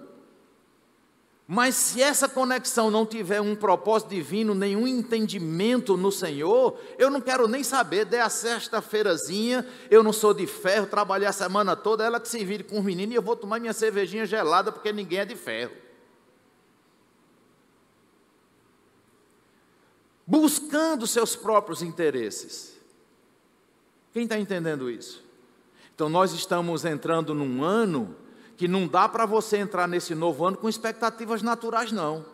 Mas 1.47 1.75
se 1.75 2.03
essa 2.03 2.27
conexão 2.27 2.91
não 2.91 3.05
tiver 3.05 3.39
um 3.39 3.55
propósito 3.55 4.09
divino, 4.09 4.53
nenhum 4.53 4.85
entendimento 4.85 5.95
no 5.95 6.11
Senhor, 6.11 6.77
eu 6.99 7.09
não 7.09 7.21
quero 7.21 7.47
nem 7.47 7.63
saber, 7.63 8.03
dê 8.03 8.19
a 8.19 8.27
sexta-feirazinha, 8.27 9.65
eu 9.89 10.03
não 10.03 10.11
sou 10.11 10.33
de 10.33 10.45
ferro, 10.45 10.87
trabalhei 10.87 11.27
a 11.27 11.31
semana 11.31 11.77
toda, 11.77 12.03
ela 12.03 12.19
que 12.19 12.27
se 12.27 12.43
vire 12.43 12.65
com 12.65 12.79
os 12.79 12.83
meninos 12.83 13.13
e 13.13 13.17
eu 13.17 13.21
vou 13.21 13.37
tomar 13.37 13.61
minha 13.61 13.73
cervejinha 13.73 14.25
gelada 14.25 14.73
porque 14.73 14.91
ninguém 14.91 15.19
é 15.19 15.25
de 15.25 15.37
ferro. 15.37 15.84
Buscando 20.25 21.05
seus 21.05 21.35
próprios 21.35 21.81
interesses. 21.81 22.73
Quem 24.11 24.23
está 24.23 24.39
entendendo 24.39 24.89
isso? 24.89 25.23
Então, 25.93 26.09
nós 26.09 26.33
estamos 26.33 26.83
entrando 26.83 27.33
num 27.33 27.63
ano 27.63 28.15
que 28.57 28.67
não 28.67 28.87
dá 28.87 29.07
para 29.07 29.25
você 29.25 29.57
entrar 29.57 29.87
nesse 29.87 30.15
novo 30.15 30.45
ano 30.45 30.57
com 30.57 30.69
expectativas 30.69 31.41
naturais, 31.41 31.91
não. 31.91 32.25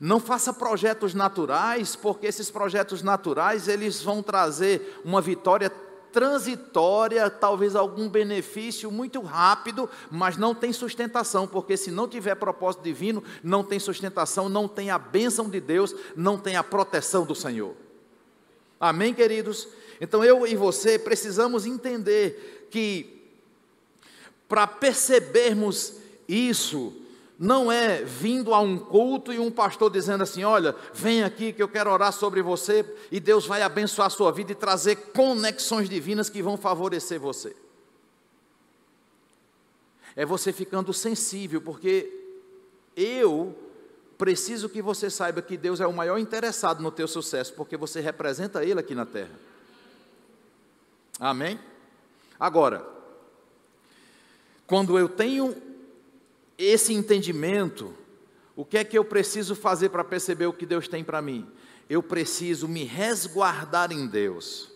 Não 0.00 0.18
faça 0.18 0.52
projetos 0.52 1.12
naturais, 1.12 1.94
porque 1.94 2.26
esses 2.26 2.50
projetos 2.50 3.02
naturais 3.02 3.68
eles 3.68 4.02
vão 4.02 4.22
trazer 4.22 5.00
uma 5.04 5.20
vitória 5.20 5.70
transitória, 6.12 7.28
talvez 7.30 7.74
algum 7.74 8.08
benefício 8.08 8.90
muito 8.90 9.20
rápido, 9.20 9.88
mas 10.10 10.36
não 10.36 10.54
tem 10.54 10.72
sustentação, 10.72 11.46
porque 11.46 11.76
se 11.76 11.90
não 11.90 12.08
tiver 12.08 12.34
propósito 12.34 12.82
divino, 12.82 13.22
não 13.42 13.64
tem 13.64 13.78
sustentação, 13.78 14.48
não 14.48 14.68
tem 14.68 14.90
a 14.90 14.98
bênção 14.98 15.48
de 15.48 15.60
Deus, 15.60 15.94
não 16.16 16.38
tem 16.38 16.56
a 16.56 16.64
proteção 16.64 17.24
do 17.24 17.34
Senhor. 17.34 17.74
Amém, 18.78 19.12
queridos? 19.12 19.68
Então 20.00 20.24
eu 20.24 20.46
e 20.46 20.56
você 20.56 20.98
precisamos 20.98 21.66
entender 21.66 22.68
que 22.70 23.20
para 24.48 24.66
percebermos 24.66 25.94
isso, 26.26 26.99
não 27.42 27.72
é 27.72 28.04
vindo 28.04 28.52
a 28.52 28.60
um 28.60 28.78
culto 28.78 29.32
e 29.32 29.38
um 29.38 29.50
pastor 29.50 29.90
dizendo 29.90 30.22
assim: 30.22 30.44
olha, 30.44 30.76
vem 30.92 31.24
aqui 31.24 31.54
que 31.54 31.62
eu 31.62 31.68
quero 31.68 31.90
orar 31.90 32.12
sobre 32.12 32.42
você 32.42 32.84
e 33.10 33.18
Deus 33.18 33.46
vai 33.46 33.62
abençoar 33.62 34.08
a 34.08 34.10
sua 34.10 34.30
vida 34.30 34.52
e 34.52 34.54
trazer 34.54 34.96
conexões 35.14 35.88
divinas 35.88 36.28
que 36.28 36.42
vão 36.42 36.58
favorecer 36.58 37.18
você. 37.18 37.56
É 40.14 40.26
você 40.26 40.52
ficando 40.52 40.92
sensível, 40.92 41.62
porque 41.62 42.12
eu 42.94 43.58
preciso 44.18 44.68
que 44.68 44.82
você 44.82 45.08
saiba 45.08 45.40
que 45.40 45.56
Deus 45.56 45.80
é 45.80 45.86
o 45.86 45.94
maior 45.94 46.18
interessado 46.18 46.82
no 46.82 46.90
teu 46.90 47.08
sucesso, 47.08 47.54
porque 47.54 47.74
você 47.74 48.02
representa 48.02 48.62
Ele 48.62 48.80
aqui 48.80 48.94
na 48.94 49.06
terra. 49.06 49.40
Amém? 51.18 51.58
Agora, 52.38 52.86
quando 54.66 54.98
eu 54.98 55.08
tenho 55.08 55.69
esse 56.60 56.92
entendimento, 56.92 57.94
o 58.54 58.64
que 58.64 58.76
é 58.76 58.84
que 58.84 58.98
eu 58.98 59.04
preciso 59.04 59.54
fazer 59.54 59.88
para 59.88 60.04
perceber 60.04 60.46
o 60.46 60.52
que 60.52 60.66
Deus 60.66 60.86
tem 60.86 61.02
para 61.02 61.22
mim? 61.22 61.48
Eu 61.88 62.02
preciso 62.02 62.68
me 62.68 62.84
resguardar 62.84 63.90
em 63.90 64.06
Deus. 64.06 64.70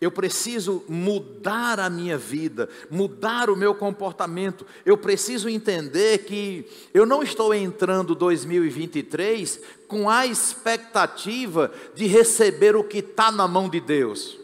Eu 0.00 0.10
preciso 0.10 0.84
mudar 0.88 1.78
a 1.78 1.88
minha 1.88 2.18
vida, 2.18 2.68
mudar 2.90 3.50
o 3.50 3.56
meu 3.56 3.74
comportamento. 3.74 4.66
Eu 4.84 4.96
preciso 4.96 5.48
entender 5.48 6.24
que 6.24 6.66
eu 6.92 7.06
não 7.06 7.22
estou 7.22 7.54
entrando 7.54 8.14
2023 8.14 9.60
com 9.86 10.10
a 10.10 10.26
expectativa 10.26 11.72
de 11.94 12.06
receber 12.06 12.74
o 12.74 12.82
que 12.82 12.98
está 12.98 13.30
na 13.30 13.46
mão 13.46 13.68
de 13.68 13.80
Deus. 13.80 14.41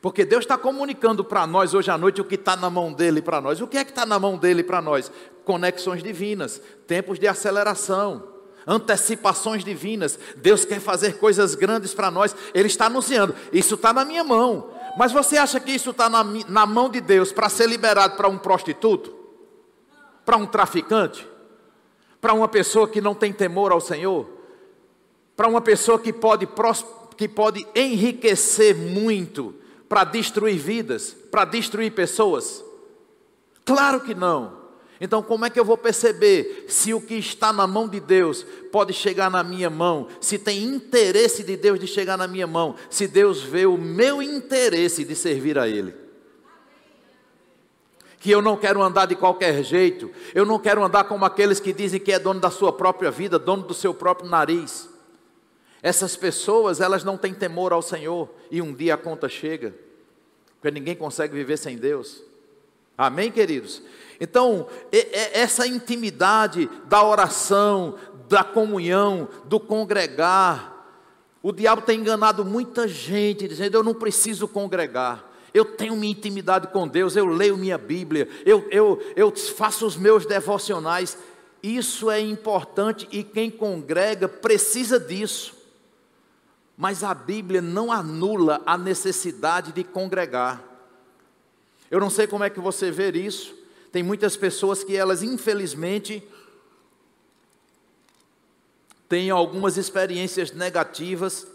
Porque 0.00 0.24
Deus 0.24 0.44
está 0.44 0.56
comunicando 0.56 1.22
para 1.22 1.46
nós 1.46 1.74
hoje 1.74 1.90
à 1.90 1.98
noite 1.98 2.20
o 2.20 2.24
que 2.24 2.36
está 2.36 2.56
na 2.56 2.70
mão 2.70 2.92
dele 2.92 3.20
para 3.20 3.40
nós. 3.40 3.60
O 3.60 3.66
que 3.66 3.76
é 3.76 3.84
que 3.84 3.90
está 3.90 4.06
na 4.06 4.18
mão 4.18 4.38
dele 4.38 4.62
para 4.64 4.80
nós? 4.80 5.12
Conexões 5.44 6.02
divinas, 6.02 6.60
tempos 6.86 7.18
de 7.18 7.28
aceleração, 7.28 8.24
antecipações 8.66 9.62
divinas. 9.62 10.18
Deus 10.36 10.64
quer 10.64 10.80
fazer 10.80 11.18
coisas 11.18 11.54
grandes 11.54 11.92
para 11.92 12.10
nós. 12.10 12.34
Ele 12.54 12.66
está 12.66 12.86
anunciando: 12.86 13.34
isso 13.52 13.74
está 13.74 13.92
na 13.92 14.04
minha 14.04 14.24
mão. 14.24 14.70
Mas 14.96 15.12
você 15.12 15.36
acha 15.36 15.60
que 15.60 15.70
isso 15.70 15.90
está 15.90 16.08
na, 16.08 16.24
na 16.48 16.64
mão 16.64 16.88
de 16.88 17.00
Deus 17.00 17.30
para 17.30 17.50
ser 17.50 17.68
liberado 17.68 18.16
para 18.16 18.28
um 18.28 18.38
prostituto? 18.38 19.14
Para 20.24 20.38
um 20.38 20.46
traficante? 20.46 21.28
Para 22.20 22.32
uma 22.32 22.48
pessoa 22.48 22.88
que 22.88 23.02
não 23.02 23.14
tem 23.14 23.32
temor 23.34 23.70
ao 23.70 23.80
Senhor? 23.80 24.28
Para 25.36 25.46
uma 25.46 25.60
pessoa 25.60 25.98
que 25.98 26.12
pode, 26.12 26.48
que 27.16 27.28
pode 27.28 27.66
enriquecer 27.74 28.74
muito? 28.74 29.59
Para 29.90 30.04
destruir 30.04 30.56
vidas, 30.56 31.16
para 31.32 31.44
destruir 31.44 31.90
pessoas? 31.90 32.64
Claro 33.64 34.00
que 34.02 34.14
não. 34.14 34.60
Então, 35.00 35.20
como 35.20 35.44
é 35.44 35.50
que 35.50 35.58
eu 35.58 35.64
vou 35.64 35.76
perceber 35.76 36.66
se 36.68 36.94
o 36.94 37.00
que 37.00 37.14
está 37.14 37.52
na 37.52 37.66
mão 37.66 37.88
de 37.88 37.98
Deus 37.98 38.46
pode 38.70 38.92
chegar 38.92 39.28
na 39.28 39.42
minha 39.42 39.68
mão? 39.68 40.06
Se 40.20 40.38
tem 40.38 40.62
interesse 40.62 41.42
de 41.42 41.56
Deus 41.56 41.80
de 41.80 41.88
chegar 41.88 42.16
na 42.16 42.28
minha 42.28 42.46
mão? 42.46 42.76
Se 42.88 43.08
Deus 43.08 43.42
vê 43.42 43.66
o 43.66 43.76
meu 43.76 44.22
interesse 44.22 45.04
de 45.04 45.16
servir 45.16 45.58
a 45.58 45.66
Ele? 45.66 45.92
que 48.20 48.30
eu 48.30 48.42
não 48.42 48.54
quero 48.54 48.82
andar 48.82 49.06
de 49.06 49.16
qualquer 49.16 49.64
jeito, 49.64 50.10
eu 50.34 50.44
não 50.44 50.58
quero 50.58 50.84
andar 50.84 51.04
como 51.04 51.24
aqueles 51.24 51.58
que 51.58 51.72
dizem 51.72 51.98
que 51.98 52.12
é 52.12 52.18
dono 52.18 52.38
da 52.38 52.50
sua 52.50 52.70
própria 52.70 53.10
vida, 53.10 53.38
dono 53.38 53.62
do 53.62 53.72
seu 53.72 53.94
próprio 53.94 54.28
nariz. 54.28 54.89
Essas 55.82 56.16
pessoas, 56.16 56.80
elas 56.80 57.04
não 57.04 57.16
têm 57.16 57.32
temor 57.32 57.72
ao 57.72 57.82
Senhor 57.82 58.28
e 58.50 58.60
um 58.60 58.72
dia 58.72 58.94
a 58.94 58.98
conta 58.98 59.28
chega, 59.28 59.74
porque 60.60 60.70
ninguém 60.70 60.94
consegue 60.94 61.34
viver 61.34 61.56
sem 61.56 61.76
Deus. 61.76 62.22
Amém, 62.96 63.30
queridos? 63.30 63.82
Então, 64.20 64.66
essa 65.32 65.66
intimidade 65.66 66.68
da 66.86 67.02
oração, 67.02 67.96
da 68.28 68.44
comunhão, 68.44 69.26
do 69.46 69.58
congregar, 69.58 70.70
o 71.42 71.50
diabo 71.50 71.80
tem 71.80 72.00
enganado 72.00 72.44
muita 72.44 72.86
gente, 72.86 73.48
dizendo: 73.48 73.78
Eu 73.78 73.82
não 73.82 73.94
preciso 73.94 74.46
congregar. 74.46 75.30
Eu 75.52 75.64
tenho 75.64 75.96
minha 75.96 76.12
intimidade 76.12 76.68
com 76.68 76.86
Deus, 76.86 77.16
eu 77.16 77.26
leio 77.26 77.56
minha 77.56 77.76
Bíblia, 77.76 78.28
eu, 78.44 78.68
eu, 78.70 79.02
eu 79.16 79.34
faço 79.34 79.86
os 79.86 79.96
meus 79.96 80.26
devocionais. 80.26 81.18
Isso 81.62 82.10
é 82.10 82.20
importante 82.20 83.08
e 83.10 83.24
quem 83.24 83.50
congrega 83.50 84.28
precisa 84.28 85.00
disso. 85.00 85.59
Mas 86.80 87.04
a 87.04 87.12
Bíblia 87.12 87.60
não 87.60 87.92
anula 87.92 88.62
a 88.64 88.78
necessidade 88.78 89.70
de 89.70 89.84
congregar. 89.84 90.64
Eu 91.90 92.00
não 92.00 92.08
sei 92.08 92.26
como 92.26 92.42
é 92.42 92.48
que 92.48 92.58
você 92.58 92.90
vê 92.90 93.10
isso. 93.10 93.54
Tem 93.92 94.02
muitas 94.02 94.34
pessoas 94.34 94.82
que 94.82 94.96
elas, 94.96 95.22
infelizmente, 95.22 96.26
têm 99.10 99.28
algumas 99.28 99.76
experiências 99.76 100.52
negativas. 100.52 101.46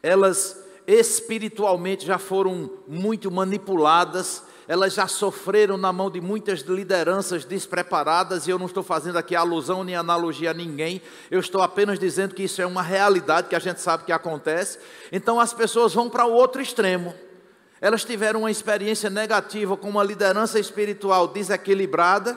Elas 0.00 0.62
espiritualmente 0.86 2.06
já 2.06 2.16
foram 2.16 2.70
muito 2.86 3.32
manipuladas, 3.32 4.44
elas 4.66 4.94
já 4.94 5.06
sofreram 5.06 5.76
na 5.76 5.92
mão 5.92 6.10
de 6.10 6.20
muitas 6.20 6.60
lideranças 6.60 7.44
despreparadas, 7.44 8.46
e 8.46 8.50
eu 8.50 8.58
não 8.58 8.66
estou 8.66 8.82
fazendo 8.82 9.18
aqui 9.18 9.36
alusão 9.36 9.84
nem 9.84 9.94
analogia 9.94 10.50
a 10.50 10.54
ninguém, 10.54 11.02
eu 11.30 11.40
estou 11.40 11.60
apenas 11.62 11.98
dizendo 11.98 12.34
que 12.34 12.44
isso 12.44 12.62
é 12.62 12.66
uma 12.66 12.82
realidade 12.82 13.48
que 13.48 13.54
a 13.54 13.58
gente 13.58 13.80
sabe 13.80 14.04
que 14.04 14.12
acontece. 14.12 14.78
Então 15.12 15.38
as 15.38 15.52
pessoas 15.52 15.92
vão 15.92 16.08
para 16.08 16.26
o 16.26 16.32
outro 16.32 16.62
extremo. 16.62 17.14
Elas 17.80 18.04
tiveram 18.04 18.40
uma 18.40 18.50
experiência 18.50 19.10
negativa 19.10 19.76
com 19.76 19.88
uma 19.88 20.02
liderança 20.02 20.58
espiritual 20.58 21.28
desequilibrada, 21.28 22.36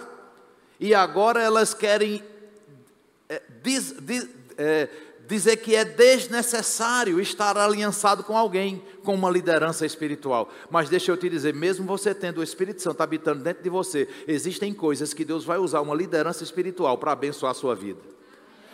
e 0.80 0.94
agora 0.94 1.42
elas 1.42 1.74
querem 1.74 2.24
é, 3.30 3.42
é, 4.58 4.90
dizer 5.28 5.58
que 5.58 5.76
é 5.76 5.84
desnecessário 5.84 7.20
estar 7.20 7.58
aliançado 7.58 8.24
com 8.24 8.38
alguém, 8.38 8.82
com 9.04 9.14
uma 9.14 9.30
liderança 9.30 9.86
espiritual. 9.86 10.50
Mas 10.70 10.90
deixa 10.90 11.12
eu 11.12 11.18
te 11.18 11.30
dizer, 11.30 11.54
mesmo 11.54 11.86
você 11.86 12.16
tendo 12.16 12.40
o 12.40 12.44
Espírito 12.44 12.82
Santo 12.82 13.02
habitando 13.02 13.44
dentro 13.44 13.62
de 13.62 13.70
você, 13.70 14.08
existem 14.28 14.74
coisas 14.74 15.14
que 15.14 15.26
Deus 15.26 15.44
vai 15.44 15.58
usar 15.58 15.82
uma 15.82 15.94
liderança 15.94 16.44
espiritual 16.44 16.98
para 16.98 17.12
abençoar 17.12 17.52
a 17.52 17.56
sua 17.56 17.76
vida, 17.76 18.00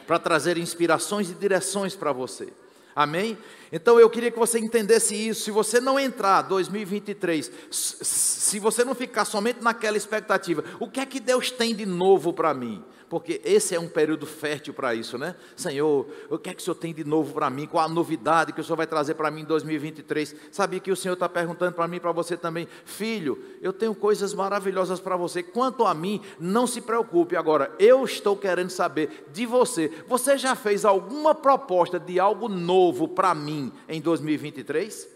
para 0.06 0.20
trazer 0.20 0.58
inspirações 0.58 1.32
e 1.32 1.34
direções 1.34 1.96
para 1.96 2.12
você. 2.12 2.54
Amém? 2.96 3.36
Então 3.72 4.00
eu 4.00 4.08
queria 4.08 4.30
que 4.30 4.38
você 4.38 4.60
entendesse 4.60 5.16
isso. 5.16 5.46
Se 5.46 5.52
você 5.52 5.82
não 5.82 6.00
entrar 6.00 6.44
2023, 6.44 7.52
se 7.72 8.60
você 8.60 8.86
não 8.86 8.94
ficar 8.94 9.26
somente 9.26 9.64
naquela 9.64 9.98
expectativa, 9.98 10.64
o 10.80 10.88
que 10.88 11.00
é 11.00 11.06
que 11.06 11.20
Deus 11.20 11.50
tem 11.50 11.74
de 11.74 11.88
novo 11.88 12.32
para 12.32 12.54
mim? 12.54 12.84
Porque 13.14 13.40
esse 13.46 13.76
é 13.76 13.80
um 13.80 13.88
período 13.88 14.26
fértil 14.26 14.74
para 14.74 14.96
isso, 14.96 15.20
né? 15.20 15.36
Senhor, 15.56 16.08
o 16.32 16.38
que 16.40 16.50
é 16.50 16.54
que 16.56 16.64
o 16.64 16.66
Senhor 16.66 16.74
tem 16.74 16.92
de 16.92 17.04
novo 17.04 17.32
para 17.32 17.48
mim? 17.48 17.68
Qual 17.68 17.86
a 17.86 17.88
novidade 17.88 18.52
que 18.52 18.60
o 18.60 18.64
Senhor 18.64 18.76
vai 18.76 18.88
trazer 18.88 19.14
para 19.14 19.30
mim 19.30 19.42
em 19.42 19.46
2023? 19.46 20.36
Sabia 20.52 20.80
que 20.80 20.92
o 20.92 20.96
Senhor 20.96 21.14
está 21.14 21.30
perguntando 21.30 21.74
para 21.74 21.88
mim 21.88 21.98
e 21.98 22.00
para 22.00 22.12
você 22.12 22.36
também, 22.36 22.68
filho, 22.86 23.38
eu 23.62 23.72
tenho 23.72 23.94
coisas 23.94 24.34
maravilhosas 24.34 25.00
para 25.00 25.16
você. 25.16 25.44
Quanto 25.44 25.86
a 25.86 25.94
mim, 25.94 26.22
não 26.40 26.66
se 26.66 26.82
preocupe. 26.82 27.36
Agora, 27.36 27.72
eu 27.78 28.04
estou 28.04 28.36
querendo 28.36 28.72
saber 28.72 29.28
de 29.32 29.46
você. 29.46 29.92
Você 30.08 30.36
já 30.36 30.56
fez 30.56 30.84
alguma 30.84 31.36
proposta 31.36 32.00
de 32.00 32.20
algo 32.20 32.50
novo 32.50 33.08
para 33.08 33.36
mim 33.36 33.72
em 33.88 34.02
2023? 34.02 35.13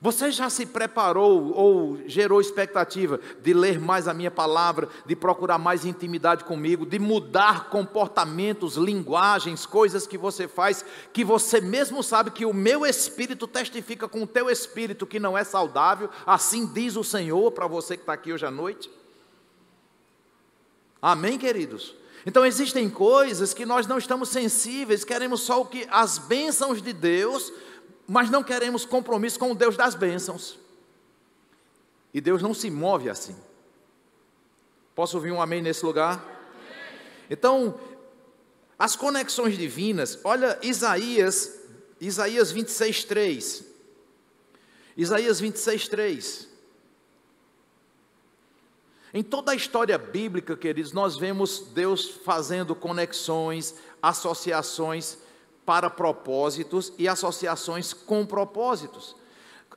Você 0.00 0.30
já 0.30 0.50
se 0.50 0.66
preparou 0.66 1.52
ou 1.54 1.98
gerou 2.06 2.40
expectativa 2.40 3.18
de 3.40 3.54
ler 3.54 3.80
mais 3.80 4.06
a 4.06 4.12
minha 4.12 4.30
palavra, 4.30 4.88
de 5.06 5.16
procurar 5.16 5.56
mais 5.56 5.86
intimidade 5.86 6.44
comigo, 6.44 6.84
de 6.84 6.98
mudar 6.98 7.70
comportamentos, 7.70 8.76
linguagens, 8.76 9.64
coisas 9.64 10.06
que 10.06 10.18
você 10.18 10.46
faz, 10.46 10.84
que 11.14 11.24
você 11.24 11.62
mesmo 11.62 12.02
sabe 12.02 12.30
que 12.30 12.44
o 12.44 12.52
meu 12.52 12.84
espírito 12.84 13.46
testifica 13.46 14.06
com 14.06 14.22
o 14.22 14.26
teu 14.26 14.50
espírito 14.50 15.06
que 15.06 15.18
não 15.18 15.36
é 15.36 15.44
saudável, 15.44 16.10
assim 16.26 16.66
diz 16.66 16.94
o 16.96 17.04
Senhor 17.04 17.50
para 17.52 17.66
você 17.66 17.96
que 17.96 18.02
está 18.02 18.12
aqui 18.12 18.32
hoje 18.32 18.44
à 18.44 18.50
noite? 18.50 18.90
Amém, 21.00 21.38
queridos? 21.38 21.94
Então 22.26 22.44
existem 22.44 22.90
coisas 22.90 23.54
que 23.54 23.64
nós 23.64 23.86
não 23.86 23.96
estamos 23.96 24.28
sensíveis, 24.28 25.04
queremos 25.04 25.42
só 25.42 25.60
o 25.62 25.66
que 25.66 25.86
as 25.90 26.18
bênçãos 26.18 26.82
de 26.82 26.92
Deus 26.92 27.52
mas 28.06 28.30
não 28.30 28.42
queremos 28.42 28.84
compromisso 28.84 29.38
com 29.38 29.50
o 29.50 29.54
Deus 29.54 29.76
das 29.76 29.94
bênçãos. 29.94 30.58
E 32.14 32.20
Deus 32.20 32.40
não 32.40 32.54
se 32.54 32.70
move 32.70 33.10
assim. 33.10 33.36
Posso 34.94 35.16
ouvir 35.16 35.32
um 35.32 35.42
amém 35.42 35.60
nesse 35.60 35.84
lugar? 35.84 36.24
Então, 37.28 37.78
as 38.78 38.94
conexões 38.94 39.58
divinas, 39.58 40.18
olha 40.24 40.58
Isaías, 40.62 41.60
Isaías 42.00 42.52
26, 42.52 43.04
3. 43.04 43.64
Isaías 44.96 45.40
26, 45.40 45.88
3. 45.88 46.48
Em 49.12 49.22
toda 49.22 49.52
a 49.52 49.54
história 49.54 49.98
bíblica, 49.98 50.56
queridos, 50.56 50.92
nós 50.92 51.16
vemos 51.16 51.60
Deus 51.74 52.08
fazendo 52.24 52.74
conexões, 52.74 53.74
associações 54.00 55.18
para 55.66 55.90
propósitos 55.90 56.92
e 56.96 57.08
associações 57.08 57.92
com 57.92 58.24
propósitos. 58.24 59.16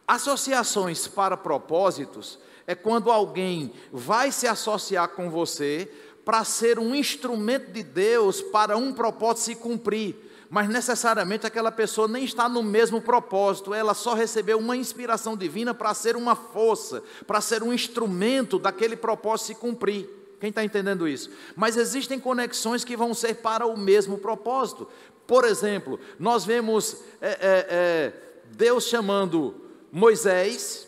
Associações 0.07 1.07
para 1.07 1.35
propósitos 1.35 2.39
é 2.65 2.75
quando 2.75 3.11
alguém 3.11 3.73
vai 3.91 4.31
se 4.31 4.47
associar 4.47 5.09
com 5.09 5.29
você 5.29 5.91
para 6.23 6.43
ser 6.43 6.77
um 6.77 6.93
instrumento 6.93 7.71
de 7.71 7.81
Deus 7.81 8.39
para 8.41 8.77
um 8.77 8.93
propósito 8.93 9.45
se 9.45 9.55
cumprir, 9.55 10.15
mas 10.49 10.69
necessariamente 10.69 11.47
aquela 11.47 11.71
pessoa 11.71 12.07
nem 12.07 12.23
está 12.23 12.47
no 12.47 12.61
mesmo 12.61 13.01
propósito, 13.01 13.73
ela 13.73 13.95
só 13.95 14.13
recebeu 14.13 14.59
uma 14.59 14.77
inspiração 14.77 15.35
divina 15.35 15.73
para 15.73 15.93
ser 15.95 16.15
uma 16.15 16.35
força, 16.35 17.03
para 17.25 17.41
ser 17.41 17.63
um 17.63 17.73
instrumento 17.73 18.59
daquele 18.59 18.95
propósito 18.95 19.47
se 19.47 19.55
cumprir. 19.55 20.07
Quem 20.39 20.49
está 20.49 20.63
entendendo 20.63 21.07
isso? 21.07 21.31
Mas 21.55 21.75
existem 21.75 22.19
conexões 22.19 22.83
que 22.83 22.95
vão 22.95 23.13
ser 23.13 23.35
para 23.35 23.65
o 23.65 23.77
mesmo 23.77 24.17
propósito. 24.17 24.87
Por 25.29 25.45
exemplo, 25.45 25.99
nós 26.17 26.43
vemos 26.43 27.03
é, 27.21 27.29
é, 27.29 27.37
é, 27.69 28.13
Deus 28.49 28.85
chamando 28.85 29.53
Moisés, 29.91 30.87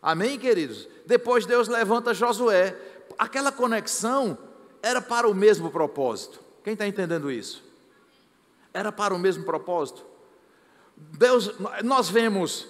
amém, 0.00 0.38
queridos? 0.38 0.88
Depois 1.04 1.44
Deus 1.44 1.68
levanta 1.68 2.14
Josué. 2.14 2.74
Aquela 3.18 3.52
conexão 3.52 4.38
era 4.82 5.02
para 5.02 5.28
o 5.28 5.34
mesmo 5.34 5.70
propósito. 5.70 6.40
Quem 6.64 6.72
está 6.72 6.86
entendendo 6.86 7.30
isso? 7.30 7.62
Era 8.72 8.90
para 8.90 9.12
o 9.12 9.18
mesmo 9.18 9.44
propósito. 9.44 10.02
Deus, 10.96 11.52
nós 11.84 12.08
vemos 12.08 12.66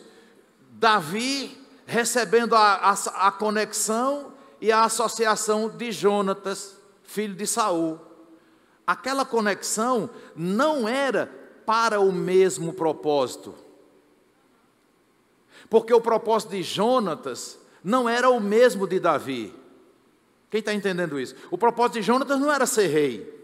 Davi 0.73 1.65
recebendo 1.87 2.57
a, 2.57 2.75
a, 2.91 3.29
a 3.29 3.31
conexão 3.31 4.33
e 4.61 4.73
a 4.73 4.83
associação 4.83 5.69
de 5.69 5.93
Jonatas, 5.93 6.77
filho 7.05 7.37
de 7.37 7.47
Saul 7.47 8.01
aquela 8.93 9.25
conexão 9.25 10.11
não 10.37 10.89
era 10.89 11.27
para 11.67 12.01
o 12.01 12.13
mesmo 12.13 12.73
propósito. 12.73 13.55
Porque 15.69 15.93
o 15.93 16.01
propósito 16.01 16.51
de 16.51 16.63
Jonatas 16.63 17.59
não 17.83 18.09
era 18.09 18.29
o 18.29 18.41
mesmo 18.41 18.87
de 18.87 19.01
Davi. 19.01 19.55
Quem 20.51 20.61
está 20.61 20.75
entendendo 20.75 21.19
isso? 21.19 21.35
O 21.51 21.57
propósito 21.57 21.95
de 21.95 22.03
Jonatas 22.03 22.39
não 22.39 22.53
era 22.53 22.67
ser 22.67 22.89
rei. 22.89 23.42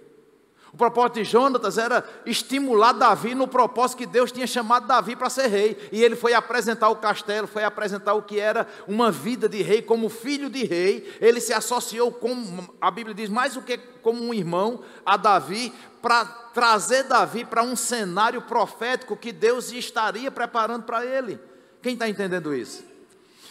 O 0.72 0.76
propósito 0.76 1.14
de 1.14 1.24
Jonatas 1.24 1.78
era 1.78 2.04
estimular 2.26 2.92
Davi 2.92 3.35
no 3.35 3.48
propósito 3.48 3.98
que 3.98 4.07
Deus 4.07 4.31
tinha 4.31 4.46
chamado 4.46 4.87
Davi 4.87 5.16
para 5.16 5.31
ser 5.31 5.46
rei. 5.46 5.88
E 5.90 6.02
ele 6.02 6.14
foi 6.14 6.35
apresentar 6.35 6.90
o 6.90 6.96
castelo, 6.96 7.46
foi 7.46 7.64
apresentar 7.64 8.14
o 8.14 8.22
que 8.22 8.38
era 8.38 8.66
uma 8.87 9.11
vida 9.11 9.48
de 9.48 9.62
rei, 9.62 9.81
como 9.81 10.09
filho 10.09 10.50
de 10.50 10.64
rei. 10.64 11.16
Ele 11.20 11.40
se 11.40 11.54
associou 11.54 12.12
com, 12.12 12.66
a 12.81 12.90
Bíblia 12.90 13.14
diz, 13.14 13.31
mais 13.31 13.54
do 13.54 13.62
que 13.62 13.78
como 14.02 14.22
um 14.22 14.35
irmão 14.35 14.83
a 15.04 15.16
Davi, 15.16 15.72
para 16.02 16.24
trazer 16.24 17.04
Davi 17.04 17.44
para 17.44 17.62
um 17.62 17.74
cenário 17.74 18.42
profético 18.42 19.16
que 19.16 19.33
Deus 19.33 19.72
estaria 19.72 20.31
preparando 20.31 20.85
para 20.85 21.04
ele. 21.04 21.40
Quem 21.83 21.94
está 21.94 22.09
entendendo 22.09 22.54
isso? 22.54 22.85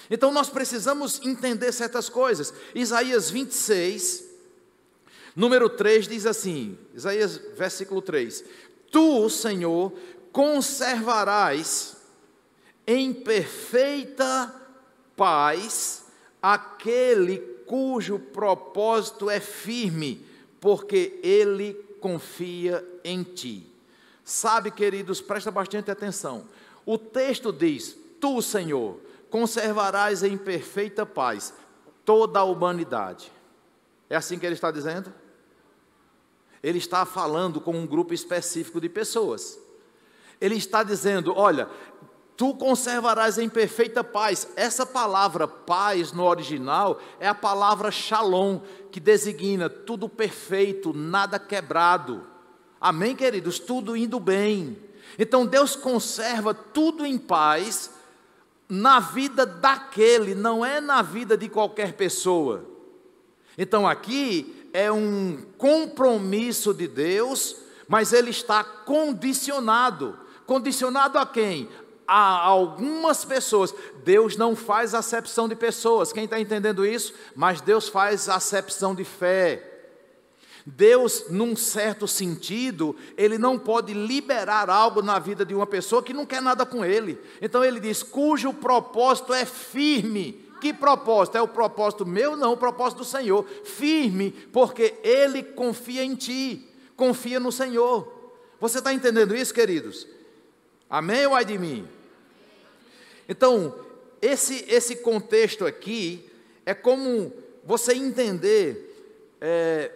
Então 0.09 0.31
nós 0.31 0.49
precisamos 0.49 1.19
entender 1.23 1.71
certas 1.71 2.09
coisas. 2.09 2.53
Isaías 2.73 3.29
26, 3.29 4.26
Número 5.37 5.69
3 5.69 6.07
diz 6.07 6.25
assim, 6.25 6.75
Isaías, 6.95 7.37
versículo 7.55 8.01
3: 8.01 8.43
Tu, 8.89 9.29
Senhor, 9.29 9.93
conservarás 10.31 11.95
em 12.87 13.13
perfeita 13.13 14.51
paz 15.15 16.07
aquele 16.41 17.37
cujo 17.67 18.17
propósito 18.17 19.29
é 19.29 19.39
firme, 19.39 20.25
porque 20.59 21.19
ele 21.21 21.75
confia 22.01 22.83
em 23.03 23.21
ti. 23.21 23.71
Sabe, 24.23 24.71
queridos, 24.71 25.21
presta 25.21 25.51
bastante 25.51 25.91
atenção. 25.91 26.47
O 26.83 26.97
texto 26.97 27.53
diz: 27.53 27.95
Tu, 28.19 28.41
Senhor, 28.41 28.99
conservarás 29.29 30.23
em 30.23 30.35
perfeita 30.35 31.05
paz 31.05 31.53
toda 32.03 32.39
a 32.39 32.43
humanidade. 32.43 33.31
É 34.09 34.15
assim 34.15 34.39
que 34.39 34.45
ele 34.47 34.55
está 34.55 34.71
dizendo? 34.71 35.13
Ele 36.61 36.77
está 36.77 37.05
falando 37.05 37.61
com 37.61 37.73
um 37.73 37.85
grupo 37.85 38.13
específico 38.13 38.81
de 38.81 38.89
pessoas. 38.89 39.59
Ele 40.39 40.55
está 40.55 40.83
dizendo: 40.83 41.33
Olha, 41.35 41.69
tu 42.35 42.53
conservarás 42.53 43.37
em 43.37 43.49
perfeita 43.49 44.03
paz. 44.03 44.47
Essa 44.55 44.85
palavra 44.85 45.47
paz 45.47 46.11
no 46.11 46.23
original 46.23 46.99
é 47.19 47.27
a 47.27 47.35
palavra 47.35 47.91
shalom, 47.91 48.59
que 48.91 48.99
designa 48.99 49.69
tudo 49.69 50.07
perfeito, 50.07 50.93
nada 50.93 51.39
quebrado. 51.39 52.25
Amém, 52.79 53.15
queridos? 53.15 53.59
Tudo 53.59 53.97
indo 53.97 54.19
bem. 54.19 54.77
Então 55.17 55.45
Deus 55.45 55.75
conserva 55.75 56.53
tudo 56.53 57.05
em 57.05 57.17
paz 57.17 57.91
na 58.69 58.99
vida 58.99 59.45
daquele, 59.45 60.35
não 60.35 60.63
é 60.63 60.79
na 60.79 61.01
vida 61.01 61.37
de 61.37 61.49
qualquer 61.49 61.93
pessoa. 61.93 62.65
Então 63.57 63.87
aqui 63.87 64.56
é 64.73 64.91
um 64.91 65.43
compromisso 65.57 66.73
de 66.73 66.87
Deus, 66.87 67.55
mas 67.87 68.13
ele 68.13 68.31
está 68.31 68.63
condicionado. 68.63 70.17
Condicionado 70.45 71.17
a 71.17 71.25
quem? 71.25 71.69
a 72.07 72.37
algumas 72.37 73.25
pessoas. 73.25 73.73
Deus 74.03 74.37
não 74.37 74.55
faz 74.55 74.93
acepção 74.93 75.49
de 75.49 75.55
pessoas, 75.55 76.13
quem 76.13 76.23
está 76.23 76.39
entendendo 76.39 76.85
isso? 76.85 77.13
Mas 77.35 77.59
Deus 77.59 77.89
faz 77.89 78.29
acepção 78.29 78.95
de 78.95 79.03
fé. 79.03 79.73
Deus, 80.65 81.25
num 81.29 81.55
certo 81.55 82.07
sentido, 82.07 82.93
ele 83.17 83.37
não 83.37 83.57
pode 83.57 83.93
liberar 83.93 84.69
algo 84.69 85.01
na 85.01 85.17
vida 85.17 85.45
de 85.45 85.55
uma 85.55 85.65
pessoa 85.65 86.03
que 86.03 86.13
não 86.13 86.25
quer 86.25 86.41
nada 86.41 86.65
com 86.65 86.83
ele. 86.83 87.17
Então 87.41 87.63
ele 87.63 87.79
diz: 87.79 88.03
cujo 88.03 88.53
propósito 88.53 89.33
é 89.33 89.45
firme. 89.45 90.45
Que 90.59 90.73
propósito? 90.73 91.37
É 91.37 91.41
o 91.41 91.47
propósito 91.47 92.05
meu? 92.05 92.35
Não, 92.35 92.53
o 92.53 92.57
propósito 92.57 92.99
do 92.99 93.05
Senhor. 93.05 93.45
Firme, 93.63 94.31
porque 94.51 94.95
ele 95.03 95.43
confia 95.43 96.03
em 96.03 96.15
ti, 96.15 96.67
confia 96.95 97.39
no 97.39 97.51
Senhor. 97.51 98.11
Você 98.59 98.79
está 98.79 98.93
entendendo 98.93 99.35
isso, 99.35 99.53
queridos? 99.53 100.07
Amém 100.89 101.25
ou 101.27 101.35
ai 101.35 101.45
de 101.45 101.57
mim? 101.57 101.87
Então, 103.29 103.75
esse, 104.21 104.65
esse 104.67 104.95
contexto 104.97 105.65
aqui 105.65 106.29
é 106.65 106.73
como 106.73 107.31
você 107.63 107.93
entender, 107.93 109.35
é, 109.41 109.91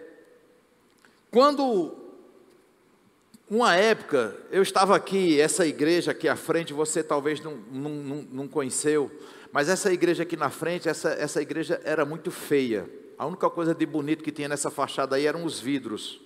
quando 1.32 1.95
uma 3.50 3.76
época, 3.76 4.36
eu 4.50 4.62
estava 4.62 4.95
aqui, 4.95 5.39
essa 5.39 5.65
igreja 5.65 6.12
aqui 6.12 6.28
à 6.28 6.38
frente, 6.38 6.71
você 6.71 7.04
talvez 7.04 7.41
não, 7.41 7.56
não, 7.69 8.26
não 8.32 8.47
conheceu, 8.47 9.12
mas 9.51 9.67
essa 9.67 9.91
igreja 9.91 10.23
aqui 10.23 10.37
na 10.37 10.49
frente, 10.49 10.87
essa, 10.87 11.09
essa 11.09 11.41
igreja 11.41 11.81
era 11.83 12.05
muito 12.05 12.31
feia. 12.31 12.89
A 13.17 13.25
única 13.25 13.49
coisa 13.49 13.75
de 13.75 13.85
bonito 13.85 14.23
que 14.23 14.31
tinha 14.31 14.47
nessa 14.47 14.71
fachada 14.71 15.15
aí 15.15 15.25
eram 15.25 15.43
os 15.43 15.59
vidros. 15.59 16.21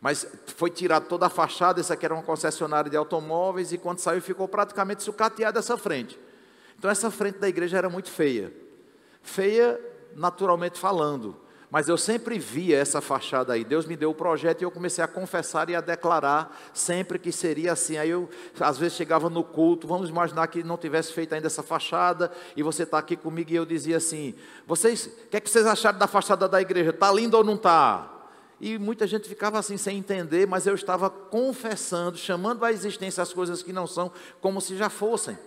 Mas 0.00 0.26
foi 0.56 0.70
tirado 0.70 1.06
toda 1.08 1.26
a 1.26 1.30
fachada, 1.30 1.80
essa 1.80 1.94
aqui 1.94 2.04
era 2.04 2.14
uma 2.14 2.22
concessionária 2.22 2.90
de 2.90 2.96
automóveis, 2.96 3.72
e 3.72 3.78
quando 3.78 3.98
saiu 3.98 4.22
ficou 4.22 4.48
praticamente 4.48 5.02
sucateada 5.02 5.58
essa 5.58 5.76
frente. 5.76 6.18
Então 6.78 6.90
essa 6.90 7.10
frente 7.10 7.38
da 7.38 7.48
igreja 7.48 7.76
era 7.76 7.90
muito 7.90 8.10
feia. 8.10 8.52
Feia 9.22 9.78
naturalmente 10.14 10.78
falando, 10.78 11.36
mas 11.70 11.88
eu 11.88 11.96
sempre 11.96 12.36
via 12.36 12.76
essa 12.76 13.00
fachada 13.00 13.52
aí. 13.52 13.64
Deus 13.64 13.86
me 13.86 13.96
deu 13.96 14.10
o 14.10 14.14
projeto 14.14 14.60
e 14.60 14.64
eu 14.64 14.72
comecei 14.72 15.04
a 15.04 15.06
confessar 15.06 15.70
e 15.70 15.76
a 15.76 15.80
declarar 15.80 16.58
sempre 16.74 17.16
que 17.16 17.30
seria 17.30 17.72
assim. 17.72 17.96
Aí 17.96 18.10
eu, 18.10 18.28
às 18.58 18.76
vezes, 18.76 18.96
chegava 18.96 19.30
no 19.30 19.44
culto, 19.44 19.86
vamos 19.86 20.10
imaginar 20.10 20.48
que 20.48 20.64
não 20.64 20.76
tivesse 20.76 21.12
feito 21.12 21.32
ainda 21.32 21.46
essa 21.46 21.62
fachada, 21.62 22.32
e 22.56 22.62
você 22.62 22.82
está 22.82 22.98
aqui 22.98 23.16
comigo 23.16 23.52
e 23.52 23.54
eu 23.54 23.64
dizia 23.64 23.98
assim: 23.98 24.34
vocês, 24.66 25.06
o 25.06 25.28
que, 25.28 25.36
é 25.36 25.40
que 25.40 25.48
vocês 25.48 25.64
acharam 25.64 25.98
da 25.98 26.08
fachada 26.08 26.48
da 26.48 26.60
igreja? 26.60 26.90
Está 26.90 27.12
lindo 27.12 27.36
ou 27.36 27.44
não 27.44 27.54
está? 27.54 28.16
E 28.60 28.76
muita 28.76 29.06
gente 29.06 29.28
ficava 29.28 29.58
assim 29.58 29.76
sem 29.76 29.96
entender, 29.96 30.46
mas 30.46 30.66
eu 30.66 30.74
estava 30.74 31.08
confessando, 31.08 32.18
chamando 32.18 32.64
à 32.64 32.72
existência 32.72 33.22
as 33.22 33.32
coisas 33.32 33.62
que 33.62 33.72
não 33.72 33.86
são, 33.86 34.10
como 34.40 34.60
se 34.60 34.76
já 34.76 34.90
fossem. 34.90 35.38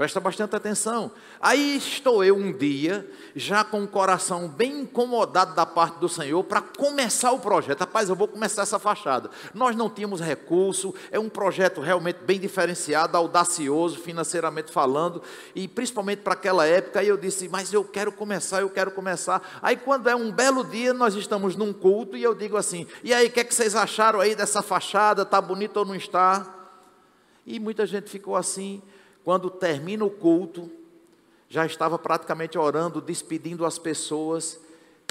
Presta 0.00 0.18
bastante 0.18 0.56
atenção. 0.56 1.12
Aí 1.38 1.76
estou 1.76 2.24
eu 2.24 2.34
um 2.34 2.50
dia, 2.56 3.06
já 3.36 3.62
com 3.62 3.84
o 3.84 3.86
coração 3.86 4.48
bem 4.48 4.80
incomodado 4.80 5.54
da 5.54 5.66
parte 5.66 5.98
do 5.98 6.08
Senhor, 6.08 6.42
para 6.42 6.62
começar 6.62 7.32
o 7.32 7.38
projeto. 7.38 7.80
Rapaz, 7.80 8.08
eu 8.08 8.16
vou 8.16 8.26
começar 8.26 8.62
essa 8.62 8.78
fachada. 8.78 9.30
Nós 9.52 9.76
não 9.76 9.90
tínhamos 9.90 10.22
recurso, 10.22 10.94
é 11.10 11.18
um 11.18 11.28
projeto 11.28 11.82
realmente 11.82 12.20
bem 12.24 12.40
diferenciado, 12.40 13.14
audacioso, 13.14 13.98
financeiramente 13.98 14.72
falando, 14.72 15.22
e 15.54 15.68
principalmente 15.68 16.20
para 16.20 16.32
aquela 16.32 16.66
época. 16.66 17.00
Aí 17.00 17.08
eu 17.08 17.18
disse, 17.18 17.46
mas 17.50 17.70
eu 17.70 17.84
quero 17.84 18.10
começar, 18.10 18.62
eu 18.62 18.70
quero 18.70 18.92
começar. 18.92 19.60
Aí 19.60 19.76
quando 19.76 20.08
é 20.08 20.16
um 20.16 20.32
belo 20.32 20.64
dia, 20.64 20.94
nós 20.94 21.14
estamos 21.14 21.56
num 21.56 21.74
culto, 21.74 22.16
e 22.16 22.22
eu 22.22 22.34
digo 22.34 22.56
assim: 22.56 22.86
e 23.04 23.12
aí, 23.12 23.26
o 23.26 23.30
que, 23.30 23.40
é 23.40 23.44
que 23.44 23.54
vocês 23.54 23.76
acharam 23.76 24.18
aí 24.18 24.34
dessa 24.34 24.62
fachada? 24.62 25.24
Está 25.24 25.42
bonito 25.42 25.76
ou 25.76 25.84
não 25.84 25.94
está? 25.94 26.56
E 27.44 27.60
muita 27.60 27.84
gente 27.84 28.08
ficou 28.08 28.34
assim. 28.34 28.80
Quando 29.24 29.50
termina 29.50 30.04
o 30.04 30.10
culto, 30.10 30.70
já 31.48 31.66
estava 31.66 31.98
praticamente 31.98 32.56
orando, 32.56 33.00
despedindo 33.00 33.66
as 33.66 33.78
pessoas, 33.78 34.60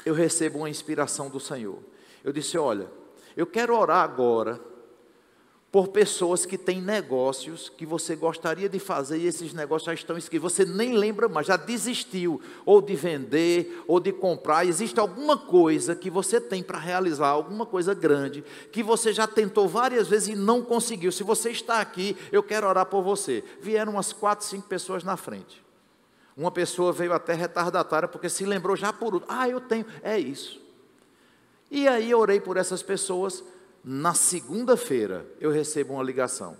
eu 0.05 0.13
recebo 0.13 0.59
uma 0.59 0.69
inspiração 0.69 1.29
do 1.29 1.39
Senhor. 1.39 1.79
Eu 2.23 2.31
disse: 2.31 2.57
Olha, 2.57 2.89
eu 3.35 3.45
quero 3.45 3.77
orar 3.77 4.03
agora 4.03 4.59
por 5.71 5.89
pessoas 5.89 6.47
que 6.47 6.57
têm 6.57 6.81
negócios 6.81 7.69
que 7.69 7.85
você 7.85 8.15
gostaria 8.15 8.67
de 8.67 8.79
fazer 8.79 9.19
e 9.19 9.27
esses 9.27 9.53
negócios 9.53 9.85
já 9.85 9.93
estão 9.93 10.17
escritos, 10.17 10.51
você 10.51 10.65
nem 10.65 10.93
lembra 10.93 11.29
mais, 11.29 11.45
já 11.45 11.57
desistiu, 11.57 12.41
ou 12.65 12.81
de 12.81 12.95
vender, 12.95 13.83
ou 13.87 13.99
de 13.99 14.11
comprar. 14.11 14.65
Existe 14.65 14.99
alguma 14.99 15.37
coisa 15.37 15.95
que 15.95 16.09
você 16.09 16.41
tem 16.41 16.63
para 16.63 16.79
realizar, 16.79 17.27
alguma 17.27 17.67
coisa 17.67 17.93
grande, 17.93 18.43
que 18.71 18.81
você 18.81 19.13
já 19.13 19.27
tentou 19.27 19.67
várias 19.67 20.07
vezes 20.07 20.29
e 20.29 20.35
não 20.35 20.63
conseguiu. 20.63 21.11
Se 21.11 21.21
você 21.21 21.51
está 21.51 21.79
aqui, 21.79 22.17
eu 22.31 22.41
quero 22.41 22.67
orar 22.67 22.87
por 22.87 23.03
você. 23.03 23.43
Vieram 23.61 23.93
umas 23.93 24.11
quatro, 24.11 24.47
cinco 24.47 24.67
pessoas 24.67 25.03
na 25.03 25.17
frente. 25.17 25.63
Uma 26.35 26.49
pessoa 26.49 26.91
veio 26.91 27.13
até 27.13 27.33
retardatária, 27.33 28.07
porque 28.07 28.29
se 28.29 28.43
lembrou 28.43 28.75
já 28.75 28.91
por. 28.91 29.23
Ah, 29.27 29.47
eu 29.47 29.61
tenho. 29.61 29.85
É 30.01 30.17
isso. 30.17 30.59
E 31.69 31.87
aí 31.87 32.09
eu 32.09 32.17
orei 32.17 32.39
por 32.39 32.57
essas 32.57 32.81
pessoas 32.81 33.43
na 33.83 34.13
segunda-feira 34.13 35.25
eu 35.39 35.51
recebo 35.51 35.93
uma 35.93 36.03
ligação. 36.03 36.57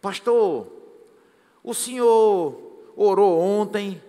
Pastor, 0.00 0.66
o 1.62 1.74
senhor 1.74 2.60
orou 2.96 3.38
ontem 3.40 4.02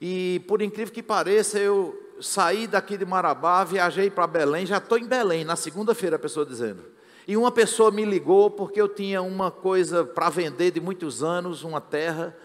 e, 0.00 0.42
por 0.48 0.62
incrível 0.62 0.92
que 0.92 1.02
pareça, 1.02 1.58
eu 1.58 1.94
saí 2.20 2.66
daqui 2.66 2.96
de 2.96 3.04
Marabá, 3.04 3.62
viajei 3.64 4.10
para 4.10 4.26
Belém, 4.26 4.66
já 4.66 4.78
estou 4.78 4.98
em 4.98 5.06
Belém, 5.06 5.44
na 5.44 5.56
segunda-feira 5.56 6.16
a 6.16 6.18
pessoa 6.18 6.44
dizendo. 6.44 6.82
E 7.28 7.36
uma 7.36 7.50
pessoa 7.50 7.90
me 7.90 8.04
ligou 8.04 8.50
porque 8.50 8.80
eu 8.80 8.88
tinha 8.88 9.20
uma 9.20 9.50
coisa 9.50 10.04
para 10.04 10.30
vender 10.30 10.70
de 10.70 10.80
muitos 10.80 11.22
anos, 11.22 11.62
uma 11.62 11.80
terra, 11.80 12.36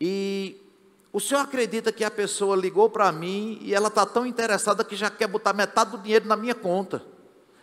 e 0.00 0.60
o 1.12 1.20
senhor 1.20 1.40
acredita 1.40 1.92
que 1.92 2.04
a 2.04 2.10
pessoa 2.10 2.56
ligou 2.56 2.90
para 2.90 3.10
mim 3.12 3.58
e 3.62 3.74
ela 3.74 3.88
está 3.88 4.04
tão 4.04 4.26
interessada 4.26 4.82
que 4.82 4.96
já 4.96 5.10
quer 5.10 5.26
botar 5.28 5.52
metade 5.52 5.92
do 5.92 5.98
dinheiro 5.98 6.26
na 6.26 6.36
minha 6.36 6.54
conta 6.54 7.13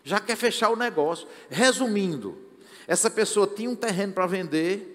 já 0.04 0.20
quer 0.20 0.36
fechar 0.36 0.70
o 0.70 0.76
negócio. 0.76 1.28
Resumindo, 1.50 2.38
essa 2.88 3.10
pessoa 3.10 3.48
tinha 3.48 3.70
um 3.70 3.76
terreno 3.76 4.14
para 4.14 4.28
vender 4.28 4.92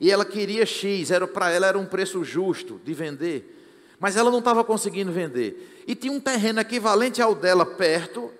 e 0.00 0.10
ela 0.10 0.24
queria 0.24 0.66
X, 0.66 1.10
era 1.10 1.26
para 1.26 1.50
ela 1.50 1.66
era 1.66 1.78
um 1.78 1.86
preço 1.86 2.22
justo 2.22 2.80
de 2.84 2.92
vender, 2.92 3.54
mas 3.98 4.16
ela 4.16 4.30
não 4.30 4.40
estava 4.40 4.62
conseguindo 4.62 5.10
vender. 5.10 5.84
E 5.86 5.94
tinha 5.94 6.12
um 6.12 6.20
terreno 6.20 6.60
equivalente 6.60 7.22
ao 7.22 7.34
dela 7.34 7.64
perto, 7.64 8.30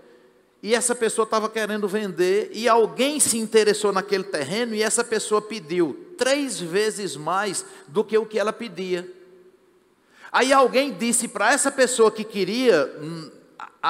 e 0.63 0.75
essa 0.75 0.95
pessoa 0.95 1.25
estava 1.25 1.49
querendo 1.49 1.89
vender, 1.89 2.51
e 2.53 2.69
alguém 2.69 3.21
se 3.21 3.39
interessou 3.39 3.93
naquele 3.93 4.25
terreno, 4.25 4.75
e 4.75 4.83
essa 4.83 5.05
pessoa 5.05 5.41
pediu 5.41 6.15
três 6.19 6.61
vezes 6.61 7.17
mais 7.17 7.65
do 7.89 8.05
que 8.05 8.17
o 8.19 8.27
que 8.27 8.39
ela 8.39 8.53
pedia. 8.53 9.11
Aí 10.31 10.53
alguém 10.53 10.93
disse 10.93 11.29
para 11.29 11.53
essa 11.53 11.71
pessoa 11.71 12.11
que 12.11 12.25
queria 12.25 12.93
hum, 13.01 13.31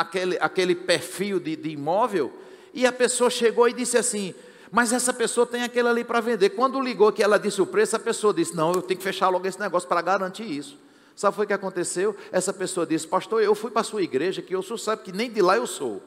aquele, 0.01 0.39
aquele 0.41 0.75
perfil 0.75 1.41
de, 1.41 1.57
de 1.57 1.71
imóvel, 1.71 2.33
e 2.73 2.87
a 2.87 2.93
pessoa 2.93 3.31
chegou 3.31 3.69
e 3.69 3.73
disse 3.73 3.97
assim: 3.97 4.35
Mas 4.71 4.93
essa 4.93 5.13
pessoa 5.13 5.47
tem 5.47 5.63
aquele 5.63 5.89
ali 5.89 6.05
para 6.05 6.21
vender. 6.21 6.51
Quando 6.51 6.81
ligou 6.81 7.11
que 7.13 7.23
ela 7.23 7.39
disse 7.39 7.61
o 7.63 7.67
preço, 7.67 7.97
a 7.97 7.99
pessoa 7.99 8.35
disse: 8.35 8.55
Não, 8.55 8.73
eu 8.73 8.83
tenho 8.83 8.99
que 8.99 9.05
fechar 9.05 9.29
logo 9.29 9.47
esse 9.47 9.59
negócio 9.59 9.89
para 9.89 10.03
garantir 10.03 10.45
isso. 10.45 10.79
Sabe 11.15 11.41
o 11.41 11.47
que 11.47 11.53
aconteceu? 11.53 12.15
Essa 12.31 12.53
pessoa 12.53 12.87
disse: 12.87 13.07
Pastor, 13.07 13.43
eu 13.43 13.55
fui 13.55 13.71
para 13.71 13.81
a 13.81 13.85
sua 13.85 14.03
igreja, 14.03 14.43
que 14.43 14.55
eu 14.55 14.63
sou, 14.63 14.77
sabe 14.77 15.03
que 15.03 15.13
nem 15.13 15.31
de 15.31 15.41
lá 15.41 15.57
eu 15.57 15.67
sou. 15.67 16.03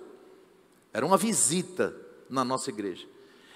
Era 0.93 1.05
uma 1.05 1.18
visita 1.18 1.95
na 2.30 2.43
nossa 2.43 2.70
igreja. 2.70 3.07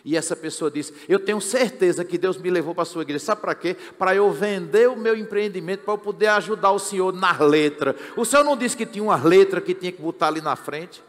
E 0.06 0.18
essa 0.18 0.36
pessoa 0.36 0.70
disse: 0.70 0.93
Eu 1.08 1.20
tenho 1.20 1.39
certeza 1.39 2.04
que 2.04 2.18
Deus 2.18 2.38
me 2.38 2.49
levou 2.49 2.76
para 2.76 2.84
a 2.84 2.86
sua 2.86 3.04
igreja. 3.04 3.24
Sabe 3.24 3.41
para 3.41 3.56
quê? 3.56 3.76
Para 3.97 4.14
eu 4.14 4.32
vender 4.32 4.89
o 4.89 4.97
meu 4.97 5.16
empreendimento, 5.16 5.84
para 5.84 5.93
eu 5.93 5.97
poder 5.97 6.28
ajudar 6.28 6.72
o 6.72 6.80
senhor 6.80 7.14
nas 7.14 7.39
letras. 7.39 7.95
O 8.18 8.26
senhor 8.26 8.43
não 8.43 8.58
disse 8.58 8.76
que 8.76 8.86
tinha 8.86 9.04
uma 9.04 9.16
letra 9.16 9.62
que 9.62 9.74
tinha 9.74 9.91
que 9.91 10.01
botar 10.01 10.28
ali 10.28 10.41
na 10.41 10.56
frente? 10.56 11.01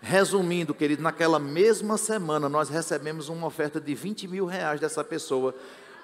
Resumindo, 0.00 0.72
querido, 0.72 1.02
naquela 1.02 1.40
mesma 1.40 1.96
semana 1.96 2.48
nós 2.48 2.68
recebemos 2.68 3.28
uma 3.28 3.48
oferta 3.48 3.80
de 3.80 3.94
20 3.96 4.28
mil 4.28 4.46
reais 4.46 4.78
dessa 4.78 5.02
pessoa 5.02 5.52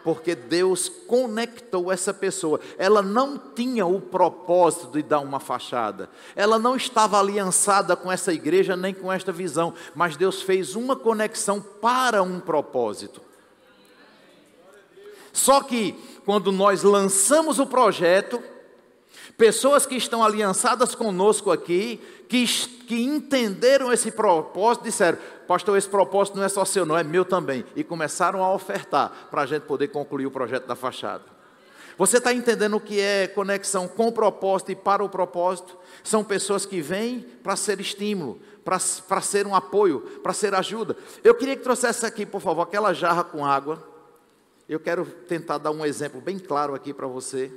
porque 0.04 0.34
Deus 0.34 0.88
conectou 0.88 1.90
essa 1.90 2.12
pessoa. 2.12 2.60
Ela 2.76 3.00
não 3.00 3.38
tinha 3.38 3.86
o 3.86 4.00
propósito 4.00 4.92
de 4.92 5.02
dar 5.02 5.20
uma 5.20 5.40
fachada, 5.40 6.10
ela 6.36 6.58
não 6.58 6.76
estava 6.76 7.18
aliançada 7.18 7.96
com 7.96 8.12
essa 8.12 8.32
igreja 8.32 8.76
nem 8.76 8.92
com 8.92 9.10
esta 9.10 9.32
visão, 9.32 9.72
mas 9.94 10.16
Deus 10.16 10.42
fez 10.42 10.76
uma 10.76 10.94
conexão 10.94 11.60
para 11.60 12.22
um 12.22 12.38
propósito. 12.38 13.22
Só 15.32 15.62
que 15.62 15.92
quando 16.24 16.52
nós 16.52 16.82
lançamos 16.82 17.58
o 17.58 17.66
projeto, 17.66 18.40
pessoas 19.36 19.86
que 19.86 19.96
estão 19.96 20.22
aliançadas 20.22 20.94
conosco 20.94 21.50
aqui, 21.50 22.00
que, 22.28 22.46
que 22.86 23.02
entenderam 23.02 23.92
esse 23.92 24.10
propósito, 24.10 24.84
disseram: 24.84 25.18
pastor, 25.46 25.76
esse 25.76 25.88
propósito 25.88 26.36
não 26.36 26.44
é 26.44 26.48
só 26.48 26.64
seu, 26.64 26.84
não, 26.86 26.96
é 26.96 27.02
meu 27.02 27.24
também. 27.24 27.64
E 27.74 27.84
começaram 27.84 28.42
a 28.42 28.52
ofertar 28.52 29.28
para 29.30 29.42
a 29.42 29.46
gente 29.46 29.62
poder 29.62 29.88
concluir 29.88 30.26
o 30.26 30.30
projeto 30.30 30.66
da 30.66 30.76
fachada. 30.76 31.34
Você 31.96 32.18
está 32.18 32.32
entendendo 32.32 32.76
o 32.76 32.80
que 32.80 33.00
é 33.00 33.28
conexão 33.28 33.86
com 33.86 34.08
o 34.08 34.12
propósito 34.12 34.72
e 34.72 34.74
para 34.74 35.04
o 35.04 35.08
propósito? 35.08 35.78
São 36.02 36.24
pessoas 36.24 36.66
que 36.66 36.80
vêm 36.80 37.20
para 37.42 37.54
ser 37.54 37.80
estímulo, 37.80 38.40
para 38.64 39.20
ser 39.20 39.46
um 39.46 39.54
apoio, 39.54 40.00
para 40.22 40.32
ser 40.32 40.54
ajuda. 40.54 40.96
Eu 41.22 41.34
queria 41.34 41.56
que 41.56 41.62
trouxesse 41.62 42.04
aqui, 42.04 42.26
por 42.26 42.40
favor, 42.40 42.62
aquela 42.62 42.92
jarra 42.92 43.22
com 43.22 43.46
água. 43.46 43.82
Eu 44.68 44.80
quero 44.80 45.04
tentar 45.04 45.58
dar 45.58 45.70
um 45.70 45.84
exemplo 45.84 46.20
bem 46.20 46.38
claro 46.38 46.74
aqui 46.74 46.92
para 46.92 47.06
você. 47.06 47.52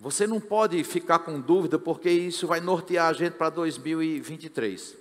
Você 0.00 0.26
não 0.26 0.40
pode 0.40 0.82
ficar 0.82 1.18
com 1.18 1.38
dúvida, 1.38 1.78
porque 1.78 2.08
isso 2.08 2.46
vai 2.46 2.58
nortear 2.58 3.10
a 3.10 3.12
gente 3.12 3.34
para 3.34 3.50
2023. 3.50 4.96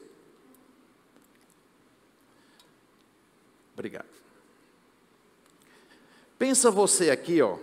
Obrigado. 3.73 4.09
Pensa 6.37 6.69
você 6.69 7.11
aqui, 7.11 7.41
ó. 7.41 7.57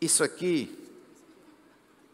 Isso 0.00 0.24
aqui. 0.24 0.76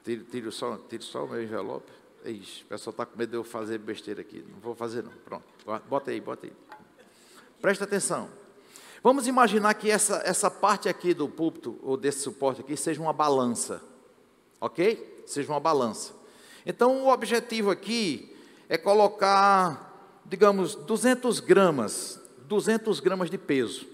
Tire, 0.05 0.53
só, 0.53 0.79
só 1.01 1.25
o 1.25 1.31
meu 1.31 1.43
envelope. 1.43 1.91
Ixi, 2.27 2.65
o 2.65 2.67
pessoal 2.67 2.91
está 2.93 3.07
com 3.07 3.17
medo 3.17 3.31
de 3.31 3.37
eu 3.37 3.45
fazer 3.45 3.79
besteira 3.79 4.21
aqui. 4.21 4.45
Não 4.51 4.59
vou 4.59 4.75
fazer, 4.75 5.03
não. 5.03 5.13
Pronto. 5.25 5.45
Bota 5.89 6.11
aí, 6.11 6.21
bota 6.21 6.47
aí. 6.47 6.53
Presta 7.59 7.85
atenção. 7.85 8.29
Vamos 9.07 9.29
imaginar 9.29 9.73
que 9.75 9.89
essa, 9.89 10.21
essa 10.25 10.51
parte 10.51 10.89
aqui 10.89 11.15
do 11.15 11.29
púlpito, 11.29 11.79
ou 11.81 11.97
desse 11.97 12.23
suporte 12.23 12.61
aqui, 12.61 12.77
seja 12.77 13.01
uma 13.01 13.13
balança. 13.13 13.81
Ok? 14.61 15.23
Seja 15.25 15.49
uma 15.53 15.61
balança. 15.61 16.13
Então, 16.67 17.05
o 17.05 17.09
objetivo 17.13 17.71
aqui 17.71 18.37
é 18.69 18.77
colocar, 18.77 20.21
digamos, 20.25 20.75
200 20.75 21.39
gramas, 21.39 22.21
200 22.49 22.99
gramas 22.99 23.31
de 23.31 23.39
peso. 23.39 23.87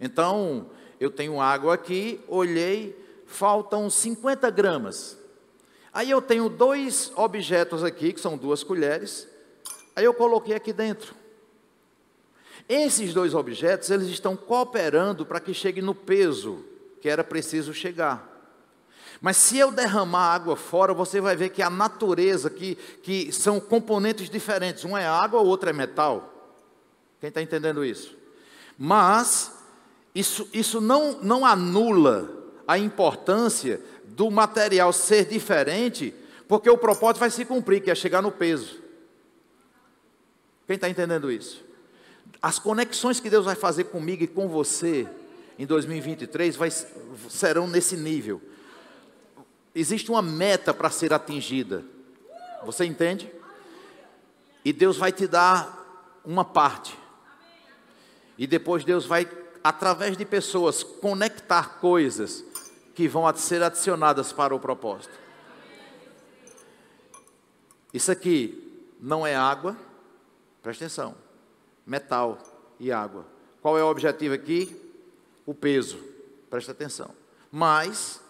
Então, 0.00 0.70
eu 0.98 1.10
tenho 1.10 1.38
água 1.38 1.74
aqui, 1.74 2.24
olhei, 2.26 2.98
faltam 3.26 3.90
50 3.90 4.48
gramas. 4.48 5.18
Aí 5.92 6.08
eu 6.10 6.22
tenho 6.22 6.48
dois 6.48 7.12
objetos 7.14 7.84
aqui, 7.84 8.14
que 8.14 8.20
são 8.22 8.38
duas 8.38 8.64
colheres. 8.64 9.28
Aí 9.94 10.06
eu 10.06 10.14
coloquei 10.14 10.54
aqui 10.54 10.72
dentro. 10.72 11.14
Esses 12.68 13.14
dois 13.14 13.34
objetos, 13.34 13.90
eles 13.90 14.08
estão 14.08 14.36
cooperando 14.36 15.24
para 15.24 15.40
que 15.40 15.54
chegue 15.54 15.80
no 15.80 15.94
peso 15.94 16.64
que 17.00 17.08
era 17.08 17.24
preciso 17.24 17.72
chegar. 17.72 18.36
Mas 19.20 19.36
se 19.36 19.58
eu 19.58 19.72
derramar 19.72 20.34
água 20.34 20.54
fora, 20.54 20.92
você 20.92 21.20
vai 21.20 21.34
ver 21.34 21.48
que 21.48 21.62
a 21.62 21.70
natureza, 21.70 22.50
que, 22.50 22.76
que 23.02 23.32
são 23.32 23.58
componentes 23.58 24.30
diferentes. 24.30 24.84
Um 24.84 24.96
é 24.96 25.06
água, 25.06 25.40
o 25.40 25.46
outro 25.46 25.70
é 25.70 25.72
metal. 25.72 26.54
Quem 27.20 27.28
está 27.28 27.42
entendendo 27.42 27.84
isso? 27.84 28.16
Mas, 28.76 29.52
isso, 30.14 30.48
isso 30.52 30.80
não, 30.80 31.20
não 31.20 31.44
anula 31.44 32.30
a 32.66 32.78
importância 32.78 33.80
do 34.04 34.30
material 34.30 34.92
ser 34.92 35.24
diferente, 35.24 36.14
porque 36.46 36.70
o 36.70 36.78
propósito 36.78 37.20
vai 37.20 37.30
se 37.30 37.44
cumprir, 37.44 37.82
que 37.82 37.90
é 37.90 37.94
chegar 37.94 38.22
no 38.22 38.30
peso. 38.30 38.80
Quem 40.66 40.76
está 40.76 40.88
entendendo 40.88 41.32
isso? 41.32 41.67
As 42.40 42.58
conexões 42.58 43.18
que 43.18 43.28
Deus 43.28 43.44
vai 43.44 43.56
fazer 43.56 43.84
comigo 43.84 44.22
e 44.22 44.28
com 44.28 44.48
você 44.48 45.08
em 45.58 45.66
2023 45.66 46.54
vai, 46.54 46.70
serão 46.70 47.66
nesse 47.66 47.96
nível. 47.96 48.40
Existe 49.74 50.10
uma 50.10 50.22
meta 50.22 50.72
para 50.72 50.88
ser 50.88 51.12
atingida. 51.12 51.84
Você 52.64 52.84
entende? 52.84 53.30
E 54.64 54.72
Deus 54.72 54.96
vai 54.96 55.10
te 55.10 55.26
dar 55.26 56.20
uma 56.24 56.44
parte. 56.44 56.96
E 58.36 58.46
depois 58.46 58.84
Deus 58.84 59.04
vai, 59.04 59.28
através 59.62 60.16
de 60.16 60.24
pessoas, 60.24 60.84
conectar 60.84 61.80
coisas 61.80 62.44
que 62.94 63.08
vão 63.08 63.32
ser 63.36 63.62
adicionadas 63.62 64.32
para 64.32 64.54
o 64.54 64.60
propósito. 64.60 65.18
Isso 67.92 68.12
aqui 68.12 68.86
não 69.00 69.26
é 69.26 69.34
água, 69.34 69.76
presta 70.62 70.84
atenção 70.84 71.27
metal 71.88 72.38
e 72.78 72.92
água. 72.92 73.26
Qual 73.62 73.78
é 73.78 73.82
o 73.82 73.88
objetivo 73.88 74.34
aqui? 74.34 74.76
O 75.46 75.54
peso. 75.54 75.98
Presta 76.50 76.72
atenção. 76.72 77.10
Mas 77.50 78.20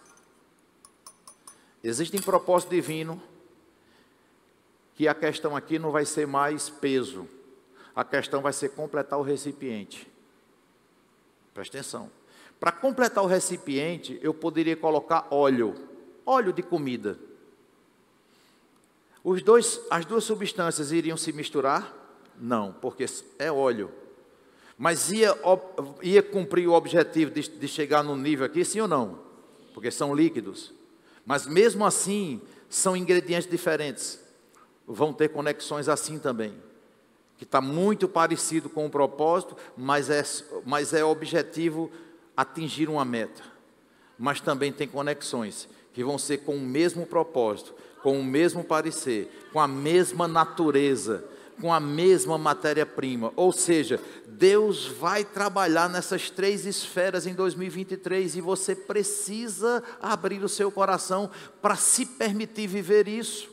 existe 1.83 2.15
um 2.15 2.21
propósito 2.21 2.69
divino 2.69 3.21
que 4.95 5.07
a 5.07 5.13
questão 5.13 5.55
aqui 5.55 5.77
não 5.77 5.91
vai 5.91 6.05
ser 6.05 6.25
mais 6.25 6.69
peso. 6.69 7.27
A 7.93 8.03
questão 8.05 8.41
vai 8.41 8.53
ser 8.53 8.69
completar 8.69 9.19
o 9.19 9.23
recipiente. 9.23 10.09
Presta 11.53 11.77
atenção. 11.77 12.09
Para 12.59 12.71
completar 12.71 13.23
o 13.23 13.27
recipiente, 13.27 14.17
eu 14.21 14.33
poderia 14.33 14.75
colocar 14.75 15.27
óleo, 15.31 15.75
óleo 16.25 16.53
de 16.53 16.63
comida. 16.63 17.17
Dois, 19.43 19.81
as 19.89 20.05
duas 20.05 20.23
substâncias 20.23 20.91
iriam 20.91 21.17
se 21.17 21.31
misturar? 21.33 21.98
Não, 22.39 22.71
porque 22.71 23.05
é 23.37 23.51
óleo. 23.51 23.91
Mas 24.77 25.11
ia, 25.11 25.35
ia 26.01 26.23
cumprir 26.23 26.67
o 26.67 26.73
objetivo 26.73 27.31
de, 27.31 27.41
de 27.49 27.67
chegar 27.67 28.01
no 28.01 28.15
nível 28.15 28.45
aqui, 28.45 28.63
sim 28.63 28.79
ou 28.79 28.87
não? 28.87 29.19
Porque 29.73 29.91
são 29.91 30.15
líquidos. 30.15 30.73
Mas 31.25 31.45
mesmo 31.45 31.85
assim, 31.85 32.41
são 32.69 32.95
ingredientes 32.95 33.49
diferentes. 33.49 34.19
Vão 34.87 35.11
ter 35.11 35.29
conexões 35.29 35.89
assim 35.89 36.17
também. 36.17 36.53
Que 37.37 37.43
está 37.43 37.59
muito 37.59 38.07
parecido 38.07 38.69
com 38.69 38.85
o 38.85 38.89
propósito, 38.89 39.55
mas 39.75 40.09
é, 40.09 40.23
mas 40.65 40.93
é 40.93 41.03
objetivo 41.03 41.91
atingir 42.35 42.87
uma 42.89 43.03
meta. 43.03 43.43
Mas 44.17 44.39
também 44.39 44.71
tem 44.71 44.87
conexões 44.87 45.67
que 45.93 46.03
vão 46.05 46.17
ser 46.17 46.39
com 46.39 46.55
o 46.55 46.61
mesmo 46.61 47.05
propósito, 47.05 47.73
com 48.01 48.17
o 48.17 48.23
mesmo 48.23 48.63
parecer, 48.63 49.29
com 49.51 49.59
a 49.59 49.67
mesma 49.67 50.25
natureza 50.25 51.25
com 51.59 51.73
a 51.73 51.79
mesma 51.79 52.37
matéria-prima. 52.37 53.33
Ou 53.35 53.51
seja, 53.51 53.99
Deus 54.25 54.85
vai 54.87 55.23
trabalhar 55.23 55.89
nessas 55.89 56.29
três 56.29 56.65
esferas 56.65 57.27
em 57.27 57.33
2023 57.33 58.37
e 58.37 58.41
você 58.41 58.75
precisa 58.75 59.83
abrir 60.01 60.43
o 60.43 60.49
seu 60.49 60.71
coração 60.71 61.29
para 61.61 61.75
se 61.75 62.05
permitir 62.05 62.67
viver 62.67 63.07
isso. 63.07 63.49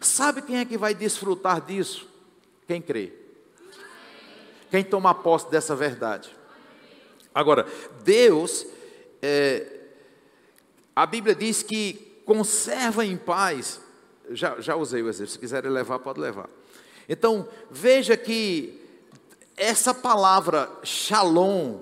Sabe 0.00 0.42
quem 0.42 0.58
é 0.58 0.64
que 0.64 0.78
vai 0.78 0.94
desfrutar 0.94 1.60
disso? 1.60 2.08
Quem 2.66 2.80
crê. 2.80 3.12
Quem 4.70 4.82
toma 4.82 5.14
posse 5.14 5.50
dessa 5.50 5.76
verdade. 5.76 6.34
Agora, 7.34 7.66
Deus, 8.02 8.66
é, 9.20 9.80
a 10.96 11.04
Bíblia 11.06 11.34
diz 11.34 11.62
que 11.62 12.22
conserva 12.24 13.04
em 13.04 13.16
paz. 13.16 13.80
Já, 14.30 14.60
já 14.60 14.76
usei 14.76 15.02
o 15.02 15.08
exemplo, 15.08 15.32
se 15.32 15.38
quiserem 15.38 15.70
levar, 15.70 15.98
pode 15.98 16.20
levar 16.20 16.48
então, 17.12 17.46
veja 17.70 18.16
que 18.16 18.80
essa 19.54 19.92
palavra 19.92 20.70
shalom, 20.82 21.78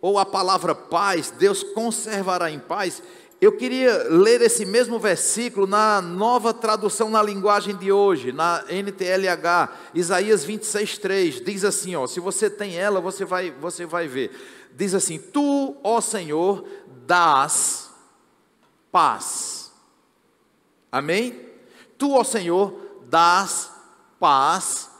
ou 0.00 0.20
a 0.20 0.24
palavra 0.24 0.72
paz, 0.72 1.32
Deus 1.32 1.64
conservará 1.64 2.48
em 2.48 2.60
paz. 2.60 3.02
Eu 3.40 3.56
queria 3.56 4.04
ler 4.08 4.40
esse 4.40 4.64
mesmo 4.64 4.96
versículo 4.96 5.66
na 5.66 6.00
nova 6.00 6.54
tradução 6.54 7.10
na 7.10 7.20
linguagem 7.20 7.74
de 7.74 7.90
hoje, 7.90 8.30
na 8.30 8.64
NTLH, 8.68 9.72
Isaías 9.94 10.44
26, 10.44 10.98
3. 10.98 11.40
Diz 11.40 11.64
assim: 11.64 11.96
ó, 11.96 12.06
se 12.06 12.20
você 12.20 12.48
tem 12.48 12.76
ela, 12.76 13.00
você 13.00 13.24
vai, 13.24 13.50
você 13.50 13.84
vai 13.84 14.06
ver. 14.06 14.30
Diz 14.76 14.94
assim: 14.94 15.18
Tu, 15.18 15.76
ó 15.82 16.00
Senhor, 16.00 16.64
dás 17.04 17.90
paz. 18.92 19.72
Amém? 20.92 21.48
Tu, 21.98 22.12
ó 22.12 22.22
Senhor, 22.22 22.88
das 23.08 23.67
paz 24.18 24.90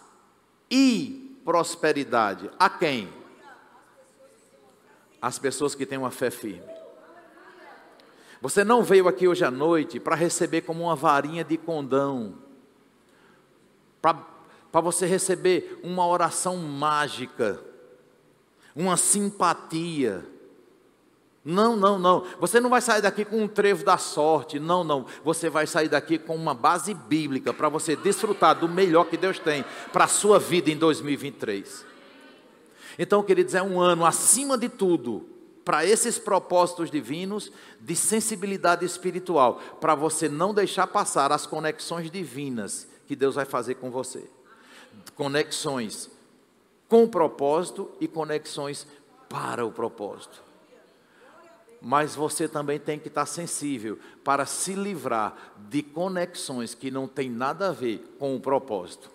e 0.70 1.40
prosperidade. 1.44 2.50
A 2.58 2.68
quem? 2.68 3.12
As 5.20 5.38
pessoas 5.38 5.74
que 5.74 5.86
têm 5.86 5.98
uma 5.98 6.10
fé 6.10 6.30
firme. 6.30 6.78
Você 8.40 8.62
não 8.62 8.82
veio 8.82 9.08
aqui 9.08 9.26
hoje 9.26 9.44
à 9.44 9.50
noite 9.50 9.98
para 9.98 10.14
receber 10.14 10.60
como 10.60 10.84
uma 10.84 10.94
varinha 10.94 11.42
de 11.42 11.56
condão, 11.56 12.34
para 14.00 14.80
você 14.80 15.06
receber 15.06 15.80
uma 15.82 16.06
oração 16.06 16.56
mágica, 16.56 17.60
uma 18.76 18.96
simpatia. 18.96 20.24
Não, 21.50 21.74
não, 21.74 21.98
não. 21.98 22.26
Você 22.40 22.60
não 22.60 22.68
vai 22.68 22.82
sair 22.82 23.00
daqui 23.00 23.24
com 23.24 23.42
um 23.42 23.48
trevo 23.48 23.82
da 23.82 23.96
sorte. 23.96 24.60
Não, 24.60 24.84
não. 24.84 25.06
Você 25.24 25.48
vai 25.48 25.66
sair 25.66 25.88
daqui 25.88 26.18
com 26.18 26.36
uma 26.36 26.52
base 26.52 26.92
bíblica 26.92 27.54
para 27.54 27.70
você 27.70 27.96
desfrutar 27.96 28.54
do 28.60 28.68
melhor 28.68 29.04
que 29.04 29.16
Deus 29.16 29.38
tem 29.38 29.64
para 29.90 30.04
a 30.04 30.08
sua 30.08 30.38
vida 30.38 30.70
em 30.70 30.76
2023. 30.76 31.86
Então, 32.98 33.22
queridos, 33.22 33.54
é 33.54 33.62
um 33.62 33.80
ano 33.80 34.04
acima 34.04 34.58
de 34.58 34.68
tudo 34.68 35.26
para 35.64 35.86
esses 35.86 36.18
propósitos 36.18 36.90
divinos 36.90 37.50
de 37.80 37.96
sensibilidade 37.96 38.84
espiritual, 38.84 39.58
para 39.80 39.94
você 39.94 40.28
não 40.28 40.52
deixar 40.52 40.86
passar 40.86 41.32
as 41.32 41.46
conexões 41.46 42.10
divinas 42.10 42.86
que 43.06 43.16
Deus 43.16 43.36
vai 43.36 43.46
fazer 43.46 43.76
com 43.76 43.90
você. 43.90 44.22
Conexões 45.14 46.10
com 46.86 47.04
o 47.04 47.08
propósito 47.08 47.90
e 47.98 48.06
conexões 48.06 48.86
para 49.30 49.64
o 49.64 49.72
propósito. 49.72 50.47
Mas 51.80 52.14
você 52.14 52.48
também 52.48 52.78
tem 52.78 52.98
que 52.98 53.08
estar 53.08 53.26
sensível 53.26 53.98
para 54.24 54.44
se 54.46 54.74
livrar 54.74 55.54
de 55.68 55.82
conexões 55.82 56.74
que 56.74 56.90
não 56.90 57.06
tem 57.06 57.30
nada 57.30 57.68
a 57.68 57.72
ver 57.72 58.16
com 58.18 58.34
o 58.34 58.40
propósito. 58.40 59.10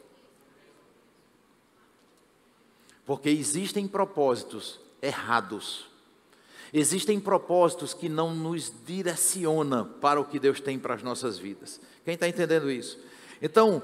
Porque 3.06 3.30
existem 3.30 3.88
propósitos 3.88 4.80
errados 5.02 5.92
Existem 6.74 7.20
propósitos 7.20 7.94
que 7.94 8.10
não 8.10 8.34
nos 8.34 8.74
direcionam 8.84 9.88
para 10.02 10.20
o 10.20 10.26
que 10.26 10.40
Deus 10.40 10.60
tem 10.60 10.80
para 10.80 10.96
as 10.96 11.04
nossas 11.04 11.38
vidas. 11.38 11.80
Quem 12.04 12.16
está 12.16 12.28
entendendo 12.28 12.72
isso? 12.72 12.98
Então, 13.40 13.80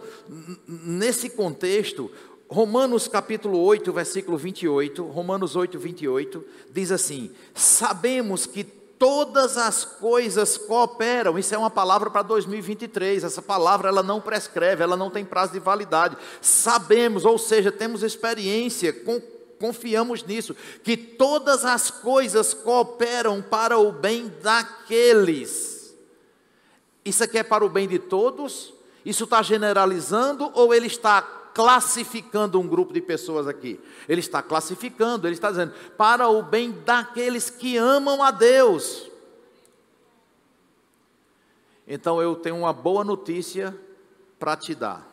nesse 0.68 1.30
contexto, 1.30 2.10
Romanos 2.50 3.08
capítulo 3.08 3.62
8, 3.62 3.94
versículo 3.94 4.36
28, 4.36 5.04
Romanos 5.04 5.56
8, 5.56 5.78
28, 5.78 6.44
diz 6.72 6.92
assim: 6.92 7.30
Sabemos 7.54 8.48
que 8.48 8.64
todas 8.64 9.56
as 9.56 9.86
coisas 9.86 10.58
cooperam. 10.58 11.38
Isso 11.38 11.54
é 11.54 11.58
uma 11.60 11.70
palavra 11.70 12.10
para 12.10 12.24
2023. 12.24 13.24
Essa 13.24 13.42
palavra 13.42 13.90
ela 13.90 14.02
não 14.02 14.20
prescreve, 14.20 14.82
ela 14.82 14.98
não 14.98 15.12
tem 15.12 15.24
prazo 15.24 15.54
de 15.54 15.60
validade. 15.60 16.18
Sabemos, 16.42 17.24
ou 17.24 17.38
seja, 17.38 17.72
temos 17.72 18.02
experiência 18.02 18.92
com 18.92 19.22
confiamos 19.60 20.24
nisso, 20.24 20.56
que 20.84 20.96
todas 20.96 21.66
as 21.66 21.92
coisas 21.92 22.54
cooperam 22.54 23.42
para 23.42 23.78
o 23.78 23.92
bem 23.92 24.34
daqueles. 24.42 25.94
Isso 27.04 27.26
aqui 27.26 27.40
é 27.40 27.44
para 27.44 27.66
o 27.66 27.70
bem 27.70 27.86
de 27.86 28.00
todos? 28.00 28.74
Isso 29.06 29.26
está 29.26 29.42
generalizando 29.42 30.50
ou 30.54 30.74
ele 30.74 30.88
está 30.88 31.39
classificando 31.54 32.60
um 32.60 32.68
grupo 32.68 32.94
de 32.94 33.02
pessoas 33.02 33.48
aqui? 33.48 33.80
Ele 34.08 34.20
está 34.20 34.42
classificando, 34.42 35.28
ele 35.28 35.36
está 35.36 35.50
dizendo, 35.50 35.74
para 35.98 36.28
o 36.28 36.42
bem 36.42 36.72
daqueles 36.72 37.50
que 37.50 37.78
amam 37.78 38.24
a 38.24 38.32
Deus. 38.32 39.10
Então 41.88 42.22
eu 42.22 42.36
tenho 42.36 42.58
uma 42.58 42.74
boa 42.74 43.04
notícia 43.04 43.76
para 44.38 44.56
te 44.56 44.76
dar. 44.76 45.08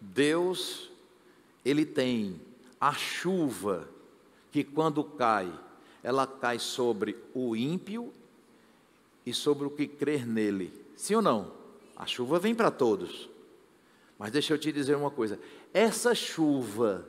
Deus 0.00 0.90
ele 1.64 1.84
tem 1.84 2.40
a 2.80 2.92
chuva 2.92 3.88
que 4.50 4.64
quando 4.64 5.04
cai, 5.04 5.52
ela 6.02 6.26
cai 6.26 6.58
sobre 6.58 7.16
o 7.32 7.54
ímpio 7.54 8.12
e 9.24 9.32
sobre 9.32 9.66
o 9.66 9.70
que 9.70 9.86
crer 9.86 10.26
nele. 10.26 10.72
Sim 10.96 11.16
ou 11.16 11.22
não? 11.22 11.52
A 11.96 12.06
chuva 12.06 12.38
vem 12.38 12.54
para 12.54 12.70
todos. 12.70 13.28
Mas 14.22 14.30
deixa 14.30 14.54
eu 14.54 14.58
te 14.58 14.70
dizer 14.70 14.94
uma 14.94 15.10
coisa: 15.10 15.36
essa 15.74 16.14
chuva 16.14 17.04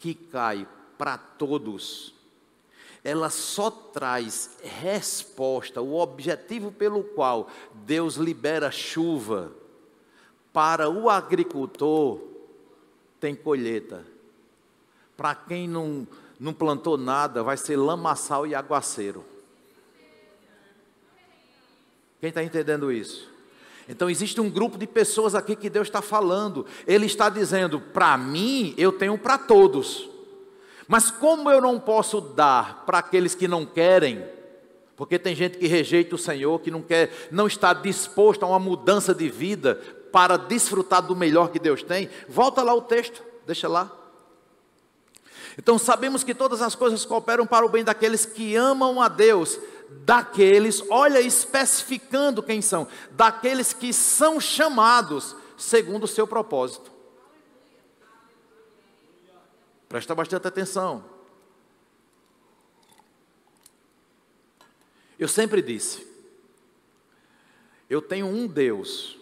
que 0.00 0.12
cai 0.14 0.66
para 0.98 1.16
todos, 1.16 2.12
ela 3.04 3.30
só 3.30 3.70
traz 3.70 4.58
resposta, 4.60 5.80
o 5.80 5.94
objetivo 5.94 6.72
pelo 6.72 7.04
qual 7.04 7.48
Deus 7.72 8.16
libera 8.16 8.68
chuva 8.68 9.52
para 10.52 10.90
o 10.90 11.08
agricultor 11.08 12.20
tem 13.20 13.32
colheita. 13.32 14.04
Para 15.16 15.36
quem 15.36 15.68
não, 15.68 16.04
não 16.40 16.52
plantou 16.52 16.98
nada, 16.98 17.44
vai 17.44 17.56
ser 17.56 17.76
lamaçal 17.76 18.44
e 18.44 18.56
aguaceiro. 18.56 19.24
Quem 22.18 22.30
está 22.30 22.42
entendendo 22.42 22.90
isso? 22.90 23.30
Então 23.90 24.08
existe 24.08 24.40
um 24.40 24.48
grupo 24.48 24.78
de 24.78 24.86
pessoas 24.86 25.34
aqui 25.34 25.56
que 25.56 25.68
Deus 25.68 25.88
está 25.88 26.00
falando. 26.00 26.64
Ele 26.86 27.06
está 27.06 27.28
dizendo: 27.28 27.80
para 27.80 28.16
mim, 28.16 28.72
eu 28.78 28.92
tenho 28.92 29.18
para 29.18 29.36
todos. 29.36 30.08
Mas 30.86 31.10
como 31.10 31.50
eu 31.50 31.60
não 31.60 31.78
posso 31.80 32.20
dar 32.20 32.84
para 32.86 32.98
aqueles 32.98 33.34
que 33.34 33.48
não 33.48 33.66
querem, 33.66 34.24
porque 34.96 35.18
tem 35.18 35.34
gente 35.34 35.58
que 35.58 35.66
rejeita 35.66 36.14
o 36.14 36.18
Senhor, 36.18 36.60
que 36.60 36.70
não 36.70 36.82
quer, 36.82 37.28
não 37.32 37.48
está 37.48 37.72
disposto 37.72 38.44
a 38.44 38.48
uma 38.48 38.60
mudança 38.60 39.12
de 39.12 39.28
vida, 39.28 39.74
para 40.12 40.36
desfrutar 40.36 41.02
do 41.02 41.16
melhor 41.16 41.50
que 41.50 41.58
Deus 41.58 41.82
tem, 41.82 42.08
volta 42.28 42.62
lá 42.62 42.72
o 42.72 42.82
texto, 42.82 43.22
deixa 43.44 43.68
lá. 43.68 43.90
Então 45.58 45.78
sabemos 45.78 46.22
que 46.22 46.34
todas 46.34 46.62
as 46.62 46.76
coisas 46.76 47.04
cooperam 47.04 47.46
para 47.46 47.66
o 47.66 47.68
bem 47.68 47.82
daqueles 47.82 48.24
que 48.24 48.54
amam 48.54 49.02
a 49.02 49.08
Deus, 49.08 49.58
daqueles, 49.90 50.82
olha, 50.88 51.20
especificando 51.20 52.42
quem 52.42 52.62
são, 52.62 52.86
daqueles 53.10 53.72
que 53.72 53.92
são 53.92 54.40
chamados 54.40 55.36
segundo 55.56 56.04
o 56.04 56.08
seu 56.08 56.26
propósito. 56.26 56.90
Presta 59.88 60.14
bastante 60.14 60.46
atenção. 60.46 61.04
Eu 65.18 65.28
sempre 65.28 65.60
disse, 65.60 66.06
eu 67.88 68.00
tenho 68.00 68.26
um 68.26 68.46
Deus 68.46 69.18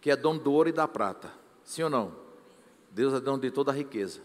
que 0.00 0.10
é 0.10 0.16
dono 0.16 0.40
do 0.40 0.52
ouro 0.52 0.70
e 0.70 0.72
da 0.72 0.88
prata. 0.88 1.30
Sim 1.64 1.82
ou 1.84 1.90
não? 1.90 2.16
Deus 2.90 3.12
é 3.12 3.20
dono 3.20 3.40
de 3.40 3.50
toda 3.50 3.70
a 3.70 3.74
riqueza. 3.74 4.20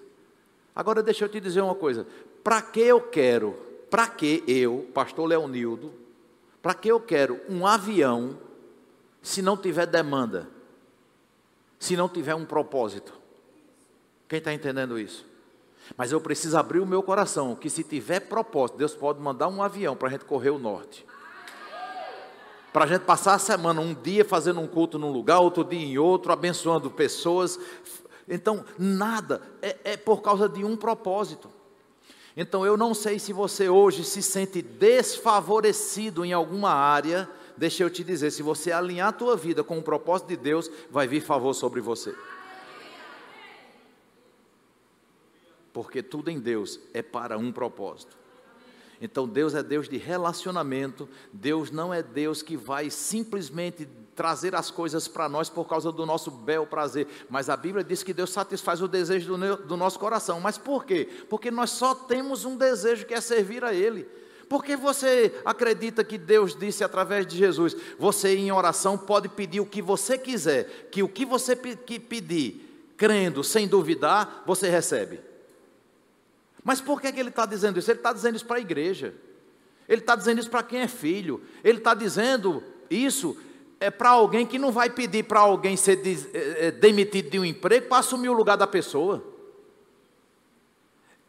Agora 0.73 1.03
deixa 1.03 1.26
eu 1.26 1.30
te 1.30 1.39
dizer 1.39 1.61
uma 1.61 1.76
coisa. 1.76 2.07
Para 2.43 2.61
que 2.61 2.80
eu 2.80 3.01
quero, 3.01 3.64
para 3.89 4.07
que 4.07 4.43
eu, 4.47 4.89
pastor 4.93 5.27
Leonildo, 5.27 5.93
para 6.61 6.73
que 6.73 6.89
eu 6.89 6.99
quero 6.99 7.39
um 7.49 7.65
avião 7.65 8.38
se 9.21 9.41
não 9.41 9.55
tiver 9.55 9.86
demanda? 9.86 10.49
Se 11.79 11.95
não 11.95 12.09
tiver 12.09 12.36
um 12.36 12.45
propósito? 12.45 13.13
Quem 14.27 14.39
está 14.39 14.53
entendendo 14.53 14.99
isso? 14.99 15.25
Mas 15.95 16.11
eu 16.11 16.19
preciso 16.19 16.57
abrir 16.57 16.79
o 16.79 16.86
meu 16.86 17.03
coração, 17.03 17.55
que 17.55 17.69
se 17.69 17.83
tiver 17.83 18.21
propósito, 18.21 18.77
Deus 18.77 18.95
pode 18.95 19.19
mandar 19.19 19.47
um 19.47 19.61
avião 19.61 19.95
para 19.95 20.07
a 20.07 20.11
gente 20.11 20.25
correr 20.25 20.49
o 20.49 20.57
norte 20.57 21.05
para 22.75 22.83
a 22.83 22.88
gente 22.88 23.03
passar 23.03 23.36
a 23.36 23.39
semana, 23.39 23.79
um 23.79 23.93
dia 23.93 24.25
fazendo 24.25 24.59
um 24.59 24.67
culto 24.67 24.99
num 24.99 25.09
lugar, 25.09 25.39
outro 25.39 25.63
dia 25.63 25.79
em 25.79 25.97
outro, 25.97 26.33
abençoando 26.33 26.91
pessoas. 26.91 27.57
Então, 28.27 28.65
nada, 28.77 29.41
é, 29.61 29.77
é 29.93 29.95
por 29.95 30.21
causa 30.21 30.49
de 30.49 30.61
um 30.65 30.75
propósito. 30.75 31.49
Então, 32.38 32.65
eu 32.65 32.75
não 32.75 32.93
sei 32.93 33.17
se 33.17 33.31
você 33.31 33.69
hoje 33.69 34.03
se 34.03 34.21
sente 34.21 34.61
desfavorecido 34.61 36.25
em 36.25 36.33
alguma 36.33 36.71
área, 36.71 37.29
deixa 37.55 37.83
eu 37.83 37.89
te 37.89 38.03
dizer, 38.03 38.31
se 38.31 38.43
você 38.43 38.71
alinhar 38.71 39.09
a 39.09 39.13
tua 39.13 39.38
vida 39.38 39.63
com 39.63 39.77
o 39.77 39.83
propósito 39.83 40.27
de 40.27 40.38
Deus, 40.38 40.69
vai 40.89 41.07
vir 41.07 41.21
favor 41.21 41.53
sobre 41.53 41.79
você. 41.79 42.13
Porque 45.71 46.03
tudo 46.03 46.29
em 46.29 46.39
Deus 46.39 46.79
é 46.93 47.01
para 47.01 47.38
um 47.38 47.51
propósito. 47.51 48.17
Então 49.01 49.27
Deus 49.27 49.53
é 49.53 49.61
Deus 49.61 49.89
de 49.89 49.97
relacionamento, 49.97 51.07
Deus 51.31 51.69
não 51.69 51.93
é 51.93 52.01
Deus 52.01 52.41
que 52.41 52.55
vai 52.55 52.89
simplesmente 52.89 53.88
trazer 54.16 54.55
as 54.55 54.72
coisas 54.72 55.07
para 55.07 55.28
nós 55.28 55.49
por 55.49 55.66
causa 55.66 55.91
do 55.91 56.05
nosso 56.05 56.32
bel 56.32 56.66
prazer, 56.66 57.07
mas 57.30 57.49
a 57.49 57.57
Bíblia 57.57 57.84
diz 57.84 58.01
que 58.01 58.13
Deus 58.13 58.32
satisfaz 58.32 58.82
o 58.82 58.88
desejo 58.88 59.36
do, 59.36 59.57
do 59.57 59.78
nosso 59.78 59.99
coração. 59.99 60.39
Mas 60.39 60.57
por 60.57 60.86
quê? 60.86 61.09
Porque 61.30 61.51
nós 61.51 61.72
só 61.72 61.93
temos 61.93 62.45
um 62.45 62.55
desejo 62.55 63.05
que 63.05 63.13
é 63.13 63.20
servir 63.20 63.63
a 63.63 63.74
Ele. 63.74 64.07
Porque 64.47 64.76
você 64.76 65.34
acredita 65.43 66.03
que 66.03 66.18
Deus 66.18 66.55
disse 66.55 66.84
através 66.84 67.28
de 67.28 67.36
Jesus: 67.36 67.76
você 67.97 68.36
em 68.36 68.51
oração 68.51 68.97
pode 68.97 69.28
pedir 69.28 69.59
o 69.59 69.66
que 69.66 69.82
você 69.82 70.18
quiser, 70.18 70.88
que 70.91 71.03
o 71.03 71.09
que 71.09 71.26
você 71.26 71.55
pedir, 71.55 72.93
crendo, 72.95 73.43
sem 73.43 73.68
duvidar, 73.68 74.43
você 74.45 74.70
recebe. 74.70 75.20
Mas 76.63 76.80
por 76.80 77.01
que, 77.01 77.11
que 77.11 77.20
ele 77.20 77.30
está 77.30 77.45
dizendo 77.45 77.80
isso? 77.80 77.91
Ele 77.91 77.99
está 77.99 78.13
dizendo 78.13 78.36
isso 78.36 78.45
para 78.45 78.57
a 78.57 78.61
igreja. 78.61 79.13
Ele 79.88 80.01
está 80.01 80.16
dizendo 80.16 80.39
isso 80.39 80.49
para 80.49 80.63
quem 80.63 80.80
é 80.82 80.88
filho. 80.88 81.41
Ele 81.63 81.78
está 81.80 81.93
dizendo 81.93 82.63
isso 82.89 83.38
é 83.80 83.89
para 83.89 84.09
alguém 84.09 84.45
que 84.45 84.57
não 84.57 84.71
vai 84.71 84.89
pedir 84.89 85.23
para 85.23 85.39
alguém 85.39 85.76
ser 85.76 86.01
é, 86.34 86.67
é, 86.67 86.71
demitido 86.71 87.30
de 87.30 87.39
um 87.39 87.45
emprego 87.45 87.88
para 87.88 87.99
assumir 87.99 88.30
o 88.30 88.34
lugar 88.34 88.57
da 88.57 88.67
pessoa. 88.67 89.23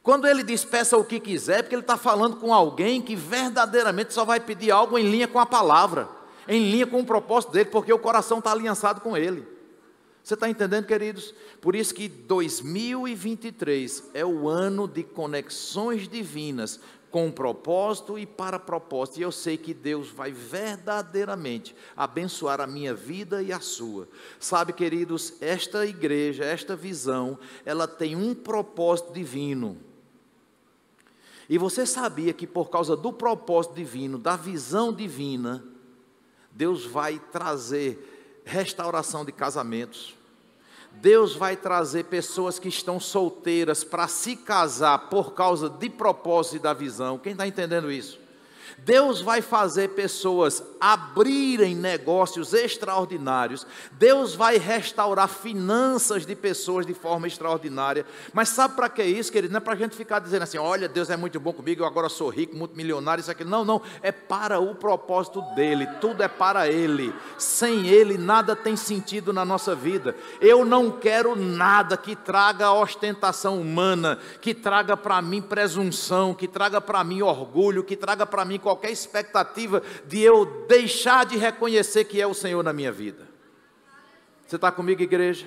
Quando 0.03 0.26
ele 0.26 0.44
diz 0.44 0.64
peça 0.64 0.97
o 0.97 1.05
que 1.05 1.18
quiser, 1.18 1.62
porque 1.62 1.74
ele 1.74 1.82
está 1.82 1.97
falando 1.97 2.36
com 2.36 2.55
alguém 2.55 3.03
que 3.03 3.16
verdadeiramente 3.16 4.14
só 4.14 4.24
vai 4.24 4.38
pedir 4.38 4.70
algo 4.70 4.97
em 4.97 5.11
linha 5.11 5.26
com 5.26 5.40
a 5.40 5.47
palavra, 5.47 6.09
em 6.47 6.70
linha 6.70 6.86
com 6.86 7.01
o 7.01 7.05
propósito 7.05 7.53
dele, 7.53 7.70
porque 7.70 7.92
o 7.92 7.99
coração 7.99 8.38
está 8.38 8.53
aliançado 8.53 9.01
com 9.01 9.16
ele. 9.16 9.44
Você 10.22 10.34
está 10.34 10.49
entendendo, 10.49 10.86
queridos? 10.86 11.34
Por 11.61 11.76
isso 11.76 11.94
que 11.94 12.09
2023 12.09 14.11
é 14.14 14.24
o 14.24 14.49
ano 14.49 14.88
de 14.88 15.03
conexões 15.03 16.09
divinas 16.09 16.80
com 17.16 17.30
propósito 17.30 18.18
e 18.18 18.26
para 18.26 18.58
propósito. 18.58 19.18
E 19.18 19.22
eu 19.22 19.32
sei 19.32 19.56
que 19.56 19.72
Deus 19.72 20.10
vai 20.10 20.32
verdadeiramente 20.32 21.74
abençoar 21.96 22.60
a 22.60 22.66
minha 22.66 22.92
vida 22.92 23.42
e 23.42 23.54
a 23.54 23.58
sua. 23.58 24.06
Sabe, 24.38 24.74
queridos, 24.74 25.32
esta 25.40 25.86
igreja, 25.86 26.44
esta 26.44 26.76
visão, 26.76 27.38
ela 27.64 27.88
tem 27.88 28.14
um 28.14 28.34
propósito 28.34 29.14
divino. 29.14 29.78
E 31.48 31.56
você 31.56 31.86
sabia 31.86 32.34
que 32.34 32.46
por 32.46 32.68
causa 32.68 32.94
do 32.94 33.10
propósito 33.10 33.76
divino, 33.76 34.18
da 34.18 34.36
visão 34.36 34.92
divina, 34.92 35.64
Deus 36.52 36.84
vai 36.84 37.18
trazer 37.32 38.42
restauração 38.44 39.24
de 39.24 39.32
casamentos, 39.32 40.14
Deus 41.01 41.34
vai 41.34 41.57
trazer 41.57 42.05
pessoas 42.05 42.59
que 42.59 42.68
estão 42.68 42.99
solteiras 42.99 43.84
para 43.84 44.09
se 44.09 44.34
casar 44.34 45.09
por 45.09 45.34
causa 45.34 45.68
de 45.68 45.88
propósito 45.90 46.57
e 46.57 46.59
da 46.59 46.72
visão. 46.72 47.18
Quem 47.18 47.32
está 47.32 47.47
entendendo 47.47 47.90
isso? 47.90 48.25
Deus 48.78 49.20
vai 49.20 49.42
fazer 49.42 49.90
pessoas 49.90 50.62
abrirem 50.80 51.74
negócios 51.74 52.52
extraordinários. 52.52 53.66
Deus 53.92 54.34
vai 54.34 54.58
restaurar 54.58 55.28
finanças 55.28 56.26
de 56.26 56.34
pessoas 56.34 56.86
de 56.86 56.94
forma 56.94 57.26
extraordinária. 57.26 58.06
Mas 58.32 58.48
sabe 58.50 58.74
para 58.74 58.88
que 58.88 59.02
isso, 59.02 59.32
querido? 59.32 59.52
Não 59.52 59.58
é 59.58 59.60
para 59.60 59.74
a 59.74 59.76
gente 59.76 59.96
ficar 59.96 60.18
dizendo 60.18 60.42
assim: 60.42 60.58
olha, 60.58 60.88
Deus 60.88 61.10
é 61.10 61.16
muito 61.16 61.38
bom 61.40 61.52
comigo, 61.52 61.82
eu 61.82 61.86
agora 61.86 62.08
sou 62.08 62.28
rico, 62.28 62.56
muito 62.56 62.76
milionário, 62.76 63.20
isso 63.20 63.30
aqui. 63.30 63.44
Não, 63.44 63.64
não. 63.64 63.80
É 64.02 64.12
para 64.12 64.58
o 64.60 64.74
propósito 64.74 65.40
dele. 65.54 65.86
Tudo 66.00 66.22
é 66.22 66.28
para 66.28 66.68
ele. 66.68 67.14
Sem 67.38 67.86
ele, 67.86 68.18
nada 68.18 68.54
tem 68.54 68.76
sentido 68.76 69.32
na 69.32 69.44
nossa 69.44 69.74
vida. 69.74 70.14
Eu 70.40 70.64
não 70.64 70.90
quero 70.90 71.34
nada 71.36 71.96
que 71.96 72.14
traga 72.14 72.72
ostentação 72.72 73.60
humana, 73.60 74.18
que 74.40 74.54
traga 74.54 74.96
para 74.96 75.20
mim 75.22 75.40
presunção, 75.40 76.34
que 76.34 76.48
traga 76.48 76.80
para 76.80 77.02
mim 77.04 77.22
orgulho, 77.22 77.84
que 77.84 77.96
traga 77.96 78.26
para 78.26 78.44
mim 78.44 78.55
qualquer 78.59 78.90
expectativa 78.90 79.82
de 80.07 80.20
eu 80.20 80.66
deixar 80.66 81.24
de 81.24 81.36
reconhecer 81.36 82.04
que 82.04 82.20
é 82.20 82.26
o 82.26 82.34
Senhor 82.34 82.62
na 82.62 82.72
minha 82.72 82.92
vida. 82.92 83.28
Você 84.46 84.57
está 84.57 84.70
comigo, 84.70 85.02
igreja? 85.02 85.46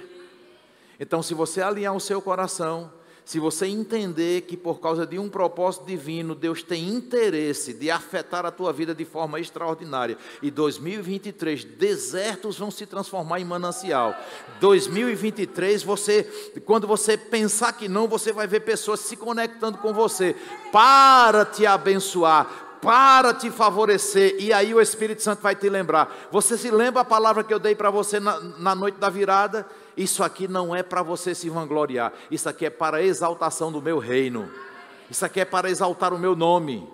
Então, 1.00 1.24
se 1.24 1.34
você 1.34 1.62
alinhar 1.62 1.96
o 1.96 2.00
seu 2.02 2.22
coração, 2.22 2.92
se 3.30 3.38
você 3.38 3.68
entender 3.68 4.42
que 4.42 4.58
por 4.58 4.80
causa 4.80 5.06
de 5.06 5.20
um 5.20 5.30
propósito 5.30 5.86
divino, 5.86 6.34
Deus 6.34 6.64
tem 6.64 6.90
interesse 6.90 7.76
de 7.76 7.92
afetar 7.92 8.44
a 8.44 8.50
tua 8.50 8.74
vida 8.74 8.96
de 8.96 9.06
forma 9.06 9.40
extraordinária, 9.40 10.18
e 10.42 10.50
2023, 10.50 11.64
desertos 11.64 12.58
vão 12.58 12.72
se 12.72 12.88
transformar 12.88 13.40
em 13.40 13.46
manancial. 13.46 14.16
2023, 14.60 15.84
você, 15.84 16.24
quando 16.66 16.88
você 16.88 17.16
pensar 17.16 17.72
que 17.74 17.88
não, 17.88 18.08
você 18.08 18.34
vai 18.34 18.48
ver 18.48 18.62
pessoas 18.62 19.02
se 19.02 19.16
conectando 19.16 19.78
com 19.78 19.94
você 19.94 20.36
para 20.72 21.46
te 21.46 21.68
abençoar, 21.68 22.69
para 22.82 23.34
te 23.34 23.52
favorecer, 23.52 24.36
e 24.40 24.54
aí 24.54 24.74
o 24.74 24.80
Espírito 24.80 25.22
Santo 25.22 25.42
vai 25.42 25.56
te 25.56 25.70
lembrar. 25.70 26.28
Você 26.32 26.58
se 26.58 26.72
lembra 26.72 27.02
a 27.02 27.06
palavra 27.06 27.44
que 27.44 27.54
eu 27.54 27.60
dei 27.60 27.76
para 27.76 27.90
você 27.90 28.20
na, 28.20 28.40
na, 28.40 28.74
noite 28.74 28.98
da 28.98 29.10
virada? 29.10 29.66
Isso 29.98 30.24
aqui 30.24 30.48
não 30.48 30.74
é 30.74 30.82
para 30.82 31.04
você 31.04 31.36
se 31.36 31.50
vangloriar, 31.50 32.14
isso 32.32 32.48
aqui 32.48 32.66
é 32.66 32.70
para 32.70 32.98
a 32.98 33.04
exaltação 33.04 33.72
do 33.72 33.82
meu 33.82 34.00
reino, 34.00 34.50
isso 35.10 35.26
aqui 35.26 35.42
é 35.42 35.46
para 35.46 35.70
exaltar 35.70 36.14
o 36.14 36.20
meu 36.20 36.36
nome. 36.36 36.88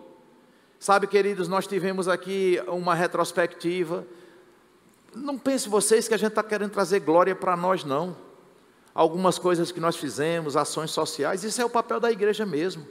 Sabe, 0.79 1.07
queridos, 1.07 1.47
nós 1.47 1.67
tivemos 1.67 2.07
aqui 2.07 2.61
uma 2.67 2.93
retrospectiva. 2.93 4.05
Não 5.13 5.37
pense 5.37 5.69
vocês 5.69 6.07
que 6.07 6.13
a 6.13 6.17
gente 6.17 6.29
está 6.29 6.43
querendo 6.43 6.71
trazer 6.71 6.99
glória 6.99 7.35
para 7.35 7.55
nós, 7.55 7.83
não. 7.83 8.15
Algumas 8.93 9.39
coisas 9.39 9.71
que 9.71 9.79
nós 9.79 9.95
fizemos, 9.95 10.57
ações 10.57 10.91
sociais, 10.91 11.43
isso 11.43 11.61
é 11.61 11.65
o 11.65 11.69
papel 11.69 11.99
da 11.99 12.11
igreja 12.11 12.45
mesmo. 12.45 12.85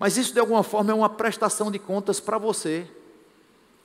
Mas 0.00 0.16
isso 0.16 0.32
de 0.32 0.40
alguma 0.40 0.62
forma 0.62 0.92
é 0.92 0.94
uma 0.94 1.10
prestação 1.10 1.70
de 1.70 1.78
contas 1.78 2.18
para 2.18 2.38
você. 2.38 2.88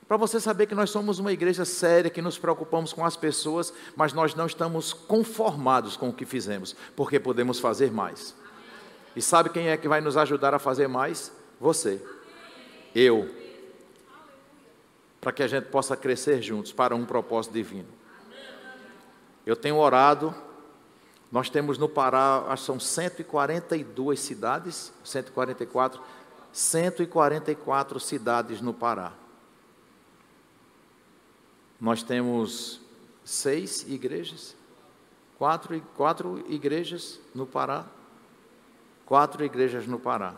Para 0.08 0.16
você 0.16 0.40
saber 0.40 0.66
que 0.66 0.74
nós 0.74 0.88
somos 0.88 1.18
uma 1.18 1.30
igreja 1.30 1.66
séria, 1.66 2.08
que 2.08 2.22
nos 2.22 2.38
preocupamos 2.38 2.90
com 2.90 3.04
as 3.04 3.16
pessoas, 3.16 3.70
mas 3.94 4.14
nós 4.14 4.34
não 4.34 4.46
estamos 4.46 4.94
conformados 4.94 5.94
com 5.94 6.08
o 6.08 6.12
que 6.14 6.24
fizemos, 6.24 6.74
porque 6.96 7.20
podemos 7.20 7.60
fazer 7.60 7.92
mais. 7.92 8.34
E 9.14 9.20
sabe 9.20 9.50
quem 9.50 9.68
é 9.68 9.76
que 9.76 9.88
vai 9.88 10.00
nos 10.00 10.16
ajudar 10.16 10.54
a 10.54 10.58
fazer 10.58 10.88
mais? 10.88 11.30
Você. 11.60 12.02
Eu. 12.94 13.28
Para 15.20 15.32
que 15.32 15.42
a 15.42 15.46
gente 15.46 15.64
possa 15.64 15.98
crescer 15.98 16.40
juntos 16.40 16.72
para 16.72 16.96
um 16.96 17.04
propósito 17.04 17.52
divino. 17.52 17.88
Eu 19.44 19.54
tenho 19.54 19.76
orado 19.76 20.34
nós 21.30 21.50
temos 21.50 21.76
no 21.76 21.88
Pará, 21.88 22.44
acho 22.48 22.62
que 22.62 22.66
são 22.66 22.80
142 22.80 24.20
cidades, 24.20 24.92
144, 25.04 26.00
144 26.52 28.00
cidades 28.00 28.60
no 28.60 28.72
Pará. 28.72 29.12
Nós 31.80 32.02
temos 32.02 32.80
seis 33.24 33.84
igrejas, 33.88 34.54
quatro, 35.36 35.80
quatro 35.96 36.44
igrejas 36.48 37.18
no 37.34 37.46
Pará, 37.46 37.84
quatro 39.04 39.44
igrejas 39.44 39.86
no 39.86 39.98
Pará. 39.98 40.34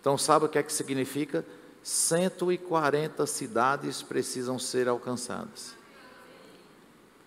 Então, 0.00 0.18
sabe 0.18 0.44
o 0.44 0.48
que 0.48 0.58
é 0.58 0.62
que 0.62 0.72
significa? 0.72 1.44
140 1.82 3.26
cidades 3.26 4.02
precisam 4.02 4.58
ser 4.58 4.88
alcançadas. 4.88 5.74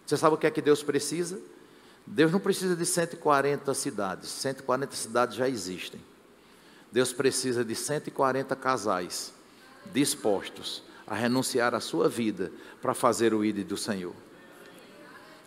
Você 0.05 0.15
sabe 0.15 0.35
o 0.35 0.37
que 0.37 0.47
é 0.47 0.51
que 0.51 0.61
Deus 0.61 0.83
precisa? 0.83 1.41
Deus 2.07 2.31
não 2.31 2.39
precisa 2.39 2.75
de 2.75 2.85
140 2.85 3.73
cidades, 3.73 4.29
140 4.29 4.95
cidades 4.95 5.35
já 5.35 5.49
existem. 5.49 5.99
Deus 6.91 7.11
precisa 7.11 7.65
de 7.65 7.75
140 7.75 8.55
casais 8.55 9.33
dispostos 9.91 10.83
a 11.07 11.15
renunciar 11.15 11.75
à 11.75 11.79
sua 11.79 12.07
vida 12.07 12.51
para 12.81 12.93
fazer 12.93 13.33
o 13.33 13.43
ID 13.43 13.65
do 13.65 13.77
Senhor. 13.77 14.13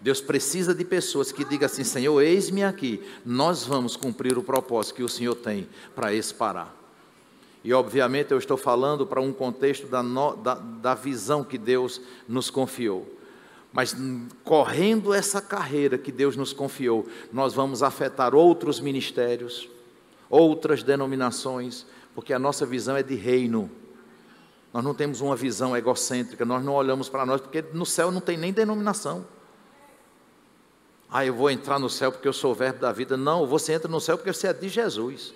Deus 0.00 0.20
precisa 0.20 0.74
de 0.74 0.84
pessoas 0.84 1.32
que 1.32 1.44
digam 1.44 1.66
assim: 1.66 1.84
Senhor, 1.84 2.20
eis-me 2.20 2.62
aqui, 2.62 3.02
nós 3.24 3.64
vamos 3.64 3.96
cumprir 3.96 4.38
o 4.38 4.42
propósito 4.42 4.96
que 4.96 5.02
o 5.02 5.08
Senhor 5.08 5.34
tem 5.34 5.68
para 5.94 6.12
esse 6.12 6.32
parar. 6.32 6.74
E 7.64 7.72
obviamente 7.72 8.30
eu 8.30 8.38
estou 8.38 8.56
falando 8.56 9.06
para 9.06 9.20
um 9.20 9.32
contexto 9.32 9.88
da, 9.88 10.02
no, 10.02 10.36
da, 10.36 10.54
da 10.54 10.94
visão 10.94 11.42
que 11.42 11.58
Deus 11.58 12.00
nos 12.28 12.50
confiou. 12.50 13.17
Mas 13.78 13.94
correndo 14.42 15.14
essa 15.14 15.40
carreira 15.40 15.96
que 15.96 16.10
Deus 16.10 16.36
nos 16.36 16.52
confiou, 16.52 17.06
nós 17.32 17.54
vamos 17.54 17.80
afetar 17.80 18.34
outros 18.34 18.80
ministérios, 18.80 19.68
outras 20.28 20.82
denominações, 20.82 21.86
porque 22.12 22.32
a 22.32 22.40
nossa 22.40 22.66
visão 22.66 22.96
é 22.96 23.04
de 23.04 23.14
reino. 23.14 23.70
Nós 24.74 24.82
não 24.82 24.92
temos 24.92 25.20
uma 25.20 25.36
visão 25.36 25.76
egocêntrica, 25.76 26.44
nós 26.44 26.64
não 26.64 26.74
olhamos 26.74 27.08
para 27.08 27.24
nós, 27.24 27.40
porque 27.40 27.62
no 27.72 27.86
céu 27.86 28.10
não 28.10 28.20
tem 28.20 28.36
nem 28.36 28.52
denominação. 28.52 29.24
Ah, 31.08 31.24
eu 31.24 31.34
vou 31.34 31.48
entrar 31.48 31.78
no 31.78 31.88
céu 31.88 32.10
porque 32.10 32.26
eu 32.26 32.32
sou 32.32 32.50
o 32.50 32.56
verbo 32.56 32.80
da 32.80 32.90
vida. 32.90 33.16
Não, 33.16 33.46
você 33.46 33.74
entra 33.74 33.88
no 33.88 34.00
céu 34.00 34.18
porque 34.18 34.32
você 34.32 34.48
é 34.48 34.52
de 34.52 34.68
Jesus. 34.68 35.32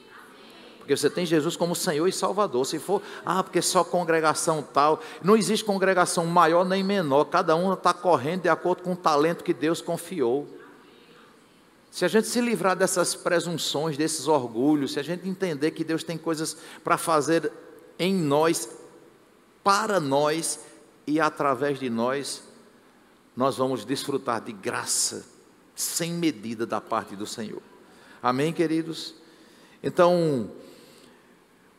Porque 0.83 0.97
você 0.97 1.09
tem 1.09 1.25
Jesus 1.25 1.57
como 1.57 1.77
Senhor 1.77 2.09
e 2.09 2.13
Salvador. 2.13 2.67
Se 2.67 2.81
for, 2.81 3.01
ah, 3.25 3.41
porque 3.41 3.63
só 3.63 3.85
congregação 3.85 4.63
tal. 4.63 5.01
Não 5.23 5.37
existe 5.37 5.65
congregação 5.65 6.27
maior 6.27 6.65
nem 6.65 6.83
menor. 6.83 7.27
Cada 7.27 7.55
um 7.55 7.73
está 7.73 7.95
correndo 7.95 8.43
de 8.43 8.49
acordo 8.49 8.83
com 8.83 8.95
o 8.95 8.97
talento 8.97 9.45
que 9.45 9.55
Deus 9.55 9.81
confiou. 9.81 10.49
Se 11.89 12.05
a 12.05 12.09
gente 12.09 12.27
se 12.27 12.41
livrar 12.41 12.75
dessas 12.75 13.15
presunções, 13.15 13.97
desses 13.97 14.27
orgulhos, 14.27 14.95
se 14.95 14.99
a 14.99 15.05
gente 15.05 15.29
entender 15.29 15.71
que 15.71 15.85
Deus 15.85 16.03
tem 16.03 16.19
coisas 16.19 16.57
para 16.83 16.99
fazer 16.99 17.53
em 17.97 18.13
nós, 18.13 18.69
para 19.63 20.01
nós 20.01 20.59
e 21.07 21.21
através 21.21 21.79
de 21.79 21.89
nós, 21.89 22.43
nós 23.37 23.57
vamos 23.57 23.85
desfrutar 23.85 24.41
de 24.41 24.53
graça 24.53 25.25
sem 25.77 26.13
medida 26.13 26.67
da 26.67 26.81
parte 26.81 27.15
do 27.15 27.27
Senhor. 27.27 27.63
Amém, 28.21 28.53
queridos? 28.53 29.15
Então, 29.83 30.51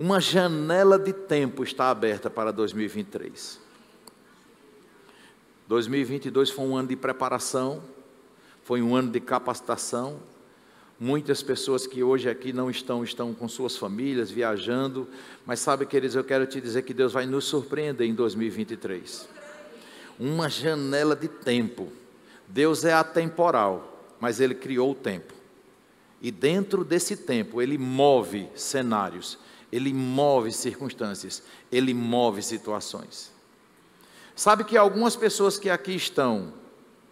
uma 0.03 0.19
janela 0.19 0.99
de 0.99 1.13
tempo 1.13 1.63
está 1.63 1.89
aberta 1.89 2.29
para 2.29 2.51
2023. 2.51 3.57
2022 5.65 6.49
foi 6.49 6.65
um 6.65 6.75
ano 6.75 6.89
de 6.89 6.97
preparação, 6.97 7.81
foi 8.65 8.81
um 8.81 8.93
ano 8.97 9.09
de 9.09 9.21
capacitação. 9.21 10.19
Muitas 10.99 11.41
pessoas 11.41 11.87
que 11.87 12.03
hoje 12.03 12.29
aqui 12.29 12.51
não 12.51 12.69
estão, 12.69 13.01
estão 13.01 13.33
com 13.33 13.47
suas 13.47 13.77
famílias, 13.77 14.29
viajando. 14.29 15.07
Mas 15.45 15.61
sabe, 15.61 15.85
queridos, 15.85 16.17
eu 16.17 16.23
quero 16.25 16.45
te 16.45 16.59
dizer 16.59 16.81
que 16.81 16.93
Deus 16.93 17.13
vai 17.13 17.25
nos 17.25 17.45
surpreender 17.45 18.05
em 18.05 18.13
2023. 18.13 19.29
uma 20.19 20.49
janela 20.49 21.15
de 21.15 21.29
tempo. 21.29 21.87
Deus 22.45 22.83
é 22.83 22.91
atemporal, 22.91 24.05
mas 24.19 24.41
Ele 24.41 24.53
criou 24.53 24.91
o 24.91 24.95
tempo. 24.95 25.33
E 26.21 26.29
dentro 26.29 26.83
desse 26.83 27.15
tempo, 27.15 27.61
Ele 27.61 27.77
move 27.77 28.49
cenários, 28.53 29.39
Ele 29.73 29.91
move 29.91 30.51
circunstâncias, 30.51 31.41
Ele 31.71 31.95
move 31.95 32.43
situações. 32.43 33.31
Sabe 34.35 34.63
que 34.63 34.77
algumas 34.77 35.15
pessoas 35.15 35.57
que 35.57 35.67
aqui 35.67 35.95
estão, 35.95 36.53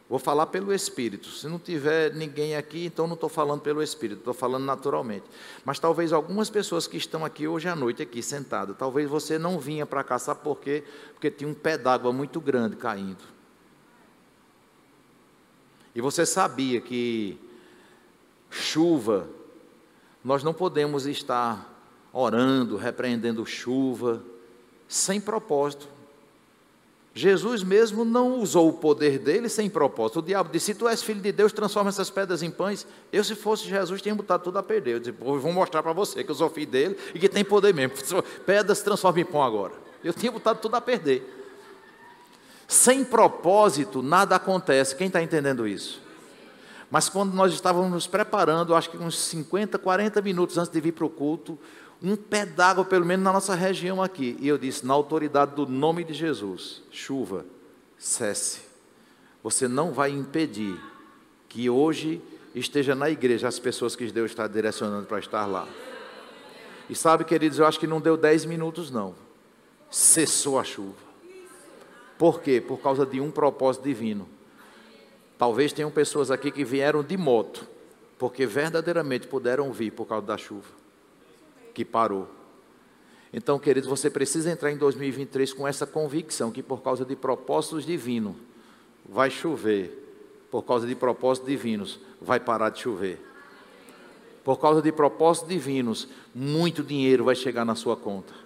vou 0.07 0.20
falar 0.20 0.45
pelo 0.45 0.72
Espírito, 0.72 1.28
se 1.30 1.47
não 1.47 1.57
tiver 1.57 2.14
ninguém 2.14 2.55
aqui, 2.55 2.86
então 2.86 3.07
não 3.07 3.16
estou 3.16 3.30
falando 3.30 3.62
pelo 3.62 3.82
Espírito, 3.82 4.20
estou 4.20 4.34
falando 4.36 4.64
naturalmente. 4.64 5.26
Mas 5.66 5.80
talvez 5.80 6.14
algumas 6.14 6.51
pessoas 6.51 6.86
que 6.86 6.97
estão 6.97 7.26
aqui 7.26 7.47
hoje 7.47 7.68
à 7.68 7.76
noite, 7.76 8.03
aqui 8.03 8.22
sentadas, 8.22 8.78
talvez 8.78 9.09
você 9.09 9.39
não 9.39 9.59
vinha 9.59 9.88
para 9.88 10.03
cá, 10.03 10.20
sabe 10.20 10.41
por 10.41 10.59
quê? 10.59 10.84
Porque 11.14 11.32
tinha 11.32 11.49
um 11.49 11.55
pé 11.55 11.80
d'água 11.80 12.14
muito 12.14 12.39
grande 12.39 12.76
caindo. 12.76 13.24
E 15.95 15.99
você 15.99 16.28
sabia 16.28 16.80
que 16.80 17.39
chuva, 18.51 19.28
nós 20.24 20.43
não 20.43 20.53
podemos 20.53 21.07
estar 21.07 21.70
orando, 22.14 22.78
repreendendo 22.78 23.45
chuva, 23.45 24.22
sem 24.88 25.20
propósito. 25.20 25.88
Jesus 27.14 27.62
mesmo 27.62 28.05
não 28.05 28.39
usou 28.39 28.70
o 28.70 28.74
poder 28.74 29.20
dele 29.20 29.49
sem 29.49 29.70
propósito. 29.70 30.20
O 30.20 30.22
diabo 30.22 30.49
disse: 30.49 30.68
Se 30.68 30.76
tu 30.76 30.88
és 30.88 31.03
filho 31.03 31.20
de 31.20 31.32
Deus, 31.32 31.51
transforma 31.51 31.89
essas 31.89 32.09
pedras 32.09 32.41
em 32.41 32.49
pães. 32.49 32.88
Eu, 33.12 33.22
se 33.24 33.36
fosse 33.36 33.68
Jesus, 33.68 34.01
tinha 34.01 34.16
botado 34.16 34.43
tudo 34.43 34.57
a 34.57 34.64
perder. 34.64 34.95
Eu 34.95 34.99
disse: 34.99 35.12
Vou 35.12 35.51
mostrar 35.51 35.84
para 35.84 35.91
você 35.91 36.24
que 36.24 36.32
eu 36.32 36.36
sou 36.36 36.49
filho 36.49 36.72
dele 36.72 36.97
e 37.14 37.20
que 37.20 37.28
tem 37.28 37.43
poder 37.43 37.74
mesmo. 37.74 37.97
Pedras 38.45 38.82
transforma 38.82 39.20
em 39.20 39.26
pão 39.26 39.43
agora. 39.43 39.74
Eu 40.01 40.14
tinha 40.14 40.32
botado 40.32 40.59
tudo 40.59 40.76
a 40.76 40.82
perder. 40.82 41.39
Sem 42.66 43.03
propósito, 43.03 44.01
nada 44.01 44.38
acontece. 44.38 44.95
Quem 44.95 45.07
está 45.07 45.22
entendendo 45.22 45.68
isso? 45.68 46.01
Mas 46.89 47.09
quando 47.09 47.34
nós 47.34 47.53
estávamos 47.53 47.91
nos 47.91 48.07
preparando, 48.07 48.74
acho 48.74 48.89
que 48.89 48.97
uns 48.97 49.18
50, 49.18 49.78
40 49.78 50.22
minutos 50.22 50.57
antes 50.57 50.72
de 50.72 50.80
vir 50.80 50.93
para 50.93 51.05
o 51.05 51.09
culto, 51.09 51.59
um 52.02 52.16
pé 52.16 52.45
d'água, 52.45 52.84
pelo 52.84 53.06
menos 53.06 53.24
na 53.24 53.32
nossa 53.32 53.54
região 53.54 54.02
aqui. 54.02 54.36
E 54.39 54.47
eu 54.47 54.58
disse, 54.58 54.86
na 54.86 54.93
autoridade 54.93 55.56
do 55.56 55.68
nome 55.68 56.04
de 56.04 56.14
Jesus, 56.14 56.82
chuva, 56.91 57.45
cesse. 57.97 58.62
Você 59.43 59.68
não 59.68 59.91
vai 59.91 60.10
impedir 60.12 60.80
que 61.47 61.70
hoje 61.70 62.22
esteja 62.56 62.95
na 62.95 63.10
igreja 63.10 63.47
as 63.47 63.60
pessoas 63.60 63.95
que 63.95 64.12
Deus 64.12 64.32
está 64.32 64.47
direcionando 64.47 65.06
para 65.06 65.20
estar 65.20 65.45
lá. 65.45 65.68
E 66.89 66.95
sabe, 66.95 67.24
queridos, 67.24 67.60
eu 67.60 67.66
acho 67.66 67.80
que 67.80 67.88
não 67.88 68.02
deu 68.02 68.18
10 68.18 68.45
minutos, 68.45 68.91
não. 68.91 69.16
Cessou 69.89 70.60
a 70.60 70.64
chuva. 70.64 70.95
Por 72.18 72.41
quê? 72.41 72.62
Por 72.62 72.78
causa 72.78 73.06
de 73.06 73.20
um 73.20 73.32
propósito 73.32 73.84
divino. 73.84 74.28
Talvez 75.38 75.74
tenham 75.74 75.89
pessoas 75.89 76.30
aqui 76.30 76.52
que 76.52 76.64
vieram 76.64 77.02
de 77.04 77.18
moto, 77.18 77.68
porque 78.20 78.45
verdadeiramente 78.45 79.28
puderam 79.28 79.72
vir 79.72 79.91
por 79.91 80.06
causa 80.06 80.28
da 80.28 80.38
chuva, 80.38 80.68
que 81.74 81.86
parou. 81.86 82.28
Então, 83.34 83.57
queridos, 83.57 83.89
você 83.89 84.09
precisa 84.09 84.51
entrar 84.51 84.72
em 84.72 84.78
2023 84.78 85.53
com 85.53 85.67
essa 85.67 85.88
convicção 85.88 86.51
que 86.51 86.61
por 86.61 86.82
causa 86.82 87.05
de 87.05 87.15
propósitos 87.15 87.86
divinos 87.86 88.36
vai 89.07 89.30
chover, 89.30 89.97
por 90.49 90.63
causa 90.63 90.86
de 90.86 90.95
propósitos 90.95 91.49
divinos 91.49 91.99
vai 92.22 92.39
parar 92.39 92.69
de 92.69 92.80
chover. 92.82 93.19
Por 94.43 94.57
causa 94.57 94.82
de 94.82 94.91
propósitos 94.91 95.49
divinos, 95.49 96.07
muito 96.34 96.84
dinheiro 96.84 97.24
vai 97.24 97.36
chegar 97.36 97.63
na 97.63 97.76
sua 97.76 97.95
conta 97.95 98.41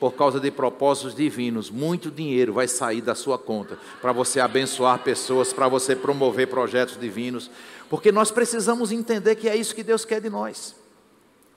por 0.00 0.14
causa 0.14 0.40
de 0.40 0.50
propósitos 0.50 1.14
divinos, 1.14 1.70
muito 1.70 2.10
dinheiro 2.10 2.54
vai 2.54 2.66
sair 2.66 3.02
da 3.02 3.14
sua 3.14 3.38
conta 3.38 3.78
para 4.00 4.12
você 4.12 4.40
abençoar 4.40 4.98
pessoas, 5.00 5.52
para 5.52 5.68
você 5.68 5.94
promover 5.94 6.48
projetos 6.48 6.98
divinos, 6.98 7.50
porque 7.90 8.10
nós 8.10 8.30
precisamos 8.30 8.90
entender 8.90 9.36
que 9.36 9.46
é 9.46 9.54
isso 9.54 9.74
que 9.74 9.82
Deus 9.82 10.06
quer 10.06 10.22
de 10.22 10.30
nós. 10.30 10.74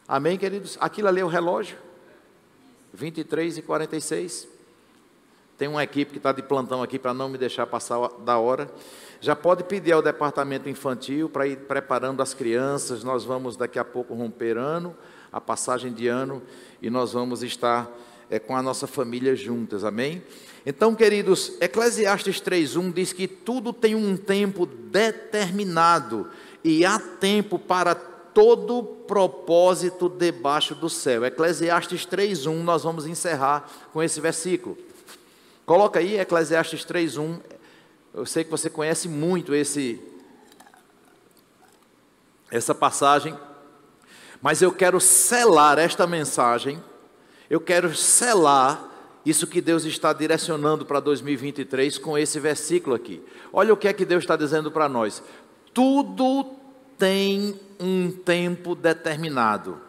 Amém, 0.07 0.37
queridos? 0.37 0.77
Aquilo 0.81 1.07
ali 1.07 1.21
é 1.21 1.23
o 1.23 1.29
relógio, 1.29 1.77
23 2.93 3.59
e 3.59 3.61
46. 3.61 4.49
Tem 5.57 5.67
uma 5.69 5.81
equipe 5.81 6.11
que 6.11 6.17
está 6.17 6.33
de 6.33 6.41
plantão 6.43 6.83
aqui 6.83 6.99
para 6.99 7.13
não 7.13 7.29
me 7.29 7.37
deixar 7.37 7.65
passar 7.65 8.09
da 8.25 8.37
hora. 8.37 8.69
Já 9.21 9.33
pode 9.33 9.63
pedir 9.63 9.93
ao 9.93 10.01
departamento 10.01 10.67
infantil 10.67 11.29
para 11.29 11.47
ir 11.47 11.57
preparando 11.59 12.21
as 12.21 12.33
crianças. 12.33 13.01
Nós 13.01 13.23
vamos 13.23 13.55
daqui 13.55 13.79
a 13.79 13.85
pouco 13.85 14.13
romper 14.13 14.57
ano, 14.57 14.93
a 15.31 15.39
passagem 15.39 15.93
de 15.93 16.09
ano, 16.09 16.41
e 16.81 16.89
nós 16.89 17.13
vamos 17.13 17.41
estar 17.41 17.89
é, 18.29 18.39
com 18.39 18.57
a 18.57 18.61
nossa 18.61 18.87
família 18.87 19.37
juntas, 19.37 19.85
amém? 19.85 20.21
Então, 20.65 20.93
queridos, 20.93 21.53
Eclesiastes 21.61 22.41
3:1 22.41 22.91
diz 22.91 23.13
que 23.13 23.25
tudo 23.25 23.71
tem 23.71 23.95
um 23.95 24.17
tempo 24.17 24.65
determinado 24.65 26.29
e 26.61 26.85
há 26.85 26.99
tempo 26.99 27.57
para 27.57 27.95
todo 28.33 28.83
propósito 29.07 30.09
debaixo 30.09 30.73
do 30.75 30.89
céu. 30.89 31.25
Eclesiastes 31.25 32.05
3:1, 32.05 32.63
nós 32.63 32.83
vamos 32.83 33.05
encerrar 33.05 33.69
com 33.91 34.01
esse 34.01 34.19
versículo. 34.19 34.77
Coloca 35.65 35.99
aí 35.99 36.19
Eclesiastes 36.19 36.83
3:1. 36.83 37.39
Eu 38.13 38.25
sei 38.25 38.43
que 38.43 38.51
você 38.51 38.69
conhece 38.69 39.07
muito 39.07 39.53
esse 39.53 40.01
essa 42.51 42.75
passagem, 42.75 43.37
mas 44.41 44.61
eu 44.61 44.71
quero 44.71 44.99
selar 44.99 45.79
esta 45.79 46.05
mensagem 46.05 46.79
eu 47.53 47.61
quero 47.61 47.95
selar 47.95 48.89
isso 49.23 49.45
que 49.45 49.61
Deus 49.61 49.85
está 49.85 50.11
direcionando 50.11 50.87
para 50.87 50.99
2023 50.99 51.99
com 51.99 52.17
esse 52.17 52.39
versículo 52.39 52.95
aqui. 52.95 53.23
Olha 53.53 53.71
o 53.71 53.77
que 53.77 53.87
é 53.87 53.93
que 53.93 54.05
Deus 54.05 54.23
está 54.23 54.35
dizendo 54.35 54.71
para 54.71 54.89
nós. 54.89 55.21
Tudo 55.71 56.55
tem 56.97 57.59
um 57.79 58.11
tempo 58.11 58.75
determinado. 58.75 59.79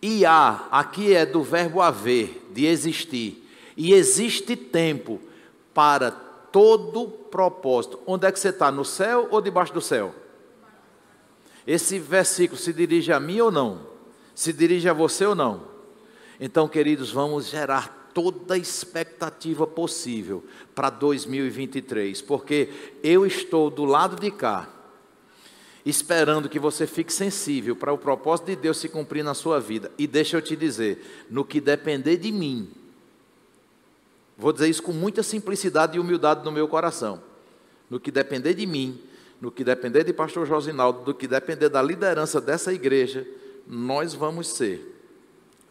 E 0.00 0.24
há, 0.24 0.66
aqui 0.70 1.14
é 1.14 1.26
do 1.26 1.42
verbo 1.42 1.80
haver, 1.80 2.46
de 2.52 2.66
existir. 2.66 3.44
E 3.76 3.92
existe 3.92 4.56
tempo 4.56 5.20
para 5.74 6.10
todo 6.10 7.08
propósito. 7.08 8.00
Onde 8.06 8.26
é 8.26 8.32
que 8.32 8.38
você 8.38 8.48
está? 8.48 8.70
No 8.70 8.84
céu 8.84 9.28
ou 9.30 9.40
debaixo 9.40 9.72
do 9.72 9.80
céu? 9.80 10.14
Esse 11.66 11.98
versículo 11.98 12.58
se 12.58 12.72
dirige 12.72 13.12
a 13.12 13.20
mim 13.20 13.40
ou 13.40 13.50
não? 13.50 13.86
Se 14.34 14.52
dirige 14.52 14.88
a 14.88 14.92
você 14.92 15.26
ou 15.26 15.34
não? 15.34 15.62
Então, 16.40 16.68
queridos, 16.68 17.10
vamos 17.10 17.48
gerar 17.48 18.10
toda 18.14 18.54
a 18.54 18.58
expectativa 18.58 19.66
possível 19.66 20.44
para 20.74 20.90
2023, 20.90 22.22
porque 22.22 22.68
eu 23.02 23.26
estou 23.26 23.70
do 23.70 23.84
lado 23.84 24.20
de 24.20 24.30
cá, 24.30 24.68
esperando 25.88 26.48
que 26.48 26.58
você 26.58 26.86
fique 26.86 27.12
sensível 27.12 27.74
para 27.74 27.92
o 27.92 27.98
propósito 27.98 28.46
de 28.46 28.56
Deus 28.56 28.76
se 28.76 28.88
cumprir 28.88 29.22
na 29.22 29.32
sua 29.32 29.58
vida. 29.58 29.90
E 29.96 30.06
deixa 30.06 30.36
eu 30.36 30.42
te 30.42 30.54
dizer, 30.54 31.26
no 31.30 31.44
que 31.44 31.60
depender 31.60 32.16
de 32.16 32.30
mim, 32.30 32.68
vou 34.36 34.52
dizer 34.52 34.68
isso 34.68 34.82
com 34.82 34.92
muita 34.92 35.22
simplicidade 35.22 35.96
e 35.96 36.00
humildade 36.00 36.44
no 36.44 36.52
meu 36.52 36.68
coração. 36.68 37.22
No 37.88 37.98
que 37.98 38.10
depender 38.10 38.52
de 38.52 38.66
mim, 38.66 39.00
no 39.40 39.50
que 39.50 39.64
depender 39.64 40.04
de 40.04 40.12
pastor 40.12 40.46
Josinaldo, 40.46 41.04
do 41.04 41.14
que 41.14 41.26
depender 41.26 41.70
da 41.70 41.80
liderança 41.80 42.40
dessa 42.40 42.72
igreja, 42.72 43.26
nós 43.66 44.12
vamos 44.12 44.48
ser 44.48 44.94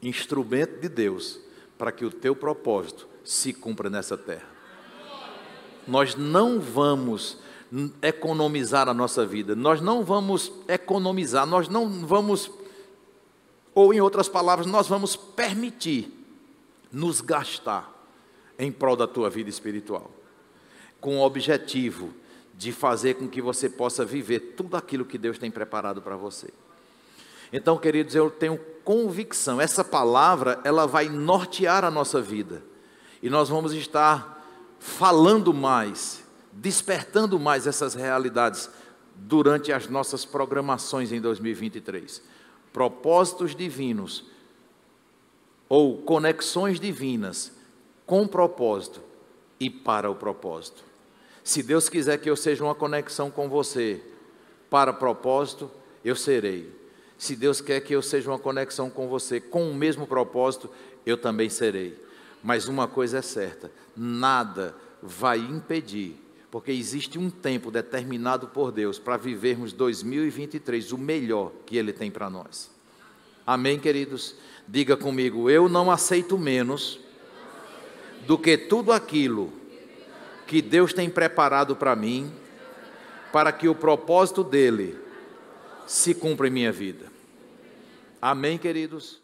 instrumento 0.01 0.79
de 0.79 0.89
Deus 0.89 1.39
para 1.77 1.91
que 1.91 2.05
o 2.05 2.11
teu 2.11 2.35
propósito 2.35 3.07
se 3.23 3.53
cumpra 3.53 3.89
nessa 3.89 4.17
terra. 4.17 4.47
Nós 5.87 6.15
não 6.15 6.59
vamos 6.59 7.37
economizar 8.01 8.87
a 8.87 8.93
nossa 8.93 9.25
vida, 9.25 9.55
nós 9.55 9.81
não 9.81 10.03
vamos 10.03 10.51
economizar, 10.67 11.45
nós 11.45 11.67
não 11.67 11.89
vamos, 12.05 12.49
ou 13.75 13.93
em 13.93 13.99
outras 13.99 14.29
palavras, 14.29 14.65
nós 14.65 14.87
vamos 14.87 15.15
permitir 15.15 16.13
nos 16.91 17.21
gastar 17.21 17.93
em 18.57 18.71
prol 18.71 18.95
da 18.95 19.07
tua 19.07 19.29
vida 19.29 19.49
espiritual, 19.49 20.09
com 20.99 21.17
o 21.17 21.21
objetivo 21.21 22.13
de 22.57 22.71
fazer 22.71 23.15
com 23.15 23.27
que 23.27 23.41
você 23.41 23.69
possa 23.69 24.03
viver 24.03 24.55
tudo 24.55 24.75
aquilo 24.75 25.05
que 25.05 25.17
Deus 25.17 25.37
tem 25.37 25.51
preparado 25.51 26.01
para 26.01 26.15
você. 26.15 26.49
Então, 27.53 27.77
queridos, 27.77 28.15
eu 28.15 28.29
tenho 28.29 28.57
convicção, 28.83 29.61
essa 29.61 29.83
palavra, 29.83 30.59
ela 30.63 30.85
vai 30.85 31.07
nortear 31.07 31.85
a 31.85 31.91
nossa 31.91 32.21
vida. 32.21 32.63
E 33.21 33.29
nós 33.29 33.49
vamos 33.49 33.73
estar 33.73 34.43
falando 34.79 35.53
mais, 35.53 36.23
despertando 36.59 37.39
mais 37.39 37.67
essas 37.67 37.93
realidades 37.93 38.69
durante 39.15 39.71
as 39.71 39.87
nossas 39.87 40.25
programações 40.25 41.11
em 41.11 41.21
2023. 41.21 42.21
Propósitos 42.73 43.55
divinos 43.55 44.25
ou 45.69 45.97
conexões 46.01 46.79
divinas 46.79 47.51
com 48.05 48.27
propósito 48.27 49.01
e 49.59 49.69
para 49.69 50.09
o 50.09 50.15
propósito. 50.15 50.83
Se 51.43 51.63
Deus 51.63 51.89
quiser 51.89 52.17
que 52.17 52.29
eu 52.29 52.35
seja 52.35 52.63
uma 52.63 52.75
conexão 52.75 53.29
com 53.29 53.49
você 53.49 54.01
para 54.69 54.93
propósito, 54.93 55.69
eu 56.03 56.15
serei. 56.15 56.75
Se 57.17 57.35
Deus 57.35 57.61
quer 57.61 57.81
que 57.81 57.93
eu 57.93 58.01
seja 58.01 58.29
uma 58.29 58.39
conexão 58.39 58.89
com 58.89 59.07
você 59.07 59.39
com 59.39 59.69
o 59.69 59.75
mesmo 59.75 60.05
propósito, 60.05 60.69
eu 61.05 61.17
também 61.17 61.49
serei. 61.49 61.97
Mas 62.43 62.67
uma 62.67 62.87
coisa 62.87 63.19
é 63.19 63.21
certa: 63.21 63.71
nada 63.95 64.75
vai 65.01 65.39
impedir, 65.39 66.15
porque 66.49 66.71
existe 66.71 67.19
um 67.19 67.29
tempo 67.29 67.69
determinado 67.69 68.47
por 68.47 68.71
Deus 68.71 68.97
para 68.97 69.17
vivermos 69.17 69.73
2023 69.73 70.91
o 70.91 70.97
melhor 70.97 71.51
que 71.65 71.77
Ele 71.77 71.91
tem 71.91 72.09
para 72.09 72.29
nós. 72.29 72.71
Amém, 73.45 73.79
queridos? 73.79 74.35
Diga 74.67 74.97
comigo, 74.97 75.49
eu 75.49 75.69
não 75.69 75.91
aceito 75.91 76.37
menos 76.37 76.99
do 78.25 78.37
que 78.37 78.57
tudo 78.57 78.91
aquilo 78.91 79.53
que 80.45 80.61
Deus 80.61 80.93
tem 80.93 81.09
preparado 81.09 81.75
para 81.75 81.95
mim, 81.95 82.31
para 83.31 83.51
que 83.51 83.67
o 83.67 83.75
propósito 83.75 84.43
dele 84.43 84.97
se 85.85 86.13
cumpra 86.13 86.47
em 86.47 86.51
minha 86.51 86.71
vida. 86.71 87.11
Amém, 88.21 88.57
queridos? 88.57 89.21